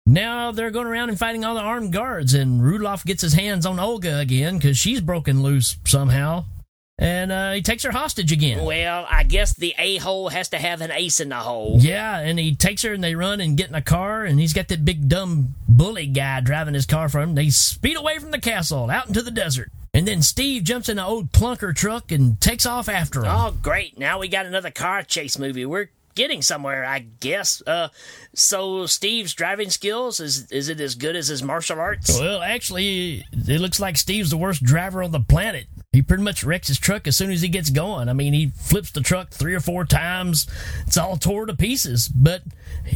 now 0.05 0.51
they're 0.51 0.71
going 0.71 0.87
around 0.87 1.09
and 1.09 1.19
fighting 1.19 1.45
all 1.45 1.53
the 1.53 1.61
armed 1.61 1.93
guards 1.93 2.33
and 2.33 2.61
Rudloff 2.61 3.05
gets 3.05 3.21
his 3.21 3.33
hands 3.33 3.67
on 3.67 3.79
olga 3.79 4.17
again 4.17 4.57
because 4.57 4.77
she's 4.79 4.99
broken 4.99 5.43
loose 5.43 5.77
somehow 5.85 6.45
and 7.01 7.31
uh, 7.31 7.51
he 7.53 7.63
takes 7.63 7.81
her 7.83 7.91
hostage 7.91 8.31
again 8.31 8.63
Well, 8.63 9.07
I 9.09 9.23
guess 9.23 9.53
the 9.53 9.73
a 9.77 9.97
hole 9.97 10.29
has 10.29 10.49
to 10.49 10.59
have 10.59 10.81
an 10.81 10.91
ace 10.91 11.19
in 11.19 11.29
the 11.29 11.37
hole. 11.37 11.77
Yeah, 11.79 12.19
and 12.19 12.37
he 12.37 12.55
takes 12.55 12.83
her 12.83 12.93
and 12.93 13.03
they 13.03 13.15
run 13.15 13.41
and 13.41 13.57
get 13.57 13.69
in 13.69 13.75
a 13.75 13.81
car, 13.81 14.23
and 14.23 14.39
he's 14.39 14.53
got 14.53 14.67
that 14.67 14.85
big 14.85 15.09
dumb 15.09 15.55
bully 15.67 16.05
guy 16.05 16.39
driving 16.41 16.75
his 16.75 16.85
car 16.85 17.09
for 17.09 17.19
him. 17.19 17.33
They 17.33 17.49
speed 17.49 17.97
away 17.97 18.19
from 18.19 18.29
the 18.31 18.39
castle 18.39 18.89
out 18.89 19.07
into 19.07 19.23
the 19.23 19.31
desert. 19.31 19.71
And 19.93 20.07
then 20.07 20.21
Steve 20.21 20.63
jumps 20.63 20.87
in 20.87 20.99
an 20.99 21.03
old 21.03 21.31
clunker 21.31 21.75
truck 21.75 22.11
and 22.11 22.39
takes 22.39 22.65
off 22.65 22.87
after 22.87 23.21
him. 23.21 23.27
Oh, 23.27 23.53
great! 23.61 23.97
Now 23.97 24.19
we 24.19 24.29
got 24.29 24.45
another 24.45 24.71
car 24.71 25.03
chase 25.03 25.37
movie. 25.37 25.65
We're 25.65 25.89
getting 26.15 26.41
somewhere, 26.41 26.85
I 26.85 26.99
guess. 26.99 27.61
Uh, 27.65 27.89
so 28.33 28.85
Steve's 28.85 29.33
driving 29.33 29.69
skills 29.69 30.19
is 30.19 30.49
is 30.51 30.69
it 30.69 30.79
as 30.79 30.95
good 30.95 31.15
as 31.15 31.27
his 31.27 31.41
martial 31.43 31.79
arts? 31.79 32.17
Well, 32.17 32.41
actually, 32.41 33.25
it 33.33 33.59
looks 33.59 33.79
like 33.79 33.97
Steve's 33.97 34.29
the 34.29 34.37
worst 34.37 34.63
driver 34.63 35.03
on 35.03 35.11
the 35.11 35.19
planet. 35.19 35.65
He 35.93 36.01
pretty 36.01 36.23
much 36.23 36.45
wrecks 36.45 36.69
his 36.69 36.79
truck 36.79 37.05
as 37.05 37.17
soon 37.17 37.31
as 37.31 37.41
he 37.41 37.49
gets 37.49 37.69
going. 37.69 38.07
I 38.07 38.13
mean, 38.13 38.31
he 38.31 38.47
flips 38.55 38.91
the 38.91 39.01
truck 39.01 39.31
three 39.31 39.53
or 39.53 39.59
four 39.59 39.83
times. 39.83 40.47
It's 40.87 40.97
all 40.97 41.17
tore 41.17 41.45
to 41.47 41.53
pieces. 41.53 42.07
But 42.07 42.43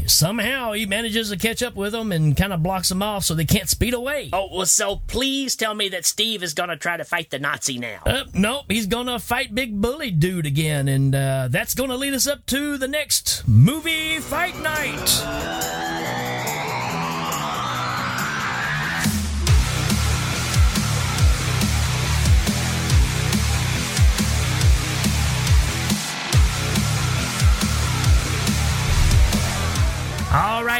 somehow 0.07 0.71
he 0.71 0.85
manages 0.85 1.29
to 1.29 1.35
catch 1.35 1.61
up 1.61 1.75
with 1.75 1.91
them 1.91 2.13
and 2.13 2.37
kind 2.37 2.53
of 2.53 2.63
blocks 2.63 2.87
them 2.87 3.03
off 3.03 3.25
so 3.25 3.35
they 3.35 3.43
can't 3.43 3.67
speed 3.67 3.93
away. 3.93 4.29
Oh, 4.31 4.47
well, 4.49 4.65
so 4.65 5.01
please 5.07 5.57
tell 5.57 5.73
me 5.73 5.89
that 5.89 6.05
Steve 6.05 6.41
is 6.41 6.53
going 6.53 6.69
to 6.69 6.77
try 6.77 6.95
to 6.95 7.03
fight 7.03 7.31
the 7.31 7.39
Nazi 7.39 7.77
now. 7.77 7.99
Uh, 8.05 8.23
nope, 8.33 8.63
he's 8.69 8.87
gonna 8.87 9.19
fight 9.19 9.53
Big 9.53 9.81
Bully 9.81 10.09
Dude 10.09 10.45
again, 10.45 10.87
and 10.87 11.13
uh, 11.13 11.49
that's 11.51 11.73
gonna 11.73 11.97
lead 11.97 12.13
us 12.13 12.27
up 12.27 12.45
to 12.45 12.77
the 12.77 12.87
next 12.87 13.45
movie 13.45 14.19
fight 14.19 14.57
night. 14.61 16.24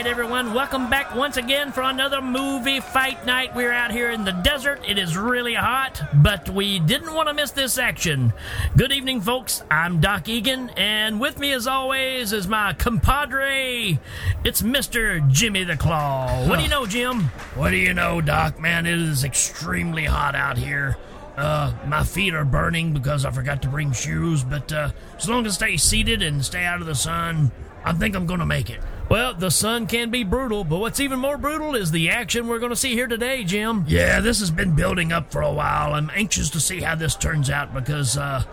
Right, 0.06 0.12
everyone, 0.12 0.54
welcome 0.54 0.88
back 0.88 1.16
once 1.16 1.36
again 1.36 1.72
for 1.72 1.82
another 1.82 2.22
movie 2.22 2.80
fight 2.80 3.26
night. 3.26 3.56
We're 3.56 3.72
out 3.72 3.92
here 3.92 4.12
in 4.12 4.24
the 4.24 4.34
desert. 4.34 4.80
It 4.88 5.00
is 5.00 5.18
really 5.18 5.56
hot, 5.56 6.00
but 6.22 6.48
we 6.48 6.78
didn't 6.78 7.12
want 7.16 7.28
to 7.28 7.34
miss 7.34 7.50
this 7.50 7.80
action. 7.80 8.32
Good 8.78 8.92
evening, 8.92 9.22
folks. 9.22 9.64
I'm 9.72 10.00
Doc 10.00 10.30
Egan, 10.30 10.70
and 10.78 11.20
with 11.20 11.40
me, 11.40 11.54
as 11.54 11.66
always, 11.66 12.34
is 12.34 12.48
my 12.48 12.74
compadre. 12.74 13.98
It's 14.44 14.62
Mr. 14.62 15.28
Jimmy 15.32 15.64
the 15.64 15.76
Claw. 15.76 16.48
What 16.48 16.58
do 16.58 16.64
you 16.64 16.70
know, 16.70 16.86
Jim? 16.86 17.22
What 17.56 17.72
do 17.72 17.78
you 17.78 17.96
know, 17.96 18.22
Doc? 18.22 18.60
Man, 18.60 18.86
it 18.86 19.00
is 19.00 19.24
extremely 19.24 20.06
hot 20.06 20.36
out 20.36 20.60
here. 20.60 20.98
Uh, 21.36 21.74
my 21.88 22.04
feet 22.04 22.36
are 22.36 22.46
burning 22.46 22.94
because 22.94 23.26
I 23.26 23.32
forgot 23.32 23.64
to 23.64 23.70
bring 23.70 23.92
shoes, 23.92 24.44
but 24.44 24.72
uh, 24.72 24.92
as 25.18 25.28
long 25.28 25.48
as 25.48 25.56
I 25.56 25.66
stay 25.66 25.78
seated 25.78 26.22
and 26.22 26.46
stay 26.46 26.64
out 26.64 26.80
of 26.80 26.86
the 26.86 26.94
sun, 26.94 27.52
I 27.84 27.94
think 27.94 28.16
I'm 28.16 28.28
gonna 28.28 28.46
make 28.46 28.70
it. 28.70 28.82
Well, 29.08 29.36
the 29.36 29.52
sun 29.52 29.86
can 29.86 30.10
be 30.10 30.24
brutal, 30.24 30.64
but 30.64 30.80
what's 30.80 31.00
even 31.00 31.20
more 31.20 31.38
brutal 31.38 31.76
is 31.76 31.92
the 31.92 32.10
action 32.10 32.48
we're 32.48 32.60
going 32.60 32.72
to 32.72 32.76
see 32.76 32.94
here 32.94 33.08
today, 33.08 33.44
Jim. 33.44 33.86
Yeah, 33.88 34.20
this 34.20 34.40
has 34.40 34.50
been 34.50 34.74
building 34.74 35.12
up 35.12 35.32
for 35.32 35.42
a 35.42 35.52
while. 35.52 35.94
I'm 35.94 36.10
anxious 36.16 36.50
to 36.52 36.60
see 36.60 36.82
how 36.82 36.96
this 36.96 37.16
turns 37.16 37.52
out 37.52 37.72
because 37.72 38.18
uh, 38.18 38.44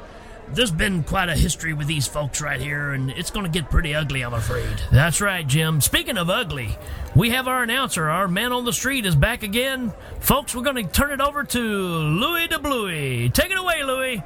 there's 0.53 0.71
been 0.71 1.05
quite 1.05 1.31
a 1.31 1.35
history 1.35 1.73
with 1.73 1.87
these 1.87 2.07
folks 2.07 2.43
right 2.43 2.61
here, 2.61 2.91
and 2.93 3.11
it's 3.12 3.31
going 3.31 3.47
to 3.47 3.51
get 3.51 3.71
pretty 3.71 3.95
ugly, 3.95 4.23
I'm 4.23 4.35
afraid. 4.35 4.83
That's 4.91 5.23
right, 5.23 5.47
Jim. 5.47 5.81
Speaking 5.81 6.19
of 6.19 6.29
ugly, 6.29 6.77
we 7.17 7.31
have 7.31 7.49
our 7.49 7.62
announcer. 7.62 8.11
Our 8.11 8.29
man 8.29 8.53
on 8.53 8.67
the 8.67 8.75
street 8.75 9.07
is 9.07 9.17
back 9.17 9.43
again. 9.43 9.95
Folks, 10.21 10.55
we're 10.55 10.62
going 10.62 10.77
to 10.77 10.93
turn 10.93 11.12
it 11.12 11.21
over 11.23 11.45
to 11.45 11.59
Louis 11.59 12.49
de 12.49 12.59
Bluey. 12.59 13.31
Take 13.31 13.51
it 13.51 13.59
away, 13.59 13.83
Louis. 13.85 14.23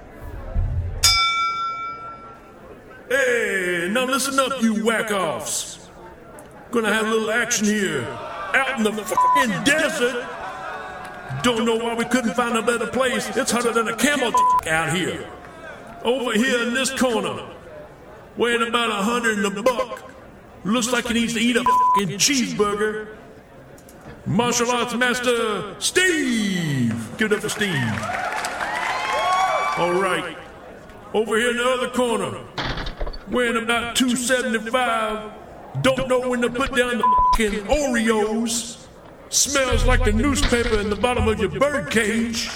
Hey, 3.08 3.88
now 3.92 4.04
listen 4.06 4.40
up, 4.40 4.60
you 4.60 4.84
whack 4.84 5.12
offs. 5.12 5.75
Gonna 6.76 6.92
have 6.92 7.06
a 7.06 7.10
little 7.10 7.30
action 7.30 7.64
here. 7.64 8.02
Out 8.52 8.76
in 8.76 8.84
the 8.84 8.92
fucking 8.92 9.64
desert. 9.64 10.26
Don't 11.42 11.64
know 11.64 11.76
why 11.76 11.94
we 11.94 12.04
couldn't 12.04 12.34
find 12.34 12.54
a 12.54 12.60
better 12.60 12.86
place. 12.86 13.34
It's 13.34 13.50
hotter 13.50 13.72
than 13.72 13.88
a 13.88 13.96
camel 13.96 14.30
out 14.68 14.94
here. 14.94 15.26
Over 16.04 16.34
here 16.34 16.64
in 16.64 16.74
this 16.74 16.90
corner, 16.90 17.48
weighing 18.36 18.60
about 18.60 18.90
a 18.90 19.02
hundred 19.02 19.38
and 19.38 19.46
a 19.46 19.62
buck. 19.62 20.12
Looks 20.64 20.92
like 20.92 21.06
he 21.06 21.14
needs 21.14 21.32
to 21.32 21.40
eat 21.40 21.56
a 21.56 21.64
fucking 21.64 22.18
cheeseburger. 22.18 23.16
Martial 24.26 24.70
arts 24.70 24.94
master 24.94 25.80
Steve. 25.80 27.16
Give 27.16 27.32
it 27.32 27.36
up 27.36 27.40
for 27.40 27.48
Steve. 27.48 27.72
All 29.78 29.94
right. 29.94 30.36
Over 31.14 31.38
here 31.38 31.52
in 31.52 31.56
the 31.56 31.64
other 31.64 31.88
corner, 31.88 32.38
weighing 33.30 33.56
about 33.56 33.96
275. 33.96 35.45
Don't 35.82 36.08
know 36.08 36.28
when 36.28 36.40
to 36.42 36.50
put 36.50 36.74
down 36.74 36.98
the 36.98 37.22
fucking 37.32 37.60
Oreos. 37.66 38.86
Smells 39.28 39.84
like 39.84 40.04
the 40.04 40.12
newspaper 40.12 40.78
in 40.78 40.88
the 40.88 40.96
bottom 40.96 41.28
of 41.28 41.38
your 41.40 41.50
bird 41.50 41.90
cage. 41.90 42.48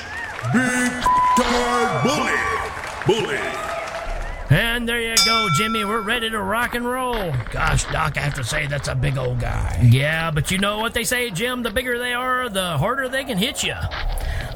Big 0.53 0.93
tard 1.37 2.05
bully. 2.05 3.27
Bully. 3.27 3.70
And 4.51 4.89
there 4.89 5.01
you 5.01 5.15
go, 5.25 5.47
Jimmy. 5.57 5.85
We're 5.85 6.01
ready 6.01 6.29
to 6.29 6.43
rock 6.43 6.75
and 6.75 6.85
roll. 6.85 7.33
Gosh, 7.53 7.85
Doc, 7.85 8.17
I 8.17 8.21
have 8.21 8.35
to 8.35 8.43
say 8.43 8.67
that's 8.67 8.89
a 8.89 8.97
big 8.97 9.17
old 9.17 9.39
guy. 9.39 9.81
Yeah, 9.81 10.33
but 10.33 10.51
you 10.51 10.59
know 10.59 10.81
what 10.81 10.93
they 10.93 11.05
say, 11.05 11.31
Jim? 11.31 11.63
The 11.63 11.71
bigger 11.71 11.99
they 11.99 12.13
are, 12.15 12.49
the 12.49 12.77
harder 12.77 13.09
they 13.09 13.23
can 13.23 13.39
hit 13.39 13.63
you. 13.63 13.75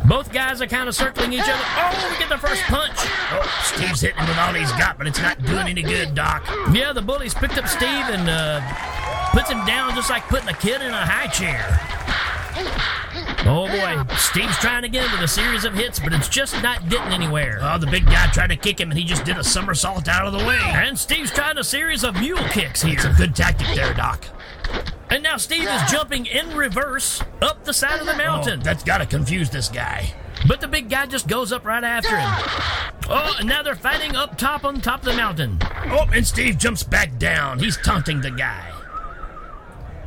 Both 0.04 0.32
guys 0.32 0.60
are 0.60 0.66
kind 0.66 0.88
of 0.88 0.96
circling 0.96 1.32
each 1.32 1.42
other. 1.42 1.52
Oh, 1.52 2.10
we 2.10 2.18
get 2.18 2.28
the 2.28 2.38
first 2.38 2.62
punch. 2.64 2.92
Oh, 2.96 3.62
Steve's 3.62 4.00
hitting 4.00 4.20
with 4.26 4.36
all 4.36 4.52
he's 4.52 4.72
got, 4.72 4.98
but 4.98 5.06
it's 5.06 5.20
not 5.20 5.40
doing 5.44 5.68
any 5.68 5.82
good, 5.82 6.14
Doc. 6.14 6.44
Yeah, 6.72 6.92
the 6.92 7.00
bullies 7.00 7.32
picked 7.32 7.56
up 7.56 7.68
Steve 7.68 7.88
and 7.88 8.28
uh, 8.28 8.60
puts 9.30 9.48
him 9.48 9.64
down 9.64 9.94
just 9.94 10.10
like 10.10 10.24
putting 10.24 10.48
a 10.48 10.54
kid 10.54 10.82
in 10.82 10.90
a 10.90 11.06
high 11.06 11.28
chair. 11.28 11.80
Oh 13.46 13.68
boy, 13.68 14.14
Steve's 14.16 14.56
trying 14.58 14.84
again 14.84 15.10
with 15.12 15.20
a 15.20 15.28
series 15.28 15.64
of 15.64 15.74
hits, 15.74 15.98
but 15.98 16.14
it's 16.14 16.28
just 16.28 16.62
not 16.62 16.88
getting 16.88 17.12
anywhere. 17.12 17.58
Oh, 17.60 17.76
the 17.76 17.86
big 17.86 18.06
guy 18.06 18.26
tried 18.28 18.48
to 18.48 18.56
kick 18.56 18.80
him, 18.80 18.90
and 18.90 18.98
he 18.98 19.04
just 19.04 19.24
did 19.24 19.36
a 19.36 19.44
somersault 19.44 20.08
out 20.08 20.26
of 20.26 20.32
the 20.32 20.38
way. 20.38 20.60
And 20.62 20.98
Steve's 20.98 21.30
trying 21.30 21.58
a 21.58 21.64
series 21.64 22.04
of 22.04 22.14
mule 22.14 22.42
kicks 22.48 22.80
here. 22.80 22.94
It's 22.94 23.04
a 23.04 23.12
good 23.12 23.36
tactic 23.36 23.66
there, 23.74 23.92
Doc. 23.92 24.24
And 25.10 25.22
now 25.22 25.36
Steve 25.36 25.68
is 25.68 25.90
jumping 25.90 26.26
in 26.26 26.56
reverse 26.56 27.22
up 27.42 27.64
the 27.64 27.74
side 27.74 28.00
of 28.00 28.06
the 28.06 28.14
oh, 28.14 28.18
mountain. 28.18 28.60
Oh, 28.60 28.62
that's 28.64 28.82
gotta 28.82 29.04
confuse 29.06 29.50
this 29.50 29.68
guy. 29.68 30.12
But 30.48 30.60
the 30.60 30.68
big 30.68 30.88
guy 30.88 31.06
just 31.06 31.28
goes 31.28 31.52
up 31.52 31.64
right 31.64 31.84
after 31.84 32.16
him. 32.16 32.30
Oh, 33.08 33.36
and 33.38 33.48
now 33.48 33.62
they're 33.62 33.76
fighting 33.76 34.16
up 34.16 34.38
top 34.38 34.64
on 34.64 34.80
top 34.80 35.00
of 35.00 35.04
the 35.04 35.14
mountain. 35.14 35.58
Oh, 35.86 36.06
and 36.12 36.26
Steve 36.26 36.58
jumps 36.58 36.82
back 36.82 37.18
down. 37.18 37.58
He's 37.58 37.76
taunting 37.76 38.22
the 38.22 38.30
guy. 38.30 38.73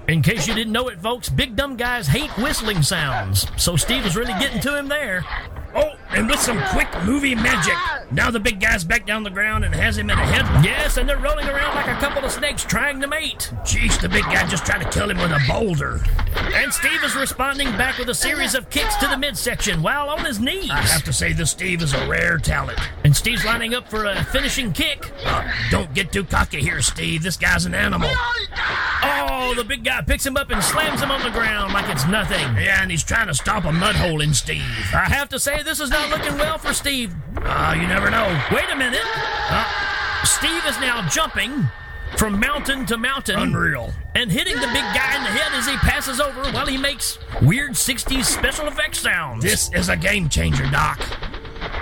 In 0.08 0.22
case 0.22 0.48
you 0.48 0.54
didn't 0.54 0.72
know 0.72 0.88
it, 0.88 1.02
folks, 1.02 1.28
big 1.28 1.58
dumb 1.58 1.76
guys 1.76 2.08
hate 2.08 2.30
whistling 2.38 2.82
sounds. 2.82 3.46
So 3.62 3.76
Steve 3.76 4.06
is 4.06 4.16
really 4.16 4.32
getting 4.40 4.62
to 4.62 4.78
him 4.78 4.88
there. 4.88 5.26
Oh, 5.76 5.92
and 6.10 6.28
with 6.28 6.40
some 6.40 6.62
quick 6.72 6.88
movie 7.04 7.36
magic, 7.36 7.76
now 8.12 8.32
the 8.32 8.40
big 8.40 8.60
guy's 8.60 8.84
back 8.84 9.06
down 9.06 9.24
the 9.24 9.30
ground 9.30 9.66
and 9.66 9.76
has 9.76 9.98
him 9.98 10.10
in 10.10 10.18
a 10.18 10.22
headlock. 10.22 10.64
Yes, 10.64 10.98
and 10.98 11.08
they're 11.08 11.18
rolling 11.18 11.48
around 11.48 11.76
like 11.76 11.88
a 11.88 12.00
couple 12.00 12.24
of 12.24 12.32
snakes 12.32 12.64
trying 12.64 13.00
to 13.02 13.08
mate. 13.08 13.52
Jeez, 13.64 14.00
the 14.02 14.10
big 14.10 14.24
guy 14.24 14.48
just 14.48 14.66
tried 14.66 14.82
to 14.84 14.90
kill 14.90 15.10
him 15.10 15.18
with 15.18 15.32
a 15.32 15.40
boulder. 15.48 16.02
And 16.54 16.74
Steve 16.74 17.04
is 17.04 17.16
responding 17.16 17.70
back 17.72 17.98
with 17.98 18.10
a 18.10 18.16
series 18.16 18.56
of 18.56 18.70
kicks 18.70 18.96
to 18.98 19.08
the 19.08 19.18
midsection 19.18 19.82
while 19.82 20.10
on 20.10 20.24
his 20.26 20.40
knees. 20.40 20.72
I 20.72 20.82
have 20.82 21.04
to 21.04 21.14
say, 21.14 21.34
this 21.34 21.52
Steve 21.52 21.82
is 21.82 21.94
a 21.94 22.08
rare 22.08 22.38
talent. 22.38 22.80
And 23.04 23.16
Steve's 23.16 23.46
lining 23.46 23.74
up 23.74 23.90
for 23.90 24.06
a 24.06 24.24
finishing 24.26 24.72
kick. 24.74 25.12
Uh, 25.26 25.48
don't 25.70 25.94
get 25.94 26.12
too 26.12 26.24
cocky 26.24 26.62
here, 26.62 26.82
Steve. 26.82 27.24
This 27.24 27.38
guy's 27.38 27.66
an 27.66 27.76
animal. 27.76 28.10
Oh, 29.04 29.54
the 29.56 29.64
big 29.64 29.84
guy 29.84 30.02
picks 30.02 30.26
him 30.26 30.38
up 30.38 30.50
and 30.50 30.64
slams 30.64 31.02
him 31.02 31.12
on 31.12 31.22
the 31.24 31.30
ground 31.30 31.74
like 31.74 31.90
it's 31.90 32.08
nothing. 32.08 32.40
Yeah, 32.56 32.82
and 32.82 32.90
he's 32.90 33.04
trying 33.04 33.28
to 33.28 33.34
stop 33.34 33.66
a 33.66 33.72
mud 33.72 33.96
hole 33.96 34.22
in 34.22 34.34
Steve. 34.34 34.64
I 34.94 35.06
have 35.10 35.30
to 35.30 35.40
say, 35.40 35.57
this 35.64 35.80
is 35.80 35.90
not 35.90 36.10
looking 36.10 36.38
well 36.38 36.58
for 36.58 36.74
Steve. 36.74 37.14
Ah, 37.38 37.72
uh, 37.72 37.74
you 37.76 37.88
never 37.88 38.10
know. 38.10 38.28
Wait 38.52 38.70
a 38.72 38.76
minute. 38.76 39.02
Uh, 39.50 39.66
Steve 40.24 40.64
is 40.68 40.80
now 40.80 41.08
jumping 41.10 41.68
from 42.18 42.40
mountain 42.40 42.86
to 42.86 42.98
mountain. 42.98 43.40
Unreal. 43.40 43.94
And 44.16 44.32
hitting 44.32 44.56
the 44.56 44.68
big 44.68 44.84
guy 44.96 45.16
in 45.18 45.24
the 45.24 45.30
head 45.30 45.52
as 45.54 45.68
he 45.68 45.76
passes 45.78 46.20
over 46.20 46.42
while 46.52 46.66
he 46.66 46.78
makes 46.78 47.20
weird 47.42 47.72
60s 47.72 48.26
special 48.26 48.68
effects 48.68 49.00
sounds. 49.00 49.44
This 49.44 49.70
is 49.74 49.90
a 49.90 49.98
game 49.98 50.30
changer, 50.30 50.66
Doc. 50.72 51.00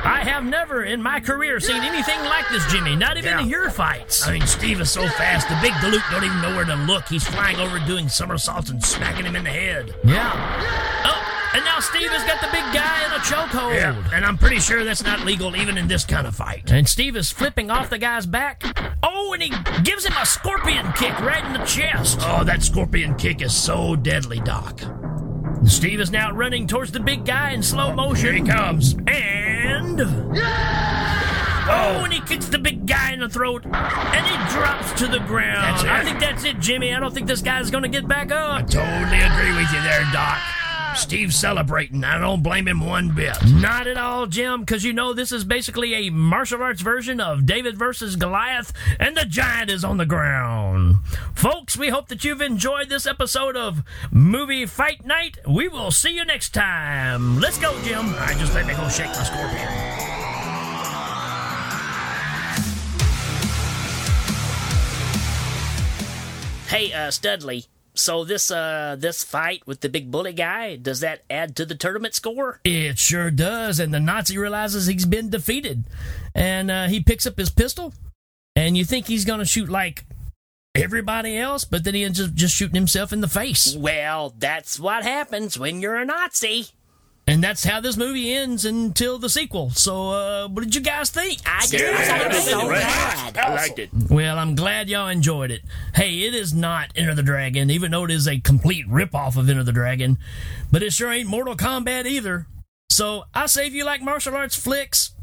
I 0.04 0.24
have 0.24 0.44
never 0.46 0.84
in 0.84 1.02
my 1.02 1.20
career 1.20 1.60
seen 1.60 1.82
anything 1.82 2.20
like 2.26 2.48
this, 2.50 2.66
Jimmy. 2.72 2.96
Not 2.96 3.18
even 3.18 3.40
Yeah. 3.40 3.46
your 3.46 3.70
fights. 3.70 4.28
I 4.28 4.34
mean, 4.34 4.46
Steve 4.48 4.80
is 4.82 4.92
so 4.92 5.08
fast, 5.10 5.50
the 5.50 5.58
big 5.62 5.74
Galoot 5.74 6.04
don't 6.12 6.24
even 6.24 6.42
know 6.42 6.56
where 6.56 6.66
to 6.66 6.76
look. 6.76 7.06
He's 7.08 7.24
flying 7.28 7.58
over 7.58 7.80
doing 7.80 8.08
somersaults 8.08 8.70
and 8.70 8.84
smacking 8.84 9.26
him 9.26 9.36
in 9.36 9.44
the 9.44 9.50
head. 9.50 9.96
Yeah. 10.04 10.32
Oh, 11.06 11.15
and 11.56 11.64
now 11.64 11.80
Steve 11.80 12.10
has 12.10 12.24
got 12.26 12.42
the 12.42 12.48
big 12.48 12.66
guy 12.74 13.06
in 13.06 13.12
a 13.12 13.24
chokehold. 13.24 13.76
Yeah, 13.76 13.96
and 14.14 14.26
I'm 14.26 14.38
pretty 14.38 14.60
sure 14.60 14.84
that's 14.84 15.04
not 15.04 15.22
legal 15.22 15.56
even 15.56 15.78
in 15.78 15.88
this 15.88 16.04
kind 16.04 16.28
of 16.28 16.36
fight. 16.36 16.70
And 16.70 16.88
Steve 16.88 17.16
is 17.16 17.32
flipping 17.32 17.72
off 17.72 17.90
the 17.90 17.98
guy's 17.98 18.26
back. 18.26 18.62
Oh, 19.02 19.32
and 19.32 19.42
he 19.42 19.54
gives 19.84 20.06
him 20.06 20.14
a 20.20 20.26
scorpion 20.26 20.92
kick 20.94 21.18
right 21.22 21.46
in 21.46 21.54
the 21.54 21.66
chest. 21.66 22.20
Oh, 22.24 22.44
that 22.44 22.62
scorpion 22.62 23.16
kick 23.16 23.42
is 23.42 23.56
so 23.56 23.96
deadly, 23.96 24.42
Doc. 24.42 24.82
Steve 25.66 26.02
is 26.02 26.12
now 26.12 26.34
running 26.34 26.68
towards 26.68 26.92
the 26.92 27.00
big 27.00 27.26
guy 27.26 27.52
in 27.52 27.64
slow 27.64 27.94
motion. 27.94 28.26
Here 28.26 28.34
he 28.34 28.42
comes. 28.42 28.94
And. 29.08 30.02
Oh, 31.68 31.98
oh, 32.00 32.04
and 32.04 32.12
he 32.12 32.20
kicks 32.20 32.48
the 32.48 32.60
big 32.60 32.86
guy 32.86 33.14
in 33.14 33.22
the 33.22 33.30
throat, 33.30 33.66
and 33.66 34.26
he 34.26 34.54
drops 34.54 34.92
to 35.00 35.08
the 35.08 35.20
ground. 35.20 35.88
I 35.88 36.04
think 36.04 36.20
that's 36.20 36.44
it, 36.44 36.60
Jimmy. 36.60 36.94
I 36.94 37.00
don't 37.00 37.14
think 37.14 37.28
this 37.28 37.42
guy's 37.42 37.72
going 37.72 37.84
to 37.84 37.90
get 37.90 38.08
back 38.10 38.32
up. 38.34 38.52
I 38.52 38.62
totally 38.64 39.22
agree 39.22 39.56
with 39.56 39.72
you 39.72 39.82
there, 39.82 40.04
Doc. 40.12 40.38
Steve's 40.98 41.36
celebrating. 41.36 42.04
I 42.04 42.18
don't 42.18 42.42
blame 42.42 42.68
him 42.68 42.80
one 42.80 43.14
bit. 43.14 43.38
Not 43.46 43.86
at 43.86 43.98
all, 43.98 44.28
Jim, 44.28 44.62
because 44.62 44.84
you 44.84 44.94
know 44.94 45.14
this 45.14 45.32
is 45.32 45.44
basically 45.44 45.94
a 45.94 46.10
martial 46.10 46.62
arts 46.64 46.82
version 46.82 47.20
of 47.20 47.46
David 47.46 47.78
versus 47.78 48.16
Goliath, 48.16 48.72
and 49.00 49.16
the 49.16 49.26
giant 49.26 49.70
is 49.70 49.84
on 49.84 49.98
the 49.98 50.06
ground. 50.06 50.98
Folks, 51.36 51.78
we 51.78 51.90
hope 51.90 52.08
that 52.08 52.24
you've 52.24 52.42
enjoyed 52.42 52.90
this 52.90 53.06
episode 53.06 53.56
of 53.56 53.84
Movie 54.12 54.66
Fight 54.66 55.06
Night. 55.06 55.38
We 55.48 55.68
will 55.68 55.92
see 55.92 56.16
you 56.16 56.26
next 56.26 56.54
time. 56.54 57.40
Let's 57.40 57.58
go, 57.58 57.80
Jim. 57.84 58.16
I 58.18 58.34
just 58.40 58.54
let 58.54 58.66
me 58.66 58.74
go 58.74 58.88
shake 58.90 59.08
my 59.08 59.24
scorpion. 59.24 59.68
Hey, 66.68 66.92
uh, 66.94 67.12
Studley. 67.12 67.66
So 67.98 68.24
this 68.24 68.52
uh 68.52 68.96
this 69.00 69.24
fight 69.24 69.66
with 69.66 69.82
the 69.82 69.90
big 69.90 70.12
bully 70.12 70.34
guy 70.34 70.76
does 70.76 71.00
that 71.00 71.24
add 71.30 71.56
to 71.56 71.66
the 71.66 71.76
tournament 71.76 72.14
score? 72.14 72.60
It 72.64 72.98
sure 73.00 73.32
does, 73.32 73.80
and 73.80 73.94
the 73.94 74.00
Nazi 74.00 74.38
realizes 74.38 74.88
he's 74.88 75.06
been 75.06 75.30
defeated, 75.30 75.86
and 76.34 76.70
uh, 76.70 76.88
he 76.88 77.00
picks 77.00 77.26
up 77.26 77.38
his 77.38 77.50
pistol, 77.50 77.94
and 78.56 78.78
you 78.78 78.86
think 78.86 79.08
he's 79.08 79.26
going 79.26 79.40
to 79.40 79.46
shoot 79.46 79.70
like 79.70 80.06
everybody 80.76 81.38
else, 81.38 81.66
but 81.66 81.84
then 81.84 81.96
he 81.96 82.04
ends 82.04 82.22
up 82.22 82.34
just 82.34 82.54
shooting 82.54 82.76
himself 82.76 83.14
in 83.14 83.22
the 83.22 83.28
face, 83.28 83.76
Well, 83.76 84.34
that's 84.38 84.80
what 84.80 85.04
happens 85.04 85.58
when 85.58 85.82
you're 85.82 85.96
a 85.96 86.06
Nazi. 86.06 86.68
And 87.28 87.44
that's 87.44 87.64
how 87.64 87.82
this 87.82 87.98
movie 87.98 88.34
ends 88.34 88.66
until 88.66 89.18
the 89.18 89.30
sequel. 89.30 89.72
So, 89.72 90.10
uh, 90.12 90.48
what 90.48 90.64
did 90.64 90.76
you 90.76 90.82
guys 90.82 91.10
think? 91.10 91.40
I 91.46 91.66
did 91.68 91.96
thought 91.96 92.22
it 92.22 92.28
was 92.28 92.50
so 92.50 92.70
bad. 92.70 93.38
I 93.38 93.54
liked 93.56 93.80
it. 93.80 93.90
Well, 94.10 94.38
I'm 94.38 94.56
glad 94.56 94.90
y'all 94.90 95.08
enjoyed 95.08 95.52
it. 95.52 95.62
Hey, 95.96 96.20
it 96.24 96.36
is 96.36 96.54
not 96.54 96.92
Enter 96.96 97.16
the 97.16 97.24
Dragon, 97.24 97.70
even 97.72 97.92
though 97.92 98.06
it 98.06 98.12
is 98.12 98.28
a 98.28 98.40
complete 98.40 98.88
ripoff 98.88 99.38
of 99.38 99.50
Enter 99.50 99.64
the 99.64 99.72
Dragon, 99.72 100.18
but 100.72 100.84
it 100.84 100.94
sure 100.94 101.12
ain't 101.12 101.28
Mortal 101.28 101.56
Kombat 101.56 102.06
either. 102.06 102.46
So 102.90 103.26
I 103.34 103.48
say 103.48 103.68
if 103.68 103.74
you 103.74 103.84
like 103.84 104.02
martial 104.02 104.36
arts 104.36 104.56
flicks, 104.56 105.14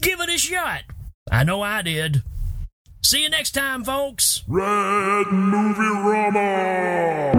give 0.00 0.20
it 0.20 0.28
a 0.28 0.38
shot. 0.38 0.82
I 1.30 1.44
know 1.44 1.62
I 1.62 1.82
did. 1.82 2.22
See 3.02 3.22
you 3.22 3.30
next 3.30 3.52
time, 3.52 3.84
folks. 3.84 4.42
Red 4.48 5.26
Movie 5.30 5.80
Rama! 5.80 7.32